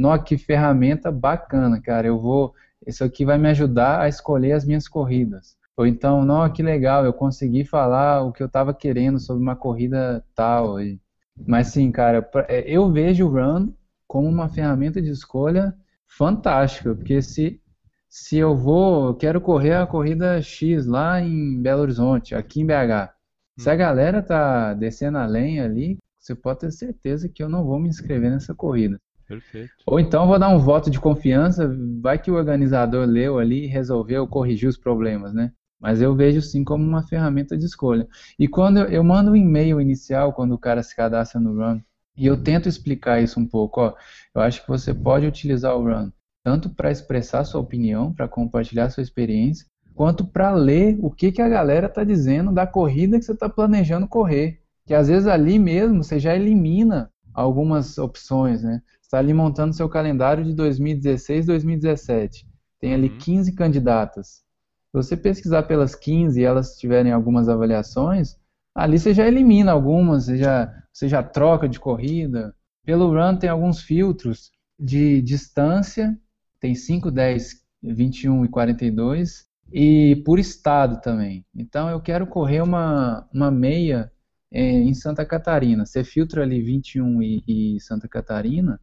nossa, 0.00 0.24
que 0.24 0.38
ferramenta 0.38 1.12
bacana, 1.12 1.78
cara, 1.78 2.06
eu 2.06 2.18
vou, 2.18 2.54
isso 2.86 3.04
aqui 3.04 3.22
vai 3.22 3.36
me 3.36 3.50
ajudar 3.50 4.00
a 4.00 4.08
escolher 4.08 4.52
as 4.52 4.64
minhas 4.64 4.88
corridas. 4.88 5.58
Ou 5.76 5.86
então, 5.86 6.24
nossa, 6.24 6.54
que 6.54 6.62
legal, 6.62 7.04
eu 7.04 7.12
consegui 7.12 7.66
falar 7.66 8.22
o 8.22 8.32
que 8.32 8.42
eu 8.42 8.46
estava 8.46 8.72
querendo 8.72 9.20
sobre 9.20 9.42
uma 9.42 9.54
corrida 9.54 10.24
tal. 10.34 10.80
E 10.80 10.98
Mas 11.46 11.68
sim, 11.68 11.92
cara, 11.92 12.26
é, 12.48 12.62
eu 12.66 12.90
vejo 12.90 13.26
o 13.26 13.30
Run 13.30 13.72
como 14.08 14.26
uma 14.26 14.48
ferramenta 14.48 15.02
de 15.02 15.10
escolha 15.10 15.74
fantástica, 16.06 16.94
porque 16.94 17.20
se, 17.20 17.60
se 18.08 18.38
eu 18.38 18.56
vou, 18.56 19.14
quero 19.14 19.38
correr 19.38 19.74
a 19.74 19.86
corrida 19.86 20.40
X 20.40 20.86
lá 20.86 21.20
em 21.20 21.60
Belo 21.60 21.82
Horizonte, 21.82 22.34
aqui 22.34 22.62
em 22.62 22.66
BH, 22.66 23.12
se 23.58 23.68
a 23.68 23.76
galera 23.76 24.22
tá 24.22 24.72
descendo 24.72 25.18
a 25.18 25.26
lenha 25.26 25.64
ali, 25.66 25.98
você 26.18 26.34
pode 26.34 26.60
ter 26.60 26.72
certeza 26.72 27.28
que 27.28 27.42
eu 27.42 27.50
não 27.50 27.64
vou 27.64 27.78
me 27.78 27.88
inscrever 27.90 28.30
nessa 28.30 28.54
corrida. 28.54 28.98
Perfeito. 29.30 29.72
Ou 29.86 30.00
então 30.00 30.26
vou 30.26 30.40
dar 30.40 30.48
um 30.48 30.58
voto 30.58 30.90
de 30.90 30.98
confiança, 30.98 31.72
vai 32.02 32.18
que 32.18 32.32
o 32.32 32.34
organizador 32.34 33.06
leu 33.06 33.38
ali 33.38 33.64
e 33.64 33.68
resolveu 33.68 34.26
corrigir 34.26 34.68
os 34.68 34.76
problemas, 34.76 35.32
né? 35.32 35.52
Mas 35.80 36.02
eu 36.02 36.16
vejo 36.16 36.42
sim 36.42 36.64
como 36.64 36.84
uma 36.84 37.06
ferramenta 37.06 37.56
de 37.56 37.64
escolha. 37.64 38.08
E 38.36 38.48
quando 38.48 38.78
eu, 38.78 38.86
eu 38.86 39.04
mando 39.04 39.30
um 39.30 39.36
e-mail 39.36 39.80
inicial, 39.80 40.32
quando 40.32 40.52
o 40.52 40.58
cara 40.58 40.82
se 40.82 40.96
cadastra 40.96 41.40
no 41.40 41.54
Run, 41.54 41.80
e 42.16 42.26
eu 42.26 42.42
tento 42.42 42.68
explicar 42.68 43.22
isso 43.22 43.38
um 43.38 43.46
pouco, 43.46 43.80
ó, 43.80 43.94
eu 44.34 44.42
acho 44.42 44.62
que 44.62 44.68
você 44.68 44.92
pode 44.92 45.26
utilizar 45.26 45.76
o 45.76 45.84
Run 45.84 46.10
tanto 46.42 46.68
para 46.70 46.90
expressar 46.90 47.44
sua 47.44 47.60
opinião, 47.60 48.12
para 48.12 48.26
compartilhar 48.26 48.90
sua 48.90 49.02
experiência, 49.02 49.66
quanto 49.94 50.24
para 50.24 50.50
ler 50.50 50.98
o 51.00 51.10
que, 51.10 51.30
que 51.30 51.42
a 51.42 51.48
galera 51.48 51.86
está 51.86 52.02
dizendo 52.02 52.52
da 52.52 52.66
corrida 52.66 53.18
que 53.18 53.24
você 53.24 53.32
está 53.32 53.48
planejando 53.48 54.08
correr. 54.08 54.60
Que 54.86 54.94
às 54.94 55.06
vezes 55.06 55.28
ali 55.28 55.58
mesmo 55.58 56.02
você 56.02 56.18
já 56.18 56.34
elimina 56.34 57.10
algumas 57.32 57.96
opções, 57.98 58.62
né? 58.62 58.82
Está 59.10 59.18
ali 59.18 59.34
montando 59.34 59.74
seu 59.74 59.88
calendário 59.88 60.44
de 60.44 60.54
2016, 60.54 61.46
2017. 61.46 62.46
Tem 62.78 62.94
ali 62.94 63.08
uhum. 63.08 63.18
15 63.18 63.54
candidatas. 63.56 64.26
Se 64.28 64.92
você 64.92 65.16
pesquisar 65.16 65.64
pelas 65.64 65.96
15 65.96 66.40
e 66.40 66.44
elas 66.44 66.76
tiverem 66.76 67.10
algumas 67.10 67.48
avaliações, 67.48 68.36
ali 68.72 69.00
você 69.00 69.12
já 69.12 69.26
elimina 69.26 69.72
algumas, 69.72 70.26
você 70.26 70.36
já, 70.36 70.72
você 70.92 71.08
já 71.08 71.24
troca 71.24 71.68
de 71.68 71.80
corrida. 71.80 72.54
Pelo 72.84 73.08
Run 73.08 73.36
tem 73.36 73.50
alguns 73.50 73.82
filtros 73.82 74.52
de 74.78 75.20
distância, 75.22 76.16
tem 76.60 76.76
5, 76.76 77.10
10, 77.10 77.64
21 77.82 78.44
e 78.44 78.48
42, 78.48 79.44
e 79.72 80.22
por 80.24 80.38
estado 80.38 81.00
também. 81.00 81.44
Então 81.52 81.90
eu 81.90 82.00
quero 82.00 82.28
correr 82.28 82.60
uma, 82.60 83.28
uma 83.34 83.50
meia 83.50 84.12
é, 84.52 84.62
em 84.62 84.94
Santa 84.94 85.24
Catarina. 85.24 85.84
Você 85.84 86.04
filtra 86.04 86.44
ali 86.44 86.62
21 86.62 87.20
e, 87.20 87.42
e 87.76 87.80
Santa 87.80 88.06
Catarina, 88.06 88.80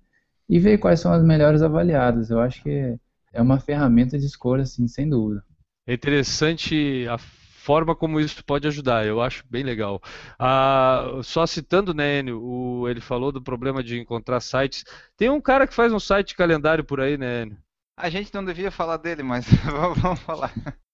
e 0.50 0.60
ver 0.60 0.78
quais 0.78 1.00
são 1.00 1.12
as 1.12 1.24
melhores 1.24 1.62
avaliadas. 1.62 2.30
Eu 2.30 2.39
acho 2.39 2.62
que 2.64 2.98
é 3.34 3.41
uma 3.41 3.60
ferramenta 3.60 4.18
de 4.18 4.26
escolha, 4.26 4.64
assim, 4.64 4.88
sem 4.88 5.10
dúvida. 5.10 5.43
É 5.86 5.93
interessante 5.93 7.08
a 7.08 7.18
forma 7.18 7.95
como 7.95 8.20
isso 8.20 8.43
pode 8.45 8.68
ajudar, 8.68 9.06
eu 9.06 9.22
acho 9.22 9.43
bem 9.50 9.64
legal. 9.64 10.02
Ah, 10.39 11.20
só 11.24 11.45
citando, 11.45 11.93
né, 11.93 12.20
Enio, 12.20 12.41
o, 12.41 12.88
ele 12.88 13.02
falou 13.02 13.32
do 13.32 13.41
problema 13.41 13.84
de 13.84 14.00
encontrar 14.00 14.39
sites. 14.39 14.86
Tem 15.18 15.30
um 15.30 15.41
cara 15.41 15.68
que 15.68 15.74
faz 15.74 15.91
um 15.91 16.00
site 16.00 16.30
de 16.30 16.36
calendário 16.36 16.84
por 16.84 17.02
aí, 17.02 17.18
né, 17.18 17.43
Enio? 17.43 17.58
A 17.98 18.10
gente 18.10 18.34
não 18.34 18.45
devia 18.45 18.72
falar 18.72 18.98
dele, 18.98 19.24
mas 19.24 19.45
vamos 20.02 20.20
falar. 20.22 20.54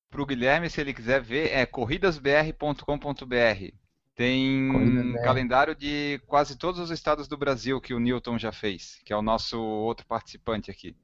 Para 0.09 0.21
o 0.21 0.25
Guilherme, 0.25 0.69
se 0.69 0.81
ele 0.81 0.93
quiser 0.93 1.21
ver, 1.21 1.51
é 1.51 1.65
corridasbr.com.br. 1.65 3.82
Tem 4.15 4.69
um 4.71 5.13
calendário 5.23 5.75
de 5.75 6.21
quase 6.27 6.55
todos 6.55 6.79
os 6.79 6.91
estados 6.91 7.27
do 7.27 7.35
Brasil 7.35 7.81
que 7.81 7.93
o 7.93 7.99
Newton 7.99 8.37
já 8.37 8.51
fez, 8.51 9.01
que 9.03 9.11
é 9.11 9.17
o 9.17 9.23
nosso 9.23 9.59
outro 9.59 10.05
participante 10.05 10.69
aqui. 10.69 10.95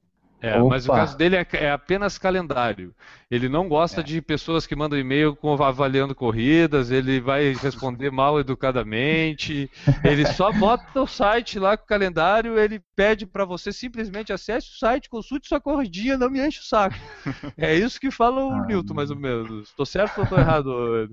É, 0.42 0.58
Opa. 0.58 0.68
mas 0.70 0.88
o 0.88 0.92
caso 0.92 1.16
dele 1.16 1.36
é, 1.36 1.46
é, 1.52 1.70
apenas 1.70 2.16
calendário. 2.16 2.94
Ele 3.30 3.48
não 3.48 3.68
gosta 3.68 4.00
é. 4.00 4.02
de 4.02 4.22
pessoas 4.22 4.66
que 4.66 4.74
mandam 4.74 4.98
e-mail 4.98 5.38
avaliando 5.62 6.14
corridas, 6.14 6.90
ele 6.90 7.20
vai 7.20 7.52
responder 7.52 8.10
mal 8.10 8.40
educadamente. 8.40 9.70
ele 10.02 10.26
só 10.26 10.50
bota 10.50 11.02
o 11.02 11.06
site 11.06 11.58
lá 11.58 11.76
com 11.76 11.84
o 11.84 11.86
calendário, 11.86 12.58
ele 12.58 12.82
pede 12.96 13.26
para 13.26 13.44
você 13.44 13.72
simplesmente 13.72 14.32
acesse 14.32 14.68
o 14.68 14.78
site, 14.78 15.10
consulte 15.10 15.48
sua 15.48 15.60
corridinha, 15.60 16.16
não 16.16 16.30
me 16.30 16.44
enche 16.44 16.60
o 16.60 16.64
saco. 16.64 16.96
É 17.56 17.74
isso 17.74 18.00
que 18.00 18.10
fala 18.10 18.44
o 18.44 18.50
ah, 18.50 18.66
Newton, 18.66 18.94
mais 18.94 19.10
ou 19.10 19.16
menos. 19.16 19.68
Estou 19.68 19.84
certo 19.84 20.18
ou 20.18 20.24
estou 20.24 20.38
errado? 20.38 21.10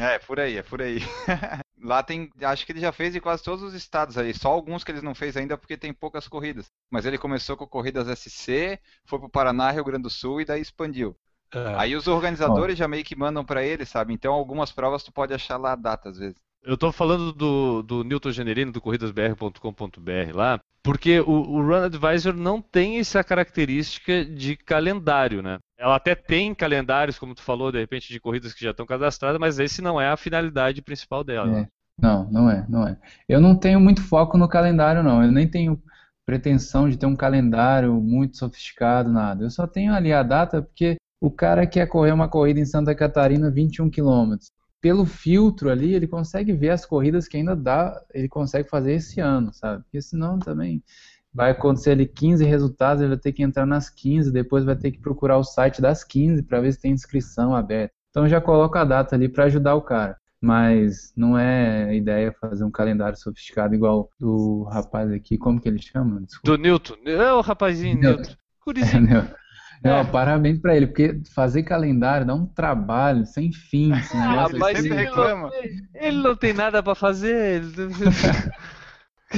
é, 0.00 0.18
por 0.18 0.38
aí, 0.38 0.56
é 0.56 0.62
por 0.62 0.80
aí. 0.80 1.02
Lá 1.84 2.02
tem, 2.02 2.30
acho 2.40 2.64
que 2.64 2.72
ele 2.72 2.80
já 2.80 2.90
fez 2.90 3.14
em 3.14 3.20
quase 3.20 3.42
todos 3.42 3.62
os 3.62 3.74
estados 3.74 4.16
aí, 4.16 4.32
só 4.32 4.50
alguns 4.50 4.82
que 4.82 4.90
ele 4.90 5.02
não 5.02 5.14
fez 5.14 5.36
ainda 5.36 5.58
porque 5.58 5.76
tem 5.76 5.92
poucas 5.92 6.26
corridas. 6.26 6.72
Mas 6.90 7.04
ele 7.04 7.18
começou 7.18 7.58
com 7.58 7.66
corridas 7.66 8.08
SC, 8.18 8.80
foi 9.04 9.18
pro 9.18 9.28
Paraná, 9.28 9.70
Rio 9.70 9.84
Grande 9.84 10.04
do 10.04 10.10
Sul 10.10 10.40
e 10.40 10.46
daí 10.46 10.62
expandiu. 10.62 11.14
É. 11.52 11.74
Aí 11.76 11.94
os 11.94 12.08
organizadores 12.08 12.78
já 12.78 12.88
meio 12.88 13.04
que 13.04 13.14
mandam 13.14 13.44
para 13.44 13.62
ele, 13.62 13.84
sabe? 13.84 14.14
Então 14.14 14.32
algumas 14.32 14.72
provas 14.72 15.04
tu 15.04 15.12
pode 15.12 15.34
achar 15.34 15.58
lá 15.58 15.72
a 15.72 15.76
data 15.76 16.08
às 16.08 16.18
vezes. 16.18 16.36
Eu 16.62 16.74
estou 16.74 16.90
falando 16.90 17.30
do, 17.30 17.82
do 17.82 18.02
Newton 18.02 18.32
Generino, 18.32 18.72
do 18.72 18.80
corridasbr.com.br 18.80 20.32
lá, 20.32 20.58
porque 20.82 21.20
o, 21.20 21.30
o 21.30 21.62
Run 21.62 21.84
Advisor 21.84 22.32
não 22.32 22.62
tem 22.62 22.98
essa 22.98 23.22
característica 23.22 24.24
de 24.24 24.56
calendário, 24.56 25.42
né? 25.42 25.58
Ela 25.84 25.96
até 25.96 26.14
tem 26.14 26.54
calendários, 26.54 27.18
como 27.18 27.34
tu 27.34 27.42
falou, 27.42 27.70
de 27.70 27.78
repente, 27.78 28.10
de 28.10 28.18
corridas 28.18 28.54
que 28.54 28.64
já 28.64 28.70
estão 28.70 28.86
cadastradas, 28.86 29.38
mas 29.38 29.58
esse 29.58 29.82
não 29.82 30.00
é 30.00 30.08
a 30.08 30.16
finalidade 30.16 30.80
principal 30.80 31.22
dela. 31.22 31.60
É. 31.60 31.68
Não, 32.00 32.24
não 32.30 32.50
é, 32.50 32.64
não 32.70 32.88
é. 32.88 32.96
Eu 33.28 33.38
não 33.38 33.54
tenho 33.54 33.78
muito 33.78 34.00
foco 34.02 34.38
no 34.38 34.48
calendário, 34.48 35.02
não. 35.02 35.22
Eu 35.22 35.30
nem 35.30 35.46
tenho 35.46 35.78
pretensão 36.24 36.88
de 36.88 36.96
ter 36.96 37.04
um 37.04 37.14
calendário 37.14 37.92
muito 38.00 38.38
sofisticado, 38.38 39.12
nada. 39.12 39.44
Eu 39.44 39.50
só 39.50 39.66
tenho 39.66 39.92
ali 39.92 40.10
a 40.10 40.22
data 40.22 40.62
porque 40.62 40.96
o 41.20 41.30
cara 41.30 41.66
quer 41.66 41.86
correr 41.86 42.12
uma 42.12 42.30
corrida 42.30 42.58
em 42.58 42.64
Santa 42.64 42.94
Catarina 42.94 43.50
21 43.50 43.90
quilômetros. 43.90 44.50
Pelo 44.80 45.04
filtro 45.04 45.68
ali, 45.68 45.92
ele 45.92 46.08
consegue 46.08 46.54
ver 46.54 46.70
as 46.70 46.86
corridas 46.86 47.28
que 47.28 47.36
ainda 47.36 47.54
dá, 47.54 48.02
ele 48.14 48.28
consegue 48.28 48.70
fazer 48.70 48.94
esse 48.94 49.20
ano, 49.20 49.52
sabe? 49.52 49.82
Porque 49.82 50.00
senão 50.00 50.38
também 50.38 50.82
vai 51.34 51.50
acontecer 51.50 51.90
ali 51.90 52.06
15 52.06 52.44
resultados, 52.44 53.00
ele 53.02 53.10
vai 53.10 53.18
ter 53.18 53.32
que 53.32 53.42
entrar 53.42 53.66
nas 53.66 53.90
15, 53.90 54.32
depois 54.32 54.64
vai 54.64 54.76
ter 54.76 54.92
que 54.92 55.00
procurar 55.00 55.36
o 55.36 55.44
site 55.44 55.82
das 55.82 56.04
15 56.04 56.42
para 56.44 56.60
ver 56.60 56.72
se 56.72 56.80
tem 56.80 56.92
inscrição 56.92 57.54
aberta. 57.54 57.92
Então 58.10 58.28
já 58.28 58.40
coloca 58.40 58.80
a 58.80 58.84
data 58.84 59.16
ali 59.16 59.28
para 59.28 59.44
ajudar 59.44 59.74
o 59.74 59.82
cara. 59.82 60.16
Mas 60.40 61.12
não 61.16 61.38
é 61.38 61.96
ideia 61.96 62.34
fazer 62.38 62.64
um 62.64 62.70
calendário 62.70 63.18
sofisticado 63.18 63.74
igual 63.74 64.10
do 64.20 64.64
rapaz 64.64 65.10
aqui, 65.10 65.38
como 65.38 65.60
que 65.60 65.66
ele 65.66 65.80
chama? 65.80 66.20
Desculpa. 66.20 66.56
Do 66.56 66.62
Newton. 66.62 66.96
É 67.06 67.32
o 67.32 67.40
rapazinho 67.40 67.98
Newton. 67.98 68.18
Newton. 68.18 68.34
Curizinho. 68.60 69.18
É, 69.18 69.34
não, 69.84 70.06
parabéns 70.06 70.58
pra 70.58 70.74
ele, 70.74 70.86
porque 70.86 71.20
fazer 71.34 71.62
calendário 71.62 72.26
dá 72.26 72.34
um 72.34 72.46
trabalho 72.46 73.26
sem 73.26 73.52
fim. 73.52 73.92
ah, 74.14 74.48
mas 74.58 74.84
ele, 74.84 74.94
reclama. 74.94 75.50
ele 75.94 76.22
não 76.22 76.36
tem 76.36 76.54
nada 76.54 76.82
para 76.82 76.94
fazer. 76.94 77.62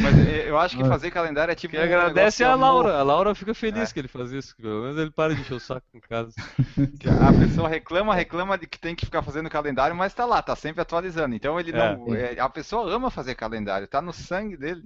Mas 0.00 0.28
é, 0.28 0.48
eu 0.48 0.58
acho 0.58 0.76
que 0.76 0.84
fazer 0.84 1.10
calendário 1.10 1.52
é 1.52 1.54
tipo. 1.54 1.72
Quem 1.72 1.80
um 1.80 1.84
agradece 1.84 2.42
é 2.42 2.46
a 2.46 2.54
Laura. 2.54 2.96
A 2.96 3.02
Laura 3.02 3.34
fica 3.34 3.54
feliz 3.54 3.90
é. 3.90 3.92
que 3.92 4.00
ele 4.00 4.08
faz 4.08 4.32
isso. 4.32 4.54
Pelo 4.56 4.82
menos 4.82 4.98
ele 4.98 5.10
para 5.10 5.34
de 5.34 5.40
encher 5.40 5.54
o 5.54 5.60
saco 5.60 5.86
em 5.94 6.00
casa. 6.00 6.32
A 7.26 7.32
pessoa 7.32 7.68
reclama, 7.68 8.14
reclama 8.14 8.58
de 8.58 8.66
que 8.66 8.78
tem 8.78 8.94
que 8.94 9.04
ficar 9.04 9.22
fazendo 9.22 9.50
calendário, 9.50 9.96
mas 9.96 10.14
tá 10.14 10.24
lá, 10.24 10.42
tá 10.42 10.54
sempre 10.54 10.82
atualizando. 10.82 11.34
Então 11.34 11.58
ele 11.58 11.72
é. 11.72 11.74
não. 11.74 12.14
É, 12.14 12.38
a 12.38 12.48
pessoa 12.48 12.90
ama 12.92 13.10
fazer 13.10 13.34
calendário, 13.34 13.86
tá 13.88 14.00
no 14.00 14.12
sangue 14.12 14.56
dele. 14.56 14.82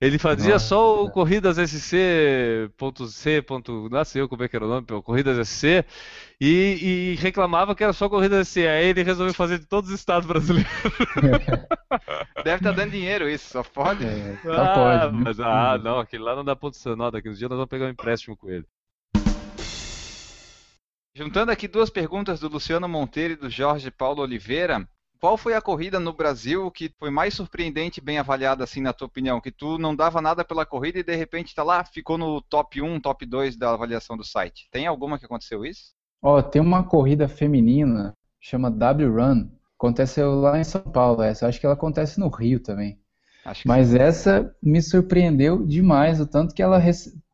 Ele 0.00 0.16
fazia 0.16 0.52
Nossa, 0.52 0.66
só 0.66 1.02
o 1.02 1.10
Corridas 1.10 1.56
SC.C. 1.56 2.70
Não 3.90 4.04
sei 4.04 4.22
eu 4.22 4.28
como 4.28 4.44
é 4.44 4.48
que 4.48 4.54
era 4.54 4.64
o 4.64 4.68
nome, 4.68 4.86
Corridas 5.02 5.48
SC, 5.48 5.84
e, 6.40 7.14
e, 7.14 7.14
reclamava 7.16 7.74
que 7.74 7.82
era 7.82 7.92
só 7.92 8.08
Corridas 8.08 8.46
SC. 8.46 8.58
Aí 8.68 8.86
ele 8.86 9.02
resolveu 9.02 9.34
fazer 9.34 9.58
de 9.58 9.66
todos 9.66 9.90
os 9.90 9.98
estados 9.98 10.24
brasileiros. 10.24 10.70
Deve 12.44 12.56
estar 12.56 12.70
tá 12.70 12.72
dando 12.72 12.92
dinheiro 12.92 13.28
isso, 13.28 13.50
só 13.50 13.64
pode. 13.64 14.06
É, 14.06 14.38
só 14.40 14.52
ah, 14.52 14.74
pode. 14.74 15.16
Né? 15.16 15.22
Mas, 15.24 15.40
ah, 15.40 15.76
não, 15.82 15.98
aquele 15.98 16.22
lá 16.22 16.36
não 16.36 16.44
dá 16.44 16.54
ponto 16.54 16.76
sanal. 16.76 17.10
Daqui 17.10 17.28
uns 17.28 17.38
dias 17.38 17.50
nós 17.50 17.56
vamos 17.56 17.70
pegar 17.70 17.86
um 17.86 17.90
empréstimo 17.90 18.36
com 18.36 18.48
ele. 18.48 18.64
Juntando 21.12 21.50
aqui 21.50 21.66
duas 21.66 21.90
perguntas 21.90 22.38
do 22.38 22.48
Luciano 22.48 22.88
Monteiro 22.88 23.32
e 23.32 23.36
do 23.36 23.50
Jorge 23.50 23.90
Paulo 23.90 24.22
Oliveira, 24.22 24.88
qual 25.20 25.36
foi 25.36 25.54
a 25.54 25.60
corrida 25.60 25.98
no 25.98 26.12
Brasil 26.12 26.70
que 26.70 26.90
foi 26.98 27.10
mais 27.10 27.34
surpreendente 27.34 28.00
e 28.00 28.02
bem 28.02 28.18
avaliada, 28.18 28.64
assim, 28.64 28.80
na 28.80 28.92
tua 28.92 29.06
opinião? 29.06 29.40
Que 29.40 29.50
tu 29.50 29.78
não 29.78 29.94
dava 29.94 30.20
nada 30.20 30.44
pela 30.44 30.64
corrida 30.64 30.98
e 30.98 31.02
de 31.02 31.14
repente 31.14 31.54
tá 31.54 31.62
lá, 31.62 31.84
ficou 31.84 32.16
no 32.16 32.40
top 32.40 32.80
1, 32.80 33.00
top 33.00 33.26
2 33.26 33.56
da 33.56 33.72
avaliação 33.72 34.16
do 34.16 34.24
site. 34.24 34.68
Tem 34.70 34.86
alguma 34.86 35.18
que 35.18 35.24
aconteceu 35.24 35.64
isso? 35.64 35.92
Ó, 36.22 36.38
oh, 36.38 36.42
tem 36.42 36.60
uma 36.60 36.82
corrida 36.82 37.28
feminina, 37.28 38.12
chama 38.40 38.70
W 38.70 39.12
Run. 39.12 39.48
Aconteceu 39.78 40.34
lá 40.40 40.58
em 40.58 40.64
São 40.64 40.82
Paulo 40.82 41.22
essa. 41.22 41.46
Acho 41.46 41.60
que 41.60 41.66
ela 41.66 41.74
acontece 41.74 42.18
no 42.18 42.28
Rio 42.28 42.60
também. 42.60 42.98
Mas 43.66 43.88
sim. 43.88 43.98
essa 43.98 44.54
me 44.62 44.80
surpreendeu 44.82 45.66
demais, 45.66 46.20
o 46.20 46.26
tanto 46.26 46.54
que 46.54 46.62
ela 46.62 46.80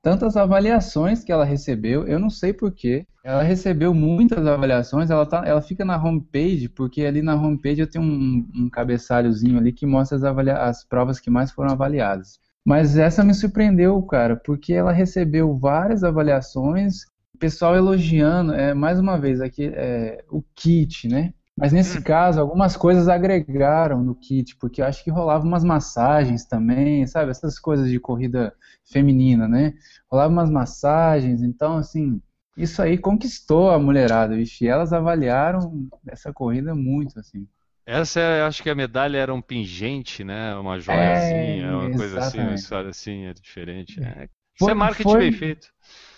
tantas 0.02 0.36
avaliações 0.36 1.24
que 1.24 1.32
ela 1.32 1.44
recebeu, 1.44 2.06
eu 2.06 2.18
não 2.18 2.28
sei 2.28 2.52
porquê. 2.52 3.06
Ela 3.24 3.42
recebeu 3.42 3.94
muitas 3.94 4.46
avaliações, 4.46 5.08
ela, 5.08 5.24
tá, 5.24 5.42
ela 5.46 5.62
fica 5.62 5.82
na 5.82 5.96
homepage, 5.96 6.68
porque 6.68 7.06
ali 7.06 7.22
na 7.22 7.34
homepage 7.34 7.80
eu 7.80 7.86
tenho 7.86 8.04
um, 8.04 8.46
um 8.54 8.68
cabeçalhozinho 8.68 9.56
ali 9.56 9.72
que 9.72 9.86
mostra 9.86 10.18
as, 10.18 10.24
avalia 10.24 10.58
as 10.58 10.84
provas 10.84 11.18
que 11.18 11.30
mais 11.30 11.50
foram 11.50 11.72
avaliadas. 11.72 12.38
Mas 12.62 12.98
essa 12.98 13.24
me 13.24 13.32
surpreendeu, 13.32 14.00
cara, 14.02 14.36
porque 14.36 14.74
ela 14.74 14.92
recebeu 14.92 15.56
várias 15.56 16.04
avaliações, 16.04 17.06
pessoal 17.38 17.76
elogiando, 17.76 18.54
é, 18.54 18.72
mais 18.72 18.98
uma 18.98 19.18
vez, 19.18 19.40
aqui 19.40 19.70
é, 19.74 20.24
o 20.30 20.42
kit, 20.54 21.08
né? 21.08 21.32
Mas 21.56 21.72
nesse 21.72 22.02
caso, 22.02 22.40
algumas 22.40 22.76
coisas 22.76 23.08
agregaram 23.08 24.02
no 24.02 24.14
kit, 24.14 24.56
porque 24.56 24.82
eu 24.82 24.86
acho 24.86 25.04
que 25.04 25.10
rolava 25.10 25.44
umas 25.44 25.62
massagens 25.62 26.44
também, 26.44 27.06
sabe? 27.06 27.30
Essas 27.30 27.58
coisas 27.58 27.88
de 27.88 28.00
corrida 28.00 28.52
feminina, 28.84 29.46
né? 29.46 29.72
Rolava 30.10 30.32
umas 30.32 30.50
massagens, 30.50 31.42
então, 31.42 31.76
assim, 31.76 32.20
isso 32.56 32.82
aí 32.82 32.98
conquistou 32.98 33.70
a 33.70 33.78
mulherada, 33.78 34.34
vixe, 34.34 34.64
e 34.64 34.68
elas 34.68 34.92
avaliaram 34.92 35.88
essa 36.08 36.32
corrida 36.32 36.74
muito, 36.74 37.18
assim. 37.20 37.46
Essa, 37.86 38.20
eu 38.20 38.46
acho 38.46 38.62
que 38.62 38.70
a 38.70 38.74
medalha 38.74 39.18
era 39.18 39.32
um 39.32 39.42
pingente, 39.42 40.24
né? 40.24 40.54
Uma 40.56 40.80
joiazinha, 40.80 41.66
é, 41.66 41.70
uma 41.76 41.90
coisa 41.90 42.18
assim, 42.18 42.38
uma 42.40 42.54
história 42.54 42.90
assim, 42.90 43.26
é 43.26 43.34
diferente. 43.34 44.02
É. 44.02 44.28
Isso 44.54 44.70
é 44.70 44.74
marketing 44.74 45.10
foi, 45.10 45.18
bem 45.18 45.32
feito. 45.32 45.68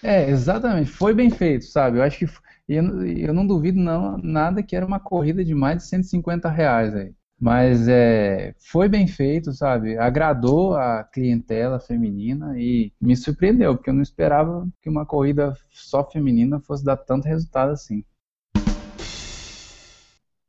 É, 0.03 0.29
exatamente. 0.29 0.91
Foi 0.91 1.15
bem 1.15 1.31
feito, 1.31 1.65
sabe? 1.65 1.99
Eu 1.99 2.03
acho 2.03 2.19
que. 2.19 2.27
Eu, 2.69 3.07
eu 3.07 3.33
não 3.33 3.47
duvido 3.47 3.79
não, 3.79 4.19
nada 4.19 4.63
que 4.63 4.75
era 4.75 4.85
uma 4.85 4.99
corrida 4.99 5.45
de 5.45 5.55
mais 5.55 5.79
de 5.79 5.89
150 5.89 6.49
reais 6.49 6.95
aí. 6.95 7.15
Mas 7.39 7.87
é, 7.87 8.55
foi 8.59 8.89
bem 8.89 9.07
feito, 9.07 9.53
sabe? 9.53 9.99
Agradou 9.99 10.75
a 10.75 11.05
clientela 11.05 11.79
feminina 11.79 12.59
e 12.59 12.93
me 13.01 13.15
surpreendeu, 13.15 13.77
porque 13.77 13.91
eu 13.91 13.95
não 13.95 14.03
esperava 14.03 14.67
que 14.81 14.89
uma 14.89 15.05
corrida 15.05 15.55
só 15.71 16.03
feminina 16.03 16.59
fosse 16.61 16.85
dar 16.85 16.97
tanto 16.97 17.29
resultado 17.29 17.73
assim. 17.73 18.03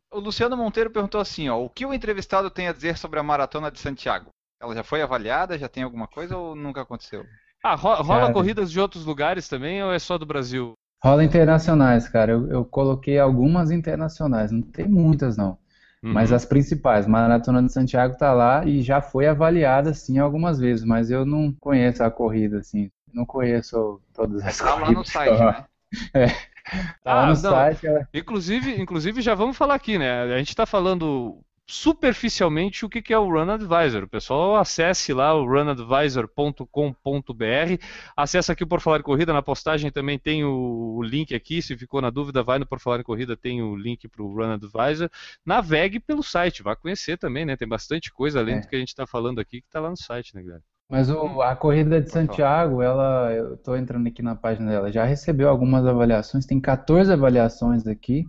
O 0.09 0.19
Luciano 0.19 0.55
Monteiro 0.55 0.89
perguntou 0.89 1.19
assim, 1.19 1.49
ó, 1.49 1.61
o 1.61 1.69
que 1.69 1.85
o 1.85 1.93
entrevistado 1.93 2.49
tem 2.49 2.69
a 2.69 2.73
dizer 2.73 2.97
sobre 2.97 3.19
a 3.19 3.23
maratona 3.23 3.69
de 3.69 3.79
Santiago? 3.79 4.29
Ela 4.59 4.73
já 4.73 4.83
foi 4.83 5.01
avaliada? 5.01 5.59
Já 5.59 5.67
tem 5.67 5.83
alguma 5.83 6.07
coisa 6.07 6.37
ou 6.37 6.55
nunca 6.55 6.81
aconteceu? 6.81 7.25
Ah, 7.63 7.75
rola 7.75 8.03
cara, 8.03 8.33
corridas 8.33 8.71
de 8.71 8.79
outros 8.79 9.05
lugares 9.05 9.47
também 9.47 9.83
ou 9.83 9.91
é 9.91 9.99
só 9.99 10.17
do 10.17 10.25
Brasil? 10.25 10.73
Rola 11.03 11.23
internacionais, 11.23 12.07
cara. 12.07 12.31
Eu, 12.31 12.47
eu 12.49 12.65
coloquei 12.65 13.19
algumas 13.19 13.71
internacionais, 13.71 14.51
não 14.51 14.61
tem 14.61 14.87
muitas 14.87 15.37
não. 15.37 15.57
Uhum. 16.03 16.13
Mas 16.13 16.31
as 16.31 16.45
principais, 16.45 17.07
Maratona 17.07 17.63
de 17.63 17.71
Santiago 17.71 18.13
está 18.13 18.33
lá 18.33 18.65
e 18.65 18.81
já 18.81 19.01
foi 19.01 19.27
avaliada 19.27 19.93
sim 19.93 20.19
algumas 20.19 20.59
vezes, 20.59 20.85
mas 20.85 21.09
eu 21.09 21.25
não 21.25 21.51
conheço 21.59 22.03
a 22.03 22.11
corrida 22.11 22.59
assim, 22.59 22.89
não 23.13 23.25
conheço 23.25 23.99
todas 24.13 24.43
as 24.43 24.57
tá 24.57 24.71
corridas. 24.71 25.11
Tá 25.11 25.19
lá 25.19 25.31
no 25.31 25.39
site, 25.39 25.39
né? 25.39 25.65
É. 26.13 26.27
Tá 27.01 27.13
lá 27.13 27.21
ah, 27.21 27.27
no 27.27 27.29
não. 27.29 27.35
site. 27.35 27.87
Ela... 27.87 28.07
Inclusive, 28.13 28.81
inclusive 28.81 29.21
já 29.21 29.33
vamos 29.33 29.55
falar 29.55 29.75
aqui, 29.75 29.97
né? 29.97 30.23
A 30.23 30.37
gente 30.37 30.49
está 30.49 30.65
falando 30.65 31.39
superficialmente 31.69 32.85
o 32.85 32.89
que 32.89 33.13
é 33.13 33.19
o 33.19 33.29
Run 33.29 33.49
Advisor. 33.51 34.03
O 34.03 34.07
pessoal 34.07 34.55
acesse 34.55 35.13
lá 35.13 35.33
o 35.35 35.45
runadvisor.com.br. 35.45 36.63
Acesse 38.15 38.51
aqui 38.51 38.63
o 38.63 38.67
Por 38.67 38.79
Falar 38.79 38.99
em 38.99 39.03
Corrida. 39.03 39.33
Na 39.33 39.41
postagem 39.41 39.91
também 39.91 40.17
tem 40.17 40.45
o, 40.45 41.01
link 41.03 41.35
aqui. 41.35 41.61
Se 41.61 41.75
ficou 41.77 42.01
na 42.01 42.09
dúvida, 42.09 42.41
vai 42.41 42.57
no 42.57 42.65
Por 42.65 42.79
Falar 42.79 43.01
em 43.01 43.03
Corrida, 43.03 43.35
tem 43.35 43.61
o 43.61 43.75
link 43.75 44.07
para 44.07 44.23
o 44.23 44.33
Run 44.33 44.53
Advisor. 44.53 45.09
Navegue 45.45 45.99
pelo 45.99 46.23
site, 46.23 46.63
vá 46.63 46.75
conhecer 46.75 47.17
também, 47.17 47.45
né? 47.45 47.57
Tem 47.57 47.67
bastante 47.67 48.13
coisa 48.13 48.39
além 48.39 48.55
é. 48.55 48.59
do 48.61 48.67
que 48.67 48.75
a 48.75 48.79
gente 48.79 48.89
está 48.89 49.05
falando 49.05 49.39
aqui 49.39 49.59
que 49.59 49.67
está 49.67 49.81
lá 49.81 49.89
no 49.89 49.97
site, 49.97 50.33
né, 50.35 50.41
galera? 50.41 50.63
Mas 50.89 51.09
o, 51.09 51.41
a 51.41 51.53
corrida 51.53 51.99
de 51.99 52.09
Santiago, 52.09 52.81
ela, 52.81 53.33
eu 53.33 53.55
estou 53.55 53.75
entrando 53.75 54.07
aqui 54.07 54.21
na 54.21 54.35
página 54.35 54.71
dela, 54.71 54.89
já 54.89 55.03
recebeu 55.03 55.49
algumas 55.49 55.85
avaliações, 55.85 56.45
tem 56.45 56.61
14 56.61 57.11
avaliações 57.11 57.85
aqui 57.85 58.25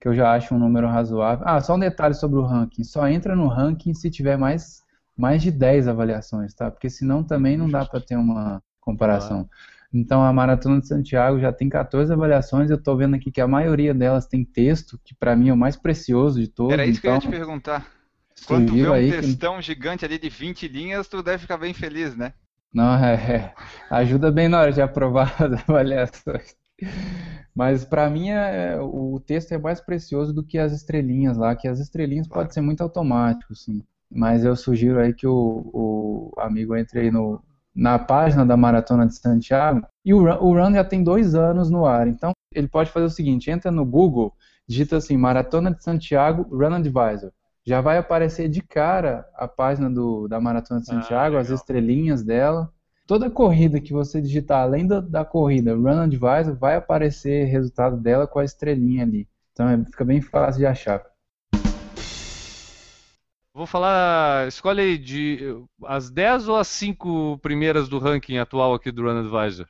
que 0.00 0.08
eu 0.08 0.14
já 0.14 0.32
acho 0.32 0.54
um 0.54 0.58
número 0.58 0.86
razoável. 0.86 1.44
Ah, 1.46 1.60
só 1.60 1.74
um 1.74 1.78
detalhe 1.78 2.14
sobre 2.14 2.38
o 2.38 2.44
ranking. 2.44 2.84
Só 2.84 3.08
entra 3.08 3.34
no 3.34 3.48
ranking 3.48 3.94
se 3.94 4.10
tiver 4.10 4.36
mais, 4.36 4.82
mais 5.16 5.42
de 5.42 5.50
10 5.50 5.88
avaliações, 5.88 6.54
tá? 6.54 6.70
Porque 6.70 6.90
senão 6.90 7.22
também 7.22 7.56
não 7.56 7.68
dá 7.68 7.84
para 7.84 8.00
ter 8.00 8.16
uma 8.16 8.62
comparação. 8.80 9.48
Então 9.92 10.22
a 10.24 10.32
Maratona 10.32 10.80
de 10.80 10.88
Santiago 10.88 11.38
já 11.38 11.52
tem 11.52 11.68
14 11.68 12.12
avaliações. 12.12 12.68
Eu 12.68 12.76
estou 12.76 12.96
vendo 12.96 13.14
aqui 13.14 13.30
que 13.30 13.40
a 13.40 13.46
maioria 13.46 13.94
delas 13.94 14.26
tem 14.26 14.44
texto, 14.44 15.00
que 15.04 15.14
para 15.14 15.36
mim 15.36 15.48
é 15.50 15.52
o 15.52 15.56
mais 15.56 15.76
precioso 15.76 16.40
de 16.40 16.48
todos. 16.48 16.72
Era 16.72 16.84
isso 16.84 16.98
então, 16.98 17.02
que 17.02 17.08
eu 17.08 17.14
ia 17.14 17.20
te 17.20 17.28
então, 17.28 17.38
perguntar. 17.38 17.86
Quando 18.46 18.66
tu 18.66 18.74
vê 18.74 18.88
um 18.88 19.10
textão 19.10 19.56
que... 19.56 19.62
gigante 19.62 20.04
ali 20.04 20.18
de 20.18 20.28
20 20.28 20.66
linhas, 20.68 21.06
tu 21.06 21.22
deve 21.22 21.38
ficar 21.38 21.56
bem 21.56 21.72
feliz, 21.72 22.16
né? 22.16 22.32
Não, 22.72 22.96
é, 22.96 23.14
é. 23.14 23.54
ajuda 23.88 24.32
bem 24.32 24.48
na 24.48 24.60
hora 24.60 24.72
de 24.72 24.82
aprovar 24.82 25.32
as 25.40 25.52
avaliações. 25.68 26.56
Mas 27.54 27.84
para 27.84 28.10
mim 28.10 28.30
é, 28.30 28.78
o 28.80 29.20
texto 29.24 29.52
é 29.52 29.58
mais 29.58 29.80
precioso 29.80 30.32
do 30.32 30.42
que 30.42 30.58
as 30.58 30.72
estrelinhas 30.72 31.36
lá, 31.36 31.54
que 31.54 31.68
as 31.68 31.78
estrelinhas 31.78 32.26
claro. 32.26 32.42
pode 32.42 32.54
ser 32.54 32.60
muito 32.60 32.82
automático, 32.82 33.54
sim. 33.54 33.82
Mas 34.10 34.44
eu 34.44 34.56
sugiro 34.56 34.98
aí 34.98 35.14
que 35.14 35.26
o, 35.26 35.70
o 35.72 36.32
amigo 36.38 36.76
entre 36.76 37.00
aí 37.00 37.10
no, 37.10 37.40
na 37.74 37.98
página 37.98 38.44
da 38.44 38.56
Maratona 38.56 39.06
de 39.06 39.14
Santiago. 39.14 39.86
E 40.04 40.12
o 40.12 40.18
Run, 40.18 40.38
o 40.40 40.54
Run 40.54 40.74
já 40.74 40.84
tem 40.84 41.02
dois 41.02 41.34
anos 41.34 41.70
no 41.70 41.86
ar, 41.86 42.08
então 42.08 42.32
ele 42.52 42.68
pode 42.68 42.90
fazer 42.90 43.06
o 43.06 43.10
seguinte: 43.10 43.50
entra 43.50 43.70
no 43.70 43.84
Google, 43.84 44.32
digita 44.66 44.96
assim 44.96 45.16
Maratona 45.16 45.72
de 45.72 45.82
Santiago 45.82 46.42
Run 46.50 46.74
Advisor. 46.74 47.30
Já 47.66 47.80
vai 47.80 47.96
aparecer 47.96 48.48
de 48.48 48.60
cara 48.60 49.26
a 49.34 49.48
página 49.48 49.88
do, 49.88 50.28
da 50.28 50.40
Maratona 50.40 50.80
de 50.80 50.90
ah, 50.90 50.94
Santiago, 50.94 51.36
ah, 51.36 51.40
as 51.40 51.50
estrelinhas 51.50 52.22
dela 52.22 52.70
toda 53.06 53.30
corrida 53.30 53.80
que 53.80 53.92
você 53.92 54.20
digitar 54.20 54.62
além 54.62 54.86
da, 54.86 55.00
da 55.00 55.24
corrida 55.24 55.74
Run 55.74 56.00
Advisor, 56.00 56.56
vai 56.56 56.76
aparecer 56.76 57.46
resultado 57.46 57.96
dela 57.96 58.26
com 58.26 58.38
a 58.38 58.44
estrelinha 58.44 59.04
ali. 59.04 59.28
Então 59.52 59.68
é, 59.68 59.84
fica 59.84 60.04
bem 60.04 60.20
fácil 60.20 60.60
de 60.60 60.66
achar. 60.66 61.04
Vou 63.52 63.66
falar, 63.66 64.48
escolhe 64.48 64.80
aí 64.80 64.98
de 64.98 65.38
as 65.84 66.10
10 66.10 66.48
ou 66.48 66.56
as 66.56 66.66
5 66.66 67.38
primeiras 67.38 67.88
do 67.88 67.98
ranking 67.98 68.38
atual 68.38 68.74
aqui 68.74 68.90
do 68.90 69.02
Run 69.02 69.20
Advisor? 69.20 69.68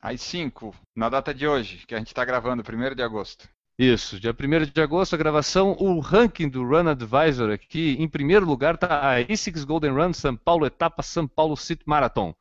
As 0.00 0.22
5, 0.22 0.74
na 0.96 1.10
data 1.10 1.34
de 1.34 1.46
hoje, 1.46 1.84
que 1.86 1.94
a 1.94 1.98
gente 1.98 2.06
está 2.06 2.24
gravando, 2.24 2.62
1 2.62 2.94
de 2.94 3.02
agosto. 3.02 3.46
Isso, 3.78 4.18
dia 4.18 4.32
1 4.32 4.72
de 4.72 4.80
agosto, 4.80 5.14
a 5.14 5.18
gravação, 5.18 5.76
o 5.78 6.00
ranking 6.00 6.48
do 6.48 6.64
Run 6.64 6.88
Advisor 6.88 7.50
aqui, 7.50 7.96
em 7.98 8.08
primeiro 8.08 8.46
lugar 8.46 8.76
está 8.76 9.00
a 9.00 9.18
ASICS 9.18 9.64
Golden 9.64 9.92
Run 9.92 10.12
São 10.14 10.34
Paulo 10.34 10.64
Etapa 10.64 11.02
São 11.02 11.28
Paulo 11.28 11.54
City 11.54 11.82
Marathon 11.84 12.34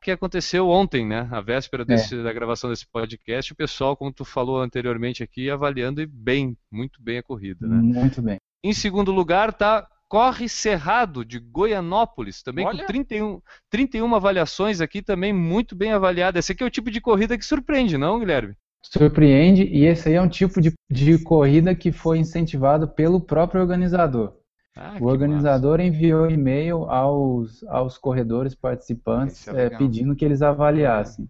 que 0.00 0.10
aconteceu 0.10 0.68
ontem, 0.68 1.06
né? 1.06 1.28
A 1.30 1.40
véspera 1.40 1.82
é. 1.82 1.86
desse, 1.86 2.18
é. 2.18 2.22
da 2.22 2.32
gravação 2.32 2.70
desse 2.70 2.86
podcast, 2.86 3.52
o 3.52 3.56
pessoal, 3.56 3.96
como 3.96 4.12
tu 4.12 4.24
falou 4.24 4.60
anteriormente 4.60 5.22
aqui, 5.22 5.50
avaliando 5.50 6.06
bem, 6.08 6.56
muito 6.70 7.02
bem 7.02 7.18
a 7.18 7.22
corrida, 7.22 7.66
né? 7.66 7.76
Muito 7.76 8.22
bem. 8.22 8.38
Em 8.64 8.72
segundo 8.72 9.12
lugar 9.12 9.50
está 9.50 9.86
Corre 10.08 10.48
Cerrado, 10.48 11.24
de 11.24 11.38
Goianópolis, 11.38 12.42
também 12.42 12.64
Olha. 12.64 12.80
com 12.80 12.86
31, 12.86 13.40
31 13.70 14.14
avaliações 14.14 14.80
aqui, 14.80 15.02
também 15.02 15.32
muito 15.32 15.74
bem 15.74 15.92
avaliada. 15.92 16.38
Esse 16.38 16.52
aqui 16.52 16.62
é 16.62 16.66
o 16.66 16.70
tipo 16.70 16.90
de 16.90 17.00
corrida 17.00 17.36
que 17.36 17.44
surpreende, 17.44 17.98
não, 17.98 18.18
Guilherme? 18.18 18.54
Surpreende, 18.84 19.64
e 19.64 19.84
esse 19.84 20.08
aí 20.08 20.14
é 20.14 20.22
um 20.22 20.28
tipo 20.28 20.60
de, 20.60 20.72
de 20.88 21.18
corrida 21.24 21.74
que 21.74 21.90
foi 21.90 22.18
incentivado 22.18 22.86
pelo 22.86 23.20
próprio 23.20 23.60
organizador. 23.60 24.34
Ah, 24.76 24.98
o 25.00 25.06
organizador 25.06 25.78
massa. 25.78 25.88
enviou 25.88 26.30
e-mail 26.30 26.84
aos, 26.90 27.64
aos 27.64 27.96
corredores 27.96 28.54
participantes 28.54 29.48
é 29.48 29.64
é, 29.64 29.70
pedindo 29.70 30.14
que 30.14 30.24
eles 30.24 30.42
avaliassem. 30.42 31.28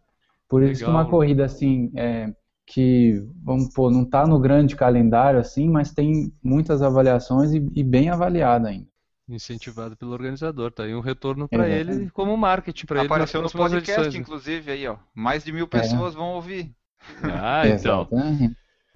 Por 0.49 0.59
legal. 0.59 0.73
isso 0.73 0.85
que 0.85 0.91
uma 0.91 1.09
corrida 1.09 1.45
assim, 1.45 1.93
é, 1.95 2.35
que 2.67 3.25
vamos 3.45 3.73
pôr, 3.73 3.91
não 3.93 4.03
está 4.03 4.27
no 4.27 4.41
grande 4.41 4.75
calendário 4.75 5.39
assim, 5.39 5.69
mas 5.69 5.93
tem 5.93 6.33
muitas 6.43 6.83
avaliações 6.83 7.53
e, 7.53 7.65
e 7.75 7.85
bem 7.85 8.11
avaliada 8.11 8.69
ainda. 8.69 8.89
Incentivado 9.29 9.97
pelo 9.97 10.13
organizador, 10.13 10.71
tá 10.73 10.85
aí 10.85 10.95
um 10.95 11.01
retorno 11.01 11.49
para 11.49 11.69
ele 11.69 12.11
como 12.11 12.37
marketing 12.37 12.87
para 12.87 12.99
ele. 13.01 13.07
Apareceu 13.07 13.43
no 13.43 13.51
podcast, 13.51 14.03
edições. 14.03 14.15
Inclusive 14.15 14.71
aí, 14.71 14.87
ó. 14.87 14.97
Mais 15.15 15.45
de 15.45 15.53
mil 15.53 15.67
pessoas 15.67 16.15
é. 16.15 16.17
vão 16.17 16.35
ouvir. 16.35 16.73
Ah, 17.23 17.67
então. 17.67 18.09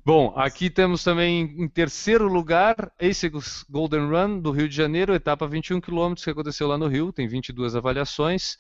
Bom, 0.03 0.33
aqui 0.35 0.71
temos 0.71 1.05
também 1.05 1.43
em 1.59 1.69
terceiro 1.69 2.27
lugar 2.27 2.91
ASICS 2.99 3.67
Golden 3.69 4.09
Run 4.09 4.41
do 4.41 4.51
Rio 4.51 4.67
de 4.67 4.75
Janeiro, 4.75 5.15
etapa 5.15 5.47
21 5.47 5.79
km 5.79 6.15
que 6.15 6.31
aconteceu 6.31 6.67
lá 6.67 6.79
no 6.79 6.87
Rio, 6.87 7.13
tem 7.13 7.29
22 7.29 7.77
avaliações. 7.77 8.57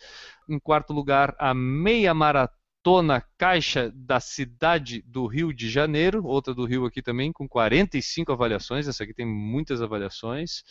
Em 0.46 0.58
quarto 0.58 0.92
lugar, 0.92 1.34
a 1.38 1.54
meia 1.54 2.12
maratona 2.12 3.24
caixa 3.38 3.90
da 3.94 4.20
cidade 4.20 5.02
do 5.06 5.26
Rio 5.26 5.50
de 5.50 5.70
Janeiro, 5.70 6.22
outra 6.26 6.52
do 6.52 6.66
Rio 6.66 6.84
aqui 6.84 7.00
também 7.00 7.32
com 7.32 7.48
45 7.48 8.32
avaliações, 8.32 8.86
essa 8.86 9.04
aqui 9.04 9.14
tem 9.14 9.26
muitas 9.26 9.80
avaliações. 9.80 10.62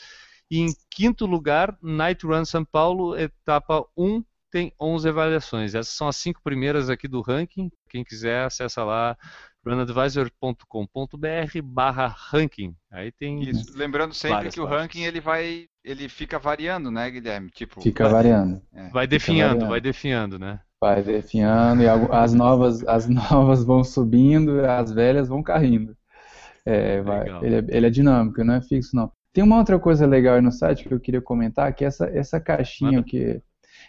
E 0.51 0.59
em 0.59 0.67
quinto 0.91 1.26
lugar, 1.26 1.76
Night 1.82 2.24
Run 2.26 2.45
São 2.45 2.63
Paulo, 2.63 3.17
etapa 3.17 3.84
1, 3.97 4.24
tem 4.51 4.74
11 4.80 5.09
avaliações. 5.09 5.76
Essas 5.76 5.93
são 5.93 6.07
as 6.07 6.17
cinco 6.17 6.41
primeiras 6.43 6.89
aqui 6.89 7.07
do 7.07 7.22
ranking. 7.22 7.72
Quem 7.89 8.03
quiser, 8.03 8.45
acessa 8.45 8.84
lá 8.84 9.17
runadvisor.com.br 9.66 11.62
barra 11.64 12.07
ranking. 12.07 12.76
Aí 12.91 13.12
tem. 13.12 13.41
Isso. 13.41 13.78
Lembrando 13.78 14.14
sempre 14.14 14.49
que 14.49 14.60
o 14.60 14.66
ranking 14.66 15.03
ele 15.03 15.20
vai. 15.20 15.66
ele 15.84 16.07
fica 16.10 16.39
variando, 16.39 16.89
né, 16.91 17.10
Guilherme? 17.10 17.49
Tipo, 17.49 17.82
fica 17.82 18.05
vai, 18.05 18.14
variando. 18.14 18.62
É. 18.74 18.89
Vai 18.89 19.07
definhando, 19.07 19.68
vai 19.68 19.82
definhando, 19.82 20.39
né? 20.39 20.60
Vai 20.82 21.03
definhando 21.03 21.84
e 21.84 21.88
as 21.89 22.34
novas, 22.34 22.88
as 22.88 23.07
novas 23.10 23.64
vão 23.64 23.84
subindo, 23.84 24.66
as 24.66 24.91
velhas 24.91 25.28
vão 25.28 25.43
caindo. 25.43 25.95
É, 26.66 27.01
vai, 27.01 27.28
ele, 27.43 27.55
é, 27.55 27.66
ele 27.70 27.88
é 27.88 27.89
dinâmico, 27.89 28.43
não 28.43 28.55
é 28.55 28.62
fixo 28.62 28.95
não. 28.95 29.12
Tem 29.34 29.43
uma 29.43 29.57
outra 29.57 29.78
coisa 29.80 30.05
legal 30.05 30.36
aí 30.36 30.41
no 30.41 30.51
site 30.51 30.88
que 30.88 30.93
eu 30.93 30.99
queria 30.99 31.22
comentar, 31.22 31.74
que 31.74 31.84
é 31.84 31.88
essa, 31.88 32.05
essa 32.05 32.39
caixinha 32.39 32.93
Manda. 32.93 33.03
que 33.03 33.41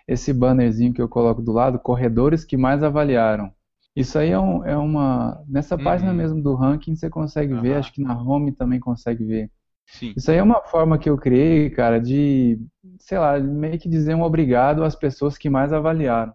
esse 0.06 0.32
bannerzinho 0.32 0.92
que 0.92 1.00
eu 1.00 1.08
coloco 1.08 1.40
do 1.40 1.52
lado, 1.52 1.78
corredores 1.78 2.44
que 2.44 2.56
mais 2.56 2.82
avaliaram. 2.82 3.52
Isso 3.96 4.18
aí 4.18 4.30
é, 4.30 4.38
um, 4.38 4.64
é 4.64 4.76
uma. 4.76 5.42
Nessa 5.48 5.76
página 5.78 6.10
Uhum. 6.10 6.16
mesmo 6.18 6.42
do 6.42 6.54
ranking 6.54 6.94
você 6.94 7.10
consegue 7.10 7.54
ver, 7.54 7.72
Aham. 7.72 7.78
acho 7.80 7.92
que 7.92 8.02
na 8.02 8.20
home 8.20 8.52
também 8.52 8.80
consegue 8.80 9.24
ver. 9.24 9.50
Sim. 9.86 10.14
Isso 10.16 10.30
aí 10.30 10.38
é 10.38 10.42
uma 10.42 10.62
forma 10.62 10.98
que 10.98 11.08
eu 11.10 11.16
criei, 11.18 11.70
cara, 11.70 12.00
de, 12.00 12.58
sei 12.98 13.18
lá, 13.18 13.38
meio 13.40 13.78
que 13.78 13.88
dizer 13.88 14.14
um 14.14 14.22
obrigado 14.22 14.84
às 14.84 14.96
pessoas 14.96 15.38
que 15.38 15.50
mais 15.50 15.72
avaliaram. 15.72 16.34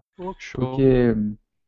Porque 0.52 1.14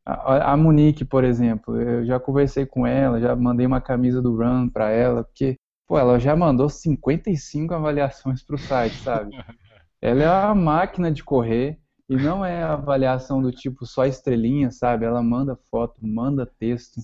a, 0.05 0.53
a 0.53 0.57
Monique, 0.57 1.05
por 1.05 1.23
exemplo, 1.23 1.79
eu 1.81 2.05
já 2.05 2.19
conversei 2.19 2.65
com 2.65 2.85
ela, 2.87 3.19
já 3.19 3.35
mandei 3.35 3.65
uma 3.65 3.81
camisa 3.81 4.21
do 4.21 4.35
Run 4.35 4.69
pra 4.69 4.89
ela, 4.91 5.23
porque, 5.23 5.57
pô, 5.87 5.97
ela 5.99 6.19
já 6.19 6.35
mandou 6.35 6.69
55 6.69 7.73
avaliações 7.73 8.43
pro 8.43 8.57
site, 8.57 8.99
sabe? 9.01 9.33
Ela 10.01 10.23
é 10.23 10.29
uma 10.29 10.55
máquina 10.55 11.11
de 11.11 11.23
correr 11.23 11.79
e 12.09 12.15
não 12.15 12.43
é 12.43 12.63
avaliação 12.63 13.41
do 13.41 13.51
tipo 13.51 13.85
só 13.85 14.05
estrelinha, 14.05 14.71
sabe? 14.71 15.05
Ela 15.05 15.21
manda 15.21 15.55
foto, 15.69 15.95
manda 16.01 16.45
texto. 16.45 16.99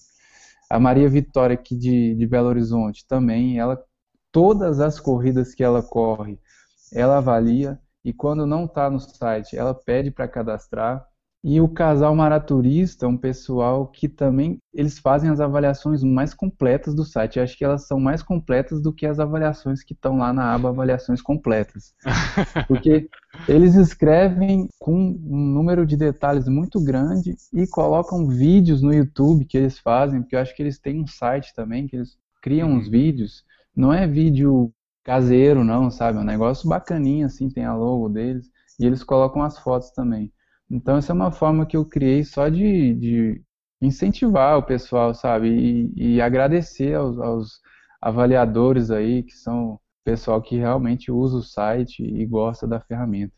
A 0.70 0.80
Maria 0.80 1.08
Vitória 1.08 1.54
aqui 1.54 1.76
de, 1.76 2.16
de 2.16 2.26
Belo 2.26 2.48
Horizonte 2.48 3.06
também, 3.08 3.60
ela 3.60 3.82
todas 4.32 4.80
as 4.80 5.00
corridas 5.00 5.54
que 5.54 5.64
ela 5.64 5.84
corre, 5.84 6.40
ela 6.92 7.20
avalia 7.20 7.80
e 8.04 8.12
quando 8.12 8.46
não 8.46 8.66
está 8.66 8.90
no 8.90 9.00
site, 9.00 9.56
ela 9.56 9.74
pede 9.74 10.12
para 10.12 10.28
cadastrar. 10.28 11.08
E 11.48 11.62
o 11.62 11.68
casal 11.70 12.16
maraturista, 12.16 13.08
um 13.08 13.16
pessoal 13.16 13.86
que 13.86 14.10
também 14.10 14.58
eles 14.74 14.98
fazem 14.98 15.30
as 15.30 15.40
avaliações 15.40 16.04
mais 16.04 16.34
completas 16.34 16.96
do 16.96 17.06
site. 17.06 17.38
Eu 17.38 17.44
acho 17.44 17.56
que 17.56 17.64
elas 17.64 17.86
são 17.86 18.00
mais 18.00 18.24
completas 18.24 18.82
do 18.82 18.92
que 18.92 19.06
as 19.06 19.20
avaliações 19.20 19.84
que 19.84 19.94
estão 19.94 20.18
lá 20.18 20.34
na 20.34 20.56
aba 20.56 20.70
avaliações 20.70 21.22
completas. 21.22 21.94
Porque 22.68 23.08
eles 23.48 23.76
escrevem 23.76 24.68
com 24.80 24.96
um 24.96 25.54
número 25.54 25.86
de 25.86 25.96
detalhes 25.96 26.48
muito 26.48 26.84
grande 26.84 27.36
e 27.54 27.68
colocam 27.68 28.28
vídeos 28.28 28.82
no 28.82 28.92
YouTube 28.92 29.46
que 29.46 29.56
eles 29.56 29.78
fazem, 29.78 30.24
porque 30.24 30.36
eu 30.36 30.40
acho 30.40 30.56
que 30.56 30.64
eles 30.64 30.80
têm 30.80 31.00
um 31.00 31.06
site 31.06 31.54
também, 31.54 31.86
que 31.86 31.98
eles 31.98 32.18
criam 32.42 32.72
uns 32.72 32.90
vídeos. 32.90 33.44
Não 33.76 33.94
é 33.94 34.08
vídeo 34.08 34.74
caseiro, 35.04 35.64
não, 35.64 35.92
sabe? 35.92 36.18
É 36.18 36.22
um 36.22 36.26
negócio 36.26 36.68
bacaninho, 36.68 37.28
assim, 37.28 37.52
tem 37.52 37.66
a 37.66 37.76
logo 37.76 38.10
deles. 38.10 38.50
E 38.80 38.86
eles 38.88 39.04
colocam 39.04 39.44
as 39.44 39.60
fotos 39.60 39.92
também. 39.92 40.34
Então, 40.70 40.98
essa 40.98 41.12
é 41.12 41.16
uma 41.16 41.32
forma 41.32 41.66
que 41.66 41.78
eu 41.78 41.86
criei 41.86 42.24
só 42.24 42.50
de, 42.50 42.94
de 42.96 43.42
incentivar 43.82 44.58
o 44.58 44.64
pessoal, 44.64 45.14
sabe? 45.14 45.50
E, 45.50 46.16
e 46.16 46.22
agradecer 46.22 46.96
aos, 46.96 47.20
aos 47.20 47.62
avaliadores 48.02 48.92
aí, 48.92 49.24
que 49.24 49.34
são 49.34 49.74
o 49.74 49.80
pessoal 50.04 50.42
que 50.42 50.58
realmente 50.58 51.12
usa 51.12 51.38
o 51.38 51.44
site 51.44 52.04
e 52.04 52.26
gosta 52.26 52.68
da 52.68 52.80
ferramenta. 52.80 53.34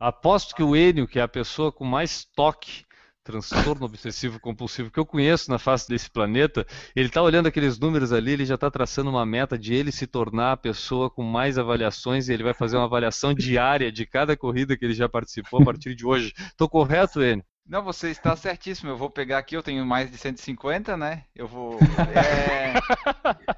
Aposto 0.00 0.54
que 0.54 0.62
o 0.62 0.74
Enio, 0.74 1.06
que 1.06 1.18
é 1.18 1.22
a 1.22 1.28
pessoa 1.28 1.70
com 1.70 1.84
mais 1.84 2.24
toque, 2.24 2.84
transtorno 3.22 3.86
obsessivo 3.86 4.40
compulsivo 4.40 4.90
que 4.90 4.98
eu 4.98 5.06
conheço 5.06 5.50
na 5.50 5.58
face 5.58 5.88
desse 5.88 6.10
planeta, 6.10 6.66
ele 6.94 7.08
está 7.08 7.22
olhando 7.22 7.46
aqueles 7.46 7.78
números 7.78 8.12
ali, 8.12 8.32
ele 8.32 8.44
já 8.46 8.56
está 8.56 8.70
traçando 8.70 9.10
uma 9.10 9.24
meta 9.24 9.58
de 9.58 9.74
ele 9.74 9.92
se 9.92 10.06
tornar 10.06 10.52
a 10.52 10.56
pessoa 10.56 11.10
com 11.10 11.22
mais 11.22 11.58
avaliações 11.58 12.28
e 12.28 12.32
ele 12.32 12.42
vai 12.42 12.54
fazer 12.54 12.76
uma 12.76 12.86
avaliação 12.86 13.34
diária 13.34 13.92
de 13.92 14.06
cada 14.06 14.36
corrida 14.36 14.76
que 14.76 14.84
ele 14.84 14.94
já 14.94 15.08
participou 15.08 15.60
a 15.60 15.64
partir 15.64 15.94
de 15.94 16.06
hoje. 16.06 16.32
Estou 16.36 16.68
correto, 16.68 17.22
Enio? 17.22 17.44
Não, 17.68 17.82
você 17.82 18.10
está 18.10 18.34
certíssimo. 18.36 18.90
Eu 18.90 18.96
vou 18.96 19.08
pegar 19.08 19.38
aqui, 19.38 19.56
eu 19.56 19.62
tenho 19.62 19.84
mais 19.86 20.10
de 20.10 20.18
150, 20.18 20.96
né? 20.96 21.24
Eu 21.34 21.46
vou. 21.46 21.78
É, 22.14 22.74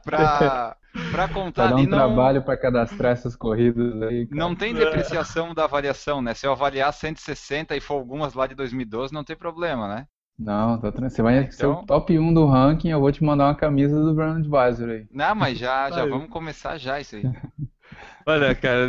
pra, 0.05 0.76
pra 1.11 1.28
contar 1.28 1.64
Vai 1.64 1.70
dar 1.70 1.76
um 1.76 1.82
não, 1.86 1.98
trabalho 1.98 2.42
para 2.42 2.57
cadastrar 2.57 3.12
essas 3.12 3.34
corridas 3.36 4.00
aí. 4.02 4.26
cara. 4.26 4.38
não 4.40 4.55
tem 4.55 4.74
depreciação 4.74 5.55
da 5.55 5.64
avaliação, 5.64 6.20
né? 6.22 6.34
Se 6.34 6.46
eu 6.46 6.52
avaliar 6.52 6.92
160 6.92 7.76
e 7.76 7.80
for 7.80 7.94
algumas 7.94 8.34
lá 8.34 8.46
de 8.46 8.55
2012, 8.55 9.12
não 9.12 9.24
tem 9.24 9.36
problema, 9.36 9.88
né? 9.88 10.07
Não, 10.38 10.78
tá 10.80 10.90
tran- 10.90 11.09
você 11.09 11.22
vai 11.22 11.50
ser 11.50 11.64
Então- 11.64 11.82
o 11.82 11.86
top 11.86 12.18
1 12.18 12.34
do 12.34 12.44
ranking, 12.46 12.88
eu 12.90 13.00
vou 13.00 13.11
te 13.12 13.22
mandar 13.22 13.46
uma 13.46 13.55
camisa 13.55 14.00
do 14.02 14.14
Brand 14.14 14.38
Advisor 14.44 14.90
aí. 14.90 15.07
Não, 15.12 15.34
mas 15.34 15.59
já, 15.59 15.90
já 15.90 16.05
vamos 16.07 16.28
começar 16.28 16.76
já 16.76 17.00
isso 17.00 17.16
aí. 17.16 17.22
Olha, 18.26 18.55
cara, 18.55 18.88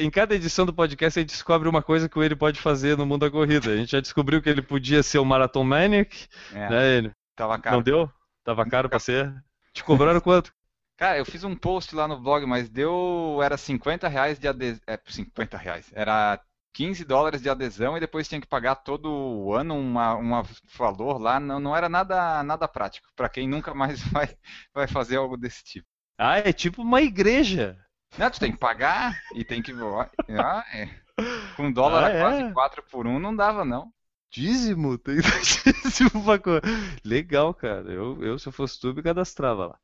em 0.00 0.10
cada 0.10 0.34
edição 0.34 0.66
do 0.66 0.72
podcast 0.74 1.18
a 1.18 1.22
gente 1.22 1.30
descobre 1.30 1.68
uma 1.68 1.82
coisa 1.82 2.08
que 2.08 2.18
o 2.18 2.22
Enio 2.24 2.36
pode 2.36 2.60
fazer 2.60 2.96
no 2.96 3.06
mundo 3.06 3.20
da 3.22 3.30
corrida. 3.30 3.70
A 3.70 3.76
gente 3.76 3.92
já 3.92 4.00
descobriu 4.00 4.42
que 4.42 4.48
ele 4.48 4.62
podia 4.62 5.02
ser 5.02 5.18
o 5.18 5.24
Marathon 5.24 5.64
Maniac, 5.64 6.28
É, 6.52 6.68
né, 6.68 6.98
Enio? 6.98 7.12
tava 7.34 7.58
caro. 7.58 7.76
Não 7.76 7.82
deu? 7.82 8.10
Tava 8.44 8.66
caro 8.66 8.88
pra 8.88 8.98
ser? 8.98 9.32
Te 9.72 9.82
cobraram 9.82 10.20
quanto? 10.20 10.52
Cara, 10.96 11.18
eu 11.18 11.24
fiz 11.24 11.42
um 11.44 11.56
post 11.56 11.94
lá 11.94 12.06
no 12.06 12.20
blog, 12.20 12.46
mas 12.46 12.68
deu. 12.68 13.40
Era 13.42 13.56
50 13.56 14.06
reais 14.06 14.38
de 14.38 14.46
adesão. 14.46 14.80
É, 14.86 14.98
50 15.06 15.56
reais. 15.56 15.90
Era 15.92 16.40
15 16.72 17.04
dólares 17.04 17.40
de 17.42 17.48
adesão 17.48 17.96
e 17.96 18.00
depois 18.00 18.28
tinha 18.28 18.40
que 18.40 18.46
pagar 18.46 18.76
todo 18.76 19.52
ano 19.52 19.76
uma, 19.76 20.14
uma 20.14 20.42
valor 20.76 21.18
lá. 21.18 21.40
Não, 21.40 21.58
não 21.58 21.74
era 21.76 21.88
nada, 21.88 22.42
nada 22.44 22.68
prático. 22.68 23.08
Pra 23.16 23.28
quem 23.28 23.48
nunca 23.48 23.74
mais 23.74 24.00
vai, 24.12 24.28
vai 24.72 24.86
fazer 24.86 25.16
algo 25.16 25.36
desse 25.36 25.64
tipo. 25.64 25.86
Ah, 26.16 26.38
é 26.38 26.52
tipo 26.52 26.82
uma 26.82 27.02
igreja. 27.02 27.76
Não, 28.16 28.30
tu 28.30 28.38
tem 28.38 28.52
que 28.52 28.58
pagar 28.58 29.20
e 29.34 29.44
tem 29.44 29.60
que. 29.60 29.72
Ah, 30.38 30.64
é. 30.72 30.88
Com 31.56 31.72
dólar 31.72 32.04
Ah, 32.04 32.06
a 32.06 32.10
é? 32.10 32.20
quase 32.20 32.52
4 32.52 32.82
por 32.90 33.06
1 33.06 33.18
não 33.18 33.34
dava, 33.34 33.64
não. 33.64 33.92
Dízimo? 34.30 34.96
Tem 34.98 35.16
dízimo 35.84 36.10
pra 36.24 36.60
Legal, 37.04 37.52
cara. 37.54 37.92
Eu, 37.92 38.22
eu, 38.22 38.38
se 38.38 38.48
eu 38.48 38.52
fosse 38.52 38.80
tu, 38.80 38.94
me 38.94 39.02
cadastrava 39.02 39.66
lá. 39.66 39.78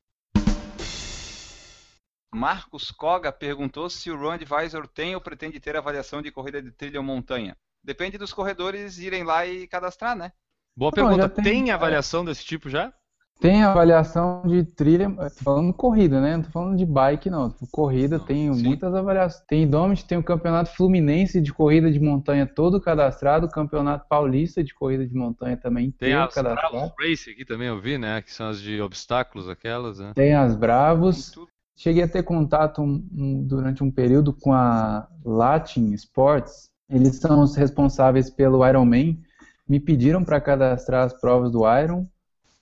Marcos 2.33 2.93
Koga 2.93 3.33
perguntou 3.33 3.91
se 3.91 4.11
o 4.11 4.17
Run 4.17 4.31
Advisor 4.31 4.87
tem 4.87 5.15
ou 5.15 5.21
pretende 5.21 5.59
ter 5.59 5.77
avaliação 5.77 6.23
de 6.23 6.31
corrida 6.31 6.63
de 6.63 6.71
trilha 6.71 7.01
ou 7.01 7.05
montanha. 7.05 7.57
Depende 7.83 8.17
dos 8.19 8.33
corredores 8.33 8.99
irem 8.99 9.25
lá 9.25 9.47
e 9.47 9.67
cadastrar, 9.67 10.15
né? 10.17 10.33
Boa 10.77 10.93
pergunta. 10.93 11.29
tem- 11.29 11.45
tem 11.45 11.71
avaliação 11.71 12.25
desse 12.25 12.45
tipo 12.45 12.69
já? 12.71 12.93
Tem 13.41 13.63
avaliação 13.63 14.43
de 14.47 14.63
trilha, 14.65 15.11
tô 15.11 15.43
falando 15.43 15.73
corrida, 15.73 16.21
né? 16.21 16.37
Não 16.37 16.45
tô 16.45 16.51
falando 16.51 16.77
de 16.77 16.85
bike, 16.85 17.31
não. 17.31 17.51
Corrida 17.71 18.19
tem 18.19 18.53
sim. 18.53 18.63
muitas 18.63 18.95
avaliações. 18.95 19.43
Tem 19.47 19.63
Indomit, 19.63 20.05
tem 20.05 20.19
o 20.19 20.23
Campeonato 20.23 20.71
Fluminense 20.77 21.41
de 21.41 21.51
corrida 21.51 21.91
de 21.91 21.99
montanha 21.99 22.47
todo 22.47 22.79
cadastrado, 22.79 23.47
o 23.47 23.51
Campeonato 23.51 24.07
Paulista 24.09 24.63
de 24.63 24.75
corrida 24.75 25.07
de 25.07 25.15
montanha 25.15 25.57
também 25.57 25.91
Tem 25.91 26.13
as 26.13 26.35
cadastrado. 26.35 26.71
Bravos 26.73 26.93
Race 27.01 27.31
aqui 27.31 27.45
também, 27.47 27.69
eu 27.69 27.81
vi, 27.81 27.97
né? 27.97 28.21
Que 28.21 28.31
são 28.33 28.49
as 28.49 28.61
de 28.61 28.79
obstáculos, 28.83 29.49
aquelas, 29.49 29.99
né? 29.99 30.13
Tem 30.15 30.35
as 30.35 30.51
Tem 30.53 30.61
Bravos. 30.61 31.31
tudo. 31.31 31.49
Cheguei 31.77 32.03
a 32.03 32.09
ter 32.09 32.23
contato 32.23 32.83
um- 32.83 33.03
um- 33.17 33.43
durante 33.43 33.83
um 33.83 33.91
período 33.91 34.35
com 34.35 34.53
a 34.53 35.09
Latin 35.25 35.95
Sports. 35.95 36.69
Eles 36.91 37.17
são 37.17 37.41
os 37.41 37.57
responsáveis 37.57 38.29
pelo 38.29 38.67
Ironman. 38.69 39.19
Me 39.67 39.81
pediram 39.81 40.23
para 40.23 40.41
cadastrar 40.43 41.05
as 41.07 41.19
provas 41.19 41.51
do 41.51 41.61
Iron. 41.79 42.07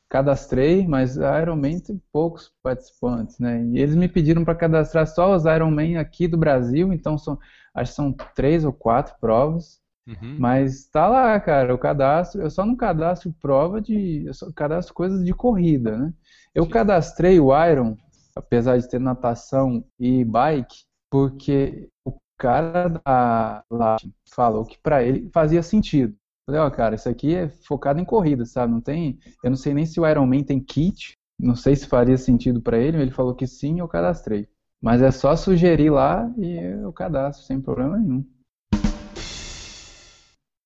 Cadastrei, 0.08 0.86
mas 0.86 1.18
a 1.18 1.40
Ironman 1.40 1.80
tem 1.80 2.00
poucos 2.10 2.50
participantes, 2.62 3.38
né? 3.38 3.62
E 3.64 3.78
eles 3.78 3.94
me 3.94 4.08
pediram 4.08 4.44
para 4.44 4.54
cadastrar 4.54 5.06
só 5.06 5.34
os 5.34 5.44
Ironman 5.44 5.98
aqui 5.98 6.26
do 6.26 6.38
Brasil, 6.38 6.92
então 6.92 7.18
são, 7.18 7.38
acho 7.74 7.92
que 7.92 7.96
são 7.96 8.12
três 8.34 8.64
ou 8.64 8.72
quatro 8.72 9.14
provas. 9.20 9.80
Uhum. 10.06 10.36
Mas 10.38 10.86
tá 10.86 11.06
lá, 11.06 11.38
cara, 11.38 11.74
o 11.74 11.78
cadastro, 11.78 12.40
eu 12.40 12.50
só 12.50 12.64
não 12.64 12.74
cadastro 12.74 13.34
prova 13.40 13.80
de, 13.80 14.24
eu 14.26 14.32
só 14.32 14.50
cadastro 14.52 14.94
coisas 14.94 15.22
de 15.24 15.34
corrida, 15.34 15.98
né? 15.98 16.14
Eu 16.54 16.64
Sim. 16.64 16.70
cadastrei 16.70 17.38
o 17.38 17.50
Iron, 17.66 17.94
apesar 18.34 18.78
de 18.78 18.88
ter 18.88 18.98
natação 18.98 19.84
e 20.00 20.24
bike, 20.24 20.84
porque 21.10 21.90
o 22.04 22.16
cara 22.38 22.88
da 22.88 23.62
lá 23.70 23.96
falou 24.34 24.64
que 24.64 24.78
pra 24.78 25.02
ele 25.02 25.28
fazia 25.32 25.62
sentido. 25.62 26.16
Falei, 26.48 26.62
ó, 26.62 26.70
cara, 26.70 26.94
isso 26.94 27.06
aqui 27.10 27.34
é 27.34 27.46
focado 27.46 28.00
em 28.00 28.06
corrida, 28.06 28.46
sabe? 28.46 28.72
Não 28.72 28.80
tem, 28.80 29.18
eu 29.44 29.50
não 29.50 29.56
sei 29.56 29.74
nem 29.74 29.84
se 29.84 30.00
o 30.00 30.08
Ironman 30.08 30.42
tem 30.42 30.58
kit, 30.58 31.12
não 31.38 31.54
sei 31.54 31.76
se 31.76 31.86
faria 31.86 32.16
sentido 32.16 32.62
pra 32.62 32.78
ele, 32.78 32.96
ele 32.96 33.10
falou 33.10 33.34
que 33.34 33.46
sim, 33.46 33.80
eu 33.80 33.86
cadastrei. 33.86 34.48
Mas 34.80 35.02
é 35.02 35.10
só 35.10 35.36
sugerir 35.36 35.90
lá 35.90 36.26
e 36.38 36.56
eu 36.56 36.90
cadastro 36.90 37.44
sem 37.44 37.60
problema 37.60 37.98
nenhum. 37.98 38.24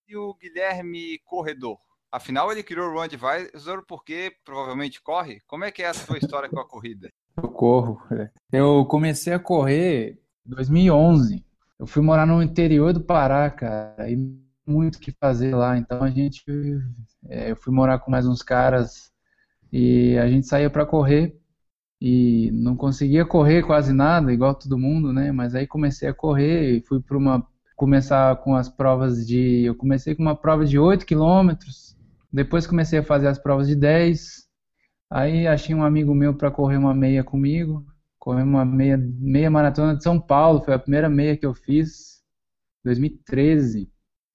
E 0.06 0.16
o 0.16 0.32
Guilherme 0.34 1.18
Corredor? 1.24 1.78
Afinal, 2.12 2.52
ele 2.52 2.62
criou 2.62 2.88
o 2.88 2.92
Run 2.92 3.00
Advisor 3.00 3.84
porque 3.84 4.36
provavelmente 4.44 5.02
corre? 5.02 5.40
Como 5.48 5.64
é 5.64 5.72
que 5.72 5.82
é 5.82 5.88
a 5.88 5.94
sua 5.94 6.16
história 6.16 6.48
com 6.48 6.60
a 6.60 6.64
corrida? 6.64 7.08
Eu 7.36 7.48
corro. 7.48 8.00
é. 8.12 8.30
Eu 8.52 8.86
comecei 8.86 9.32
a 9.32 9.38
correr 9.40 10.20
em 10.46 10.50
2011. 10.50 11.44
Eu 11.76 11.88
fui 11.88 12.02
morar 12.02 12.24
no 12.24 12.40
interior 12.40 12.92
do 12.92 13.00
Pará, 13.00 13.50
cara, 13.50 14.08
e 14.08 14.16
muito 14.66 14.96
o 14.96 15.00
que 15.00 15.12
fazer 15.12 15.54
lá. 15.54 15.76
Então 15.76 16.02
a 16.02 16.10
gente, 16.10 16.44
é, 17.28 17.50
eu 17.50 17.56
fui 17.56 17.72
morar 17.72 17.98
com 17.98 18.10
mais 18.10 18.26
uns 18.26 18.42
caras 18.42 19.12
e 19.72 20.16
a 20.18 20.28
gente 20.28 20.46
saía 20.46 20.70
para 20.70 20.86
correr 20.86 21.36
e 22.00 22.50
não 22.52 22.76
conseguia 22.76 23.24
correr 23.24 23.62
quase 23.62 23.92
nada, 23.92 24.32
igual 24.32 24.54
todo 24.54 24.78
mundo, 24.78 25.12
né? 25.12 25.32
Mas 25.32 25.54
aí 25.54 25.66
comecei 25.66 26.08
a 26.08 26.14
correr 26.14 26.76
e 26.76 26.80
fui 26.80 27.00
para 27.00 27.16
uma 27.16 27.46
começar 27.76 28.36
com 28.36 28.54
as 28.54 28.68
provas 28.68 29.26
de, 29.26 29.64
eu 29.64 29.74
comecei 29.74 30.14
com 30.14 30.22
uma 30.22 30.36
prova 30.36 30.64
de 30.64 30.78
8 30.78 31.04
quilômetros, 31.06 31.96
depois 32.32 32.66
comecei 32.66 33.00
a 33.00 33.02
fazer 33.02 33.26
as 33.28 33.38
provas 33.38 33.68
de 33.68 33.76
10. 33.76 34.48
Aí 35.10 35.46
achei 35.46 35.74
um 35.74 35.84
amigo 35.84 36.14
meu 36.14 36.34
para 36.34 36.50
correr 36.50 36.78
uma 36.78 36.94
meia 36.94 37.22
comigo. 37.22 37.84
Corremos 38.18 38.54
uma 38.54 38.64
meia, 38.64 38.96
meia 38.96 39.50
maratona 39.50 39.96
de 39.96 40.02
São 40.02 40.18
Paulo, 40.18 40.62
foi 40.62 40.74
a 40.74 40.78
primeira 40.78 41.08
meia 41.10 41.36
que 41.36 41.44
eu 41.44 41.52
fiz, 41.52 42.22
2013. 42.84 43.91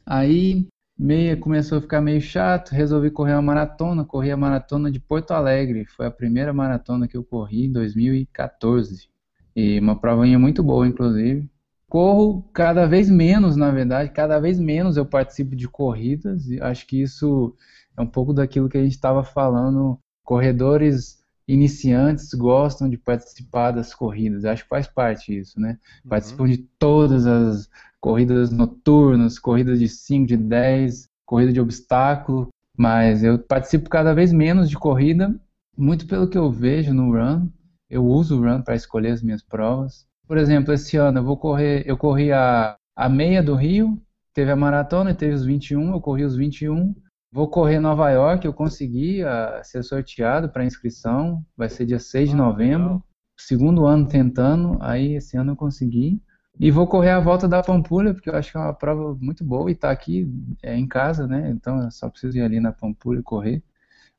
Aí 0.10 0.68
meia 0.97 1.36
começou 1.36 1.78
a 1.78 1.82
ficar 1.82 1.99
meio 1.99 2.22
chato, 2.22 2.72
resolvi 2.72 3.12
correr 3.12 3.34
uma 3.34 3.41
maratona, 3.41 4.05
corri 4.05 4.32
a 4.32 4.38
maratona 4.38 4.89
de 4.89 5.01
Porto 5.01 5.32
Alegre, 5.32 5.86
foi 5.86 6.05
a 6.08 6.12
primeira 6.12 6.53
maratona 6.53 7.10
que 7.10 7.18
eu 7.18 7.24
corri 7.26 7.66
em 7.66 7.72
2014. 7.74 9.10
E 9.53 9.78
uma 9.80 9.99
provinha 9.99 10.39
muito 10.39 10.64
boa, 10.64 10.88
inclusive. 10.88 11.49
Corro 11.89 12.41
cada 12.53 12.86
vez 12.86 13.10
menos, 13.10 13.58
na 13.58 13.70
verdade, 13.70 14.12
cada 14.12 14.39
vez 14.39 14.58
menos 14.60 14.95
eu 14.95 15.05
participo 15.05 15.55
de 15.58 15.68
corridas, 15.68 16.47
e 16.47 16.62
acho 16.62 16.88
que 16.88 17.01
isso 17.01 17.53
é 17.97 18.01
um 18.01 18.08
pouco 18.08 18.34
daquilo 18.34 18.70
que 18.70 18.78
a 18.78 18.84
gente 18.84 18.93
estava 18.93 19.24
falando. 19.24 19.99
Corredores 20.24 21.16
iniciantes 21.48 22.34
gostam 22.34 22.89
de 22.89 22.98
participar 22.98 23.72
das 23.72 23.93
corridas, 23.93 24.43
acho 24.43 24.64
que 24.64 24.70
faz 24.70 24.88
parte 24.88 25.38
isso, 25.38 25.60
né? 25.60 25.78
Uhum. 26.04 26.10
Participam 26.10 26.48
de 26.48 26.58
todas 26.78 27.26
as 27.26 27.70
corridas 28.02 28.52
noturnas, 28.52 29.39
corridas 29.39 29.80
de 29.80 29.88
5, 29.88 30.28
de 30.28 30.38
10, 30.38 31.08
corrida 31.26 31.54
de 31.54 31.62
obstáculo, 31.62 32.50
mas 32.78 33.24
eu 33.24 33.39
participo 33.39 33.89
cada 33.89 34.14
vez 34.14 34.32
menos 34.32 34.70
de 34.70 34.78
corrida, 34.78 35.34
muito 35.78 36.06
pelo 36.06 36.28
que 36.28 36.38
eu 36.38 36.52
vejo 36.52 36.93
no 36.93 37.12
Run. 37.12 37.50
Eu 37.89 38.06
uso 38.06 38.38
o 38.38 38.41
Run 38.41 38.62
para 38.62 38.76
escolher 38.76 39.12
as 39.12 39.24
minhas 39.24 39.41
provas. 39.41 40.06
Por 40.28 40.38
exemplo, 40.38 40.74
esse 40.74 40.98
ano 40.98 41.20
eu 41.20 41.24
vou 41.24 41.38
correr, 41.38 41.84
eu 41.86 41.98
corri 41.98 42.32
a, 42.32 42.76
a 42.95 43.08
meia 43.08 43.41
do 43.41 43.56
Rio, 43.56 44.02
teve 44.34 44.52
a 44.52 44.56
maratona, 44.56 45.16
teve 45.16 45.34
os 45.34 45.45
21, 45.45 45.93
eu 45.93 46.02
corri 46.02 46.24
os 46.24 46.36
21. 46.36 46.93
Vou 47.38 47.48
correr 47.48 47.80
Nova 47.80 48.10
York, 48.10 48.48
eu 48.48 48.52
consegui 48.52 49.22
a, 49.22 49.62
ser 49.64 49.84
sorteado 49.84 50.50
para 50.50 50.66
inscrição, 50.66 51.46
vai 51.56 51.70
ser 51.70 51.86
dia 51.86 52.00
6 52.00 52.30
de 52.30 52.34
ah, 52.34 52.38
novembro. 52.40 52.86
Legal. 52.86 53.04
Segundo 53.38 53.86
ano 53.86 54.08
tentando, 54.08 54.80
aí 54.82 55.14
esse 55.14 55.38
ano 55.38 55.52
eu 55.52 55.56
consegui. 55.56 56.20
E 56.60 56.72
vou 56.72 56.88
correr 56.88 57.12
a 57.12 57.20
volta 57.20 57.48
da 57.48 57.62
Pampulha, 57.62 58.12
porque 58.12 58.28
eu 58.28 58.36
acho 58.36 58.52
que 58.52 58.58
é 58.58 58.60
uma 58.60 58.74
prova 58.74 59.16
muito 59.22 59.44
boa 59.44 59.70
e 59.70 59.74
está 59.74 59.92
aqui 59.92 60.28
é, 60.64 60.76
em 60.76 60.88
casa, 60.88 61.28
né? 61.28 61.52
Então 61.52 61.80
eu 61.84 61.92
só 61.92 62.10
preciso 62.10 62.36
ir 62.40 62.42
ali 62.42 62.60
na 62.60 62.72
Pampulha 62.72 63.22
correr. 63.22 63.62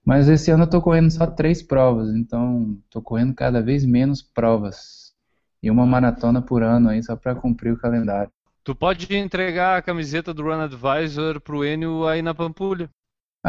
Mas 0.05 0.29
esse 0.29 0.53
ano 0.53 0.63
eu 0.63 0.67
estou 0.67 0.81
correndo 0.81 1.11
só 1.11 1.27
três 1.27 1.61
provas, 1.61 2.15
então 2.15 2.79
estou 2.85 3.03
correndo 3.03 3.35
cada 3.35 3.61
vez 3.61 3.85
menos 3.85 4.23
provas 4.23 5.13
e 5.61 5.69
uma 5.73 5.85
maratona 5.85 6.41
por 6.41 6.63
ano 6.63 6.89
aí 6.89 7.03
só 7.03 7.17
para 7.17 7.35
cumprir 7.35 7.73
o 7.73 7.81
calendário. 7.81 8.31
Tu 8.63 8.77
pode 8.77 9.13
entregar 9.17 9.77
a 9.77 9.83
camiseta 9.83 10.33
do 10.33 10.45
Run 10.45 10.61
Advisor 10.61 11.41
pro 11.41 11.65
Enio 11.65 12.07
aí 12.07 12.23
na 12.23 12.33
Pampulha. 12.33 12.89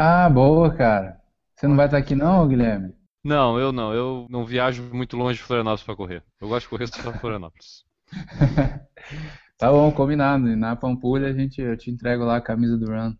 Ah, 0.02 0.30
boa, 0.30 0.74
cara. 0.74 1.20
Você 1.54 1.68
não 1.68 1.76
vai 1.76 1.84
estar 1.84 1.98
aqui 1.98 2.14
não, 2.14 2.48
Guilherme? 2.48 2.94
Não, 3.22 3.58
eu 3.58 3.70
não. 3.70 3.92
Eu 3.92 4.26
não 4.30 4.46
viajo 4.46 4.82
muito 4.94 5.14
longe 5.14 5.36
de 5.36 5.44
Florianópolis 5.44 5.82
para 5.82 5.94
correr. 5.94 6.22
Eu 6.40 6.48
gosto 6.48 6.64
de 6.64 6.70
correr 6.70 6.86
só 6.86 7.10
em 7.10 7.18
Florianópolis. 7.18 7.84
tá 9.58 9.70
bom, 9.70 9.92
combinado. 9.92 10.56
Na 10.56 10.74
Pampulha 10.74 11.28
a 11.28 11.34
gente, 11.34 11.60
eu 11.60 11.76
te 11.76 11.90
entrego 11.90 12.24
lá 12.24 12.38
a 12.38 12.40
camisa 12.40 12.78
do 12.78 12.86
Run. 12.86 13.12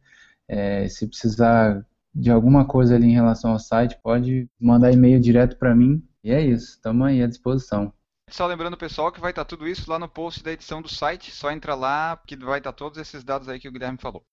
É, 0.49 0.89
se 0.89 1.07
precisar 1.07 1.85
de 2.15 2.31
alguma 2.31 2.65
coisa 2.65 2.95
ali 2.95 3.09
em 3.09 3.15
relação 3.15 3.53
ao 3.53 3.59
site, 3.59 3.99
pode 4.03 4.49
mandar 4.59 4.93
e-mail 4.93 5.21
direto 5.21 5.59
para 5.59 5.75
mim. 5.75 6.03
E 6.25 6.33
é 6.33 6.41
isso, 6.41 6.71
estamos 6.71 7.07
aí 7.07 7.23
à 7.23 7.27
disposição. 7.27 7.93
Só 8.31 8.47
lembrando, 8.47 8.79
pessoal, 8.79 9.13
que 9.13 9.21
vai 9.21 9.31
estar 9.31 9.45
tá 9.45 9.49
tudo 9.49 9.69
isso 9.69 9.91
lá 9.91 9.99
no 9.99 10.09
post 10.09 10.43
da 10.43 10.53
edição 10.53 10.81
do 10.81 10.89
site. 10.89 11.31
Só 11.31 11.51
entra 11.51 11.75
lá, 11.75 12.19
que 12.27 12.37
vai 12.37 12.61
estar 12.61 12.73
tá 12.73 12.79
todos 12.79 12.99
esses 12.99 13.23
dados 13.23 13.47
aí 13.47 13.61
que 13.61 13.69
o 13.69 13.73
Guilherme 13.73 13.99
falou. 13.99 14.25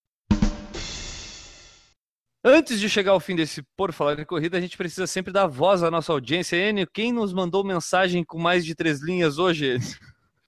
Antes 2.49 2.79
de 2.79 2.89
chegar 2.89 3.11
ao 3.11 3.19
fim 3.19 3.35
desse 3.35 3.61
Por 3.75 3.91
Falar 3.91 4.17
em 4.17 4.23
Corrida, 4.23 4.57
a 4.57 4.61
gente 4.61 4.77
precisa 4.77 5.05
sempre 5.05 5.33
dar 5.33 5.47
voz 5.47 5.83
à 5.83 5.91
nossa 5.91 6.13
audiência. 6.13 6.55
Enio, 6.55 6.87
quem 6.87 7.11
nos 7.11 7.33
mandou 7.33 7.61
mensagem 7.61 8.23
com 8.23 8.39
mais 8.39 8.63
de 8.63 8.73
três 8.73 9.01
linhas 9.01 9.37
hoje? 9.37 9.77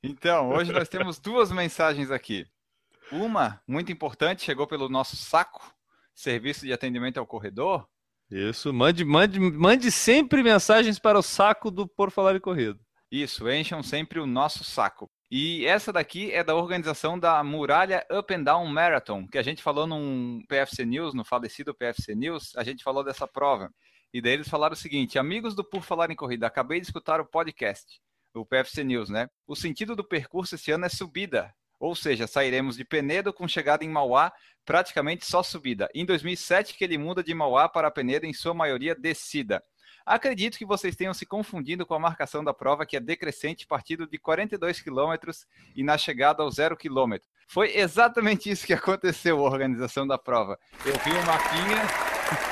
Então, 0.01 0.51
hoje 0.51 0.71
nós 0.71 0.87
temos 0.87 1.19
duas 1.19 1.51
mensagens 1.51 2.09
aqui. 2.09 2.47
Uma, 3.11 3.61
muito 3.67 3.91
importante, 3.91 4.45
chegou 4.45 4.65
pelo 4.65 4.87
nosso 4.87 5.17
saco, 5.17 5.75
serviço 6.15 6.65
de 6.65 6.71
atendimento 6.71 7.17
ao 7.17 7.27
corredor. 7.27 7.85
Isso, 8.31 8.71
mande, 8.71 9.03
mande, 9.03 9.37
mande 9.37 9.91
sempre 9.91 10.41
mensagens 10.41 10.97
para 10.99 11.19
o 11.19 11.21
saco 11.21 11.69
do 11.69 11.85
Por 11.85 12.11
Falar 12.11 12.33
em 12.33 12.39
Corrida. 12.39 12.79
Isso, 13.11 13.49
encham 13.49 13.83
sempre 13.83 14.21
o 14.21 14.25
nosso 14.25 14.63
saco. 14.63 15.11
E 15.31 15.63
essa 15.65 15.93
daqui 15.93 16.31
é 16.31 16.43
da 16.43 16.55
organização 16.55 17.17
da 17.19 17.43
Muralha 17.43 18.03
Up 18.11 18.33
and 18.33 18.43
Down 18.43 18.65
Marathon, 18.65 19.27
que 19.27 19.37
a 19.37 19.43
gente 19.43 19.61
falou 19.61 19.85
num 19.85 20.41
PFC 20.47 20.83
News, 20.85 21.13
no 21.13 21.23
falecido 21.23 21.75
PFC 21.75 22.15
News, 22.15 22.51
a 22.55 22.63
gente 22.63 22.83
falou 22.83 23.03
dessa 23.03 23.27
prova. 23.27 23.71
E 24.11 24.21
daí 24.21 24.33
eles 24.33 24.49
falaram 24.49 24.73
o 24.73 24.77
seguinte: 24.77 25.19
amigos 25.19 25.53
do 25.53 25.63
Por 25.63 25.83
Falar 25.83 26.09
em 26.09 26.15
Corrida, 26.15 26.47
acabei 26.47 26.79
de 26.79 26.87
escutar 26.87 27.21
o 27.21 27.25
podcast, 27.27 28.01
o 28.33 28.43
PFC 28.43 28.83
News, 28.83 29.09
né? 29.09 29.29
O 29.45 29.55
sentido 29.55 29.95
do 29.95 30.03
percurso 30.03 30.55
esse 30.55 30.71
ano 30.71 30.85
é 30.85 30.89
subida, 30.89 31.53
ou 31.79 31.95
seja, 31.95 32.25
sairemos 32.25 32.75
de 32.75 32.83
Penedo 32.83 33.31
com 33.31 33.47
chegada 33.47 33.85
em 33.85 33.89
Mauá, 33.89 34.33
praticamente 34.65 35.27
só 35.27 35.43
subida. 35.43 35.87
Em 35.93 36.05
2007 36.05 36.73
que 36.73 36.83
ele 36.83 36.97
muda 36.97 37.23
de 37.23 37.35
Mauá 37.35 37.69
para 37.69 37.91
Penedo, 37.91 38.25
em 38.25 38.33
sua 38.33 38.55
maioria 38.55 38.95
descida. 38.95 39.63
Acredito 40.09 40.57
que 40.57 40.65
vocês 40.65 40.95
tenham 40.95 41.13
se 41.13 41.23
confundido 41.23 41.85
com 41.85 41.93
a 41.93 41.99
marcação 41.99 42.43
da 42.43 42.51
prova, 42.51 42.83
que 42.83 42.97
é 42.97 42.99
decrescente, 42.99 43.67
partido 43.67 44.07
de 44.07 44.17
42 44.17 44.81
km 44.81 45.13
e 45.75 45.83
na 45.83 45.99
chegada 45.99 46.41
ao 46.41 46.49
0 46.49 46.75
km. 46.75 47.17
Foi 47.47 47.77
exatamente 47.77 48.49
isso 48.49 48.65
que 48.65 48.73
aconteceu, 48.73 49.37
a 49.37 49.43
organização 49.43 50.07
da 50.07 50.17
prova. 50.17 50.57
Eu 50.83 50.93
vi 50.93 51.11
o 51.11 51.25
mapinha. 51.27 51.83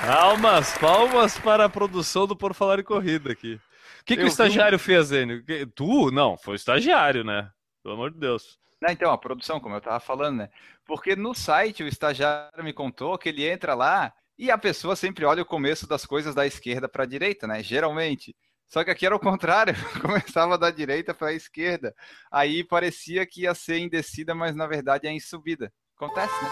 Palmas, 0.06 0.78
palmas 0.78 1.40
para 1.40 1.66
a 1.66 1.70
produção 1.70 2.28
do 2.28 2.38
Por 2.38 2.54
Falar 2.54 2.78
em 2.78 2.84
Corrida 2.84 3.32
aqui. 3.32 3.56
O 4.02 4.06
que, 4.06 4.18
que 4.18 4.24
o 4.24 4.28
estagiário 4.28 4.78
vi... 4.78 4.84
fez, 4.84 5.12
Enio? 5.12 5.44
Tu? 5.74 6.12
Não, 6.12 6.38
foi 6.38 6.54
o 6.54 6.56
estagiário, 6.56 7.24
né? 7.24 7.50
Pelo 7.82 7.96
amor 7.96 8.12
de 8.12 8.20
Deus. 8.20 8.60
Não, 8.80 8.92
então, 8.92 9.12
a 9.12 9.18
produção, 9.18 9.60
como 9.60 9.74
eu 9.74 9.80
estava 9.80 10.00
falando, 10.00 10.38
né? 10.38 10.50
Porque 10.86 11.16
no 11.16 11.34
site 11.34 11.82
o 11.82 11.88
estagiário 11.88 12.64
me 12.64 12.72
contou 12.72 13.18
que 13.18 13.30
ele 13.30 13.50
entra 13.50 13.74
lá 13.74 14.14
e 14.38 14.52
a 14.52 14.58
pessoa 14.58 14.96
sempre 14.96 15.26
olha 15.26 15.42
o 15.42 15.46
começo 15.46 15.88
das 15.88 16.06
coisas 16.06 16.36
da 16.36 16.46
esquerda 16.46 16.88
para 16.88 17.04
a 17.04 17.08
direita, 17.08 17.48
né? 17.48 17.64
Geralmente. 17.64 18.36
Só 18.68 18.84
que 18.84 18.92
aqui 18.92 19.06
era 19.06 19.16
o 19.16 19.20
contrário, 19.20 19.74
começava 20.02 20.58
da 20.58 20.70
direita 20.70 21.14
para 21.14 21.30
a 21.30 21.34
esquerda. 21.34 21.96
Aí 22.32 22.64
parecia 22.64 23.26
que 23.26 23.42
ia 23.44 23.56
ser 23.56 23.78
em 23.78 23.90
descida, 23.90 24.36
mas 24.36 24.56
na 24.56 24.68
verdade 24.68 25.08
é 25.08 25.12
em 25.12 25.20
subida. 25.20 25.72
Acontece, 25.96 26.34
né? 26.44 26.50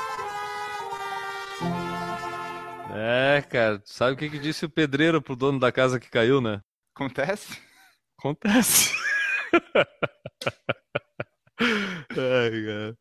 É, 2.98 3.42
cara, 3.42 3.82
sabe 3.84 4.14
o 4.14 4.18
que, 4.18 4.30
que 4.30 4.40
disse 4.40 4.66
o 4.66 4.70
pedreiro 4.70 5.22
pro 5.22 5.36
dono 5.36 5.60
da 5.60 5.70
casa 5.72 6.00
que 6.00 6.10
caiu, 6.10 6.40
né? 6.40 6.62
Acontece? 6.96 7.62
Acontece. 8.18 8.96
Ai, 11.60 12.96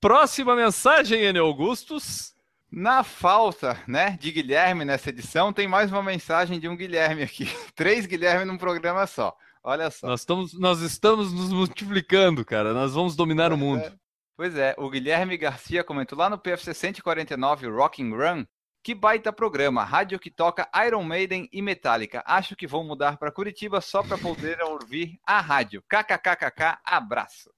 Próxima 0.00 0.54
mensagem, 0.54 1.22
N. 1.22 1.40
Augustus. 1.40 2.31
Na 2.72 3.04
falta, 3.04 3.78
né, 3.86 4.16
de 4.18 4.32
Guilherme 4.32 4.82
nessa 4.82 5.10
edição, 5.10 5.52
tem 5.52 5.68
mais 5.68 5.92
uma 5.92 6.02
mensagem 6.02 6.58
de 6.58 6.66
um 6.66 6.74
Guilherme 6.74 7.22
aqui. 7.22 7.44
Três 7.76 8.06
Guilherme 8.06 8.46
num 8.46 8.56
programa 8.56 9.06
só. 9.06 9.36
Olha 9.62 9.90
só. 9.90 10.06
Nós 10.06 10.20
estamos, 10.20 10.58
nós 10.58 10.80
estamos 10.80 11.34
nos 11.34 11.52
multiplicando, 11.52 12.42
cara. 12.46 12.72
Nós 12.72 12.94
vamos 12.94 13.14
dominar 13.14 13.50
pois 13.50 13.60
o 13.60 13.62
mundo. 13.62 13.82
É. 13.82 13.92
Pois 14.34 14.56
é, 14.56 14.74
o 14.78 14.88
Guilherme 14.88 15.36
Garcia 15.36 15.84
comentou 15.84 16.18
lá 16.18 16.30
no 16.30 16.38
PFC 16.38 16.72
149 16.72 17.68
Rocking 17.68 18.10
Run. 18.10 18.46
Que 18.82 18.94
baita 18.94 19.30
programa, 19.32 19.84
rádio 19.84 20.18
que 20.18 20.30
toca 20.30 20.68
Iron 20.86 21.04
Maiden 21.04 21.50
e 21.52 21.60
Metallica. 21.60 22.24
Acho 22.26 22.56
que 22.56 22.66
vou 22.66 22.82
mudar 22.82 23.18
para 23.18 23.30
Curitiba 23.30 23.82
só 23.82 24.02
para 24.02 24.16
poder 24.16 24.60
ouvir 24.62 25.20
a 25.26 25.42
rádio. 25.42 25.82
KKKKK, 25.82 26.78
abraço. 26.84 27.50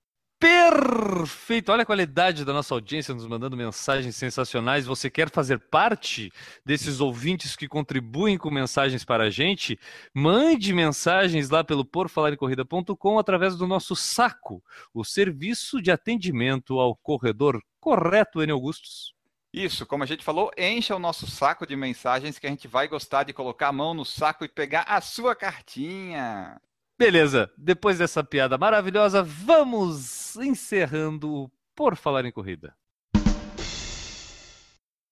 Perfeito! 0.45 1.72
Olha 1.72 1.84
a 1.84 1.86
qualidade 1.86 2.45
da 2.45 2.53
nossa 2.53 2.74
audiência 2.74 3.14
nos 3.14 3.26
mandando 3.26 3.57
mensagens 3.57 4.14
sensacionais. 4.14 4.84
Você 4.84 5.09
quer 5.09 5.30
fazer 5.30 5.59
parte 5.59 6.30
desses 6.62 7.01
ouvintes 7.01 7.57
que 7.57 7.66
contribuem 7.66 8.36
com 8.36 8.51
mensagens 8.51 9.07
para 9.07 9.24
a 9.24 9.30
gente? 9.30 9.78
Mande 10.12 10.74
mensagens 10.74 11.49
lá 11.49 11.64
pelo 11.64 11.82
porfalarecorrida.com 11.82 13.18
através 13.18 13.57
do 13.57 13.66
nosso 13.66 13.97
saco, 13.97 14.62
o 14.92 15.03
serviço 15.03 15.80
de 15.80 15.90
atendimento 15.90 16.78
ao 16.78 16.95
corredor 16.95 17.59
correto, 17.80 18.42
N. 18.42 18.53
Augustus. 18.53 19.14
Isso, 19.51 19.86
como 19.86 20.05
a 20.05 20.07
gente 20.07 20.22
falou, 20.22 20.51
encha 20.59 20.95
o 20.95 20.99
nosso 20.99 21.26
saco 21.26 21.66
de 21.66 21.74
mensagens 21.74 22.38
que 22.38 22.47
a 22.47 22.51
gente 22.51 22.68
vai 22.68 22.86
gostar 22.86 23.22
de 23.22 23.32
colocar 23.32 23.68
a 23.68 23.72
mão 23.72 23.95
no 23.95 24.05
saco 24.05 24.45
e 24.45 24.49
pegar 24.49 24.82
a 24.82 25.01
sua 25.01 25.34
cartinha. 25.34 26.61
Beleza, 26.97 27.51
depois 27.59 27.99
dessa 27.99 28.22
piada 28.22 28.57
maravilhosa, 28.57 29.20
vamos 29.20 30.36
encerrando 30.36 31.51
Por 31.74 31.97
Falar 31.97 32.24
em 32.24 32.30
Corrida. 32.30 32.72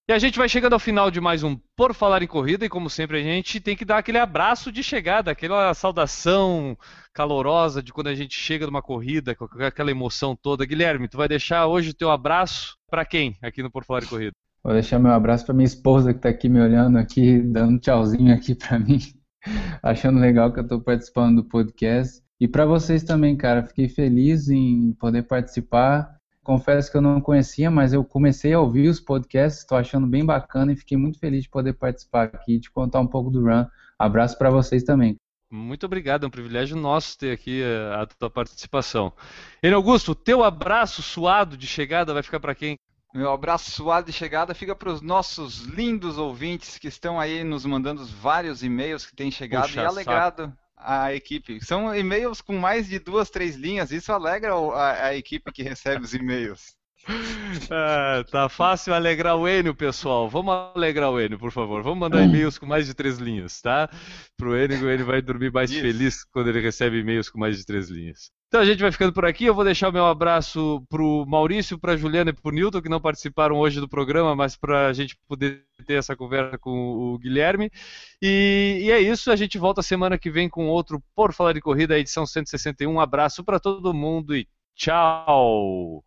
E 0.07 0.13
a 0.13 0.17
gente 0.17 0.37
vai 0.37 0.47
chegando 0.47 0.73
ao 0.73 0.79
final 0.79 1.11
de 1.11 1.19
mais 1.19 1.43
um 1.43 1.57
Por 1.75 1.93
Falar 1.93 2.23
em 2.23 2.27
Corrida, 2.27 2.65
e 2.65 2.69
como 2.69 2.89
sempre 2.89 3.19
a 3.19 3.21
gente 3.21 3.59
tem 3.59 3.75
que 3.75 3.83
dar 3.83 3.97
aquele 3.97 4.17
abraço 4.17 4.71
de 4.71 4.81
chegada, 4.81 5.29
aquela 5.31 5.73
saudação 5.73 6.77
calorosa 7.13 7.83
de 7.83 7.91
quando 7.91 8.07
a 8.07 8.15
gente 8.15 8.33
chega 8.33 8.65
numa 8.65 8.81
corrida, 8.81 9.35
com 9.35 9.45
aquela 9.61 9.91
emoção 9.91 10.37
toda. 10.37 10.65
Guilherme, 10.65 11.09
tu 11.09 11.17
vai 11.17 11.27
deixar 11.27 11.67
hoje 11.67 11.89
o 11.89 11.93
teu 11.93 12.09
abraço 12.09 12.77
para 12.89 13.03
quem 13.03 13.37
aqui 13.41 13.61
no 13.61 13.69
Por 13.69 13.83
Falar 13.83 14.03
em 14.03 14.07
Corrida? 14.07 14.35
Vou 14.63 14.71
deixar 14.71 14.99
meu 14.99 15.11
abraço 15.11 15.45
para 15.45 15.53
minha 15.53 15.65
esposa 15.65 16.13
que 16.13 16.19
está 16.19 16.29
aqui 16.29 16.47
me 16.47 16.61
olhando 16.61 16.97
aqui, 16.97 17.39
dando 17.39 17.77
tchauzinho 17.77 18.33
aqui 18.33 18.55
para 18.55 18.79
mim 18.79 18.99
achando 19.81 20.19
legal 20.19 20.51
que 20.51 20.59
eu 20.59 20.63
estou 20.63 20.81
participando 20.81 21.41
do 21.41 21.47
podcast. 21.47 22.21
E 22.39 22.47
para 22.47 22.65
vocês 22.65 23.03
também, 23.03 23.37
cara, 23.37 23.63
fiquei 23.63 23.87
feliz 23.87 24.49
em 24.49 24.93
poder 24.93 25.23
participar. 25.23 26.17
Confesso 26.43 26.91
que 26.91 26.97
eu 26.97 27.01
não 27.01 27.21
conhecia, 27.21 27.71
mas 27.71 27.93
eu 27.93 28.03
comecei 28.03 28.53
a 28.53 28.59
ouvir 28.59 28.89
os 28.89 28.99
podcasts, 28.99 29.61
estou 29.61 29.77
achando 29.77 30.05
bem 30.05 30.25
bacana 30.25 30.73
e 30.73 30.75
fiquei 30.75 30.97
muito 30.97 31.17
feliz 31.17 31.43
de 31.43 31.49
poder 31.49 31.73
participar 31.73 32.23
aqui 32.23 32.55
e 32.55 32.59
de 32.59 32.69
contar 32.69 32.99
um 32.99 33.07
pouco 33.07 33.29
do 33.29 33.45
Run. 33.45 33.65
Abraço 33.97 34.37
para 34.37 34.49
vocês 34.49 34.83
também. 34.83 35.15
Muito 35.49 35.85
obrigado, 35.85 36.25
é 36.25 36.27
um 36.27 36.31
privilégio 36.31 36.75
nosso 36.75 37.17
ter 37.17 37.31
aqui 37.31 37.61
eh, 37.61 37.93
a 37.95 38.07
tua 38.07 38.29
participação. 38.29 39.13
Enio 39.61 39.77
Augusto, 39.77 40.15
teu 40.15 40.43
abraço 40.43 41.03
suado 41.03 41.55
de 41.55 41.67
chegada 41.67 42.13
vai 42.13 42.23
ficar 42.23 42.39
para 42.39 42.55
quem? 42.55 42.75
Meu 43.13 43.31
abraço 43.31 43.69
suado 43.69 44.07
de 44.07 44.11
chegada 44.11 44.55
fica 44.55 44.75
para 44.75 44.89
os 44.89 45.01
nossos 45.01 45.59
lindos 45.59 46.17
ouvintes 46.17 46.79
que 46.79 46.87
estão 46.87 47.19
aí 47.19 47.43
nos 47.43 47.63
mandando 47.63 48.03
vários 48.05 48.63
e-mails 48.63 49.05
que 49.05 49.15
têm 49.15 49.29
chegado 49.29 49.67
Puxa, 49.67 49.81
e 49.83 49.85
alegrado 49.85 50.43
saco. 50.45 50.57
a 50.75 51.13
equipe. 51.13 51.63
São 51.63 51.95
e-mails 51.95 52.41
com 52.41 52.57
mais 52.57 52.87
de 52.87 52.97
duas, 52.97 53.29
três 53.29 53.55
linhas, 53.55 53.91
isso 53.91 54.11
alegra 54.11 54.55
a, 54.55 55.07
a 55.07 55.15
equipe 55.15 55.51
que 55.51 55.61
recebe 55.61 56.03
os 56.03 56.13
e-mails. 56.13 56.75
É, 57.69 58.23
tá 58.23 58.49
fácil 58.49 58.93
alegrar 58.93 59.35
o 59.35 59.47
Enio, 59.47 59.75
pessoal. 59.75 60.29
Vamos 60.29 60.53
alegrar 60.75 61.11
o 61.11 61.19
Enio, 61.19 61.37
por 61.37 61.51
favor. 61.51 61.83
Vamos 61.83 61.99
mandar 61.99 62.23
e-mails 62.23 62.57
com 62.57 62.65
mais 62.65 62.87
de 62.87 62.93
três 62.93 63.17
linhas, 63.17 63.61
tá? 63.61 63.89
Pro 64.37 64.57
Enio, 64.57 64.89
ele 64.89 65.03
vai 65.03 65.21
dormir 65.21 65.51
mais 65.51 65.69
Isso. 65.69 65.81
feliz 65.81 66.23
quando 66.25 66.49
ele 66.49 66.61
recebe 66.61 66.99
e-mails 66.99 67.29
com 67.29 67.37
mais 67.37 67.57
de 67.57 67.65
três 67.65 67.89
linhas. 67.89 68.31
Então 68.53 68.61
a 68.61 68.65
gente 68.65 68.81
vai 68.81 68.91
ficando 68.91 69.11
por 69.11 69.25
aqui. 69.25 69.45
Eu 69.45 69.55
vou 69.55 69.63
deixar 69.63 69.89
o 69.89 69.91
meu 69.91 70.05
abraço 70.05 70.85
pro 70.87 71.25
Maurício, 71.25 71.75
pra 71.75 71.97
Juliana 71.97 72.29
e 72.29 72.33
pro 72.33 72.51
Newton, 72.51 72.83
que 72.83 72.87
não 72.87 73.01
participaram 73.01 73.57
hoje 73.57 73.79
do 73.79 73.89
programa, 73.89 74.35
mas 74.35 74.55
para 74.55 74.89
a 74.89 74.93
gente 74.93 75.17
poder 75.27 75.65
ter 75.87 75.95
essa 75.95 76.15
conversa 76.15 76.55
com 76.59 76.71
o 76.71 77.17
Guilherme. 77.17 77.71
E, 78.21 78.77
e, 78.83 78.91
é 78.91 78.99
isso. 78.99 79.31
A 79.31 79.35
gente 79.35 79.57
volta 79.57 79.81
semana 79.81 80.19
que 80.19 80.29
vem 80.29 80.47
com 80.47 80.67
outro 80.67 81.01
Por 81.15 81.33
Falar 81.33 81.53
de 81.53 81.61
Corrida, 81.61 81.97
edição 81.97 82.27
161. 82.27 82.93
Um 82.93 82.99
abraço 82.99 83.43
para 83.43 83.59
todo 83.59 83.91
mundo 83.91 84.35
e 84.35 84.47
tchau! 84.75 86.03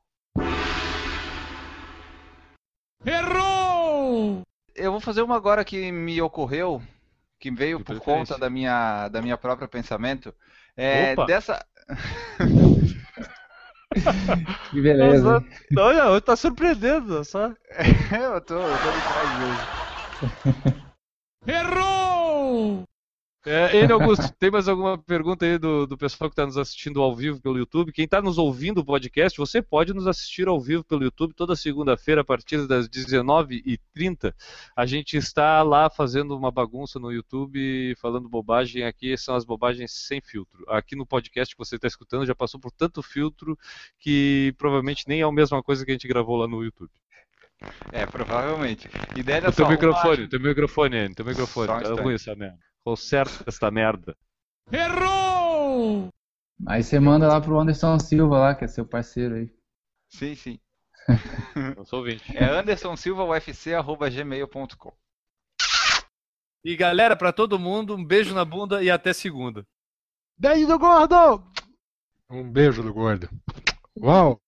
Errou! 3.05 4.43
Eu 4.73 4.93
vou 4.93 5.01
fazer 5.01 5.23
uma 5.23 5.35
agora 5.35 5.65
que 5.65 5.91
me 5.91 6.23
ocorreu, 6.23 6.81
que 7.41 7.51
veio 7.51 7.83
por 7.83 7.99
conta 7.99 8.39
da 8.39 8.49
minha, 8.49 9.09
da 9.09 9.21
minha 9.21 9.37
própria 9.37 9.67
pensamento. 9.67 10.33
É, 10.77 11.17
dessa. 11.27 11.67
que 14.71 14.81
beleza. 14.81 15.41
Nossa, 15.73 15.79
olha, 15.79 16.21
tá 16.21 16.37
surpreendendo, 16.37 17.25
só. 17.25 17.53
É, 17.71 17.83
eu 18.35 18.41
tô, 18.41 18.55
eu 18.55 18.79
tô 18.79 18.93
de 18.93 19.03
trás 19.03 19.31
mesmo. 19.31 19.67
Errou! 21.47 22.85
É, 23.49 23.77
ele, 23.77 23.93
Augusto, 23.93 24.29
tem 24.41 24.51
mais 24.51 24.67
alguma 24.67 24.99
pergunta 24.99 25.47
aí 25.47 25.57
do, 25.57 25.87
do 25.87 25.97
pessoal 25.97 26.29
que 26.29 26.33
está 26.33 26.45
nos 26.45 26.59
assistindo 26.59 27.01
ao 27.01 27.15
vivo 27.15 27.41
pelo 27.41 27.57
YouTube? 27.57 27.93
Quem 27.93 28.05
está 28.05 28.21
nos 28.21 28.39
ouvindo 28.39 28.79
o 28.79 28.85
podcast, 28.85 29.39
você 29.39 29.63
pode 29.63 29.95
nos 29.95 30.09
assistir 30.09 30.49
ao 30.49 30.61
vivo 30.61 30.83
pelo 30.83 31.05
YouTube 31.05 31.33
toda 31.33 31.55
segunda-feira 31.55 32.23
a 32.23 32.25
partir 32.25 32.67
das 32.67 32.89
19h30. 32.89 34.35
A 34.75 34.85
gente 34.85 35.17
está 35.17 35.63
lá 35.63 35.89
fazendo 35.89 36.37
uma 36.37 36.51
bagunça 36.51 36.99
no 36.99 37.13
YouTube, 37.13 37.95
falando 38.01 38.29
bobagem. 38.29 38.83
Aqui 38.83 39.17
são 39.17 39.37
as 39.37 39.45
bobagens 39.45 39.93
sem 39.93 40.21
filtro. 40.21 40.65
Aqui 40.67 40.97
no 40.97 41.07
podcast 41.07 41.55
que 41.55 41.65
você 41.65 41.77
está 41.77 41.87
escutando 41.87 42.27
já 42.27 42.35
passou 42.35 42.59
por 42.59 42.73
tanto 42.73 43.01
filtro 43.01 43.57
que 43.97 44.53
provavelmente 44.59 45.05
nem 45.07 45.21
é 45.21 45.25
a 45.25 45.31
mesma 45.31 45.63
coisa 45.63 45.85
que 45.85 45.93
a 45.93 45.95
gente 45.95 46.09
gravou 46.09 46.37
lá 46.37 46.49
no 46.49 46.65
YouTube. 46.65 46.91
É, 47.93 48.05
provavelmente. 48.07 48.89
Ideia 49.15 49.49
o 49.49 49.53
teu 49.53 49.69
microfone, 49.69 50.25
o 50.25 50.29
teu 50.29 50.41
microfone, 50.41 51.15
teu 51.15 51.25
microfone. 51.25 51.69
Tá 51.69 52.03
ruim 52.03 52.15
essa 52.15 52.35
merda. 52.35 52.66
Conserta 52.87 53.43
esta 53.49 53.69
merda. 53.69 54.17
Errou! 54.71 56.09
Aí 56.69 56.85
você 56.85 57.01
manda 57.01 57.27
lá 57.27 57.41
pro 57.41 57.59
Anderson 57.59 57.99
Silva 57.99 58.39
lá, 58.39 58.55
que 58.55 58.65
é 58.65 58.69
seu 58.69 58.87
parceiro 58.87 59.35
aí. 59.35 59.53
Sim, 60.09 60.37
sim. 60.37 60.61
Eu 61.77 61.85
sou 61.85 61.99
ouvinte. 61.99 62.37
É 62.37 62.45
andersonsilvaufc.gmail.com 62.45 64.93
E 66.65 66.77
galera, 66.77 67.17
para 67.17 67.33
todo 67.33 67.59
mundo, 67.59 67.97
um 67.97 68.05
beijo 68.05 68.33
na 68.33 68.45
bunda 68.45 68.81
e 68.81 68.89
até 68.89 69.13
segunda. 69.13 69.67
Beijo 70.39 70.69
do 70.69 70.79
gordo! 70.79 71.43
Um 72.31 72.49
beijo 72.49 72.85
do 72.85 72.95
gordo. 72.95 73.29
Uau! 73.99 74.41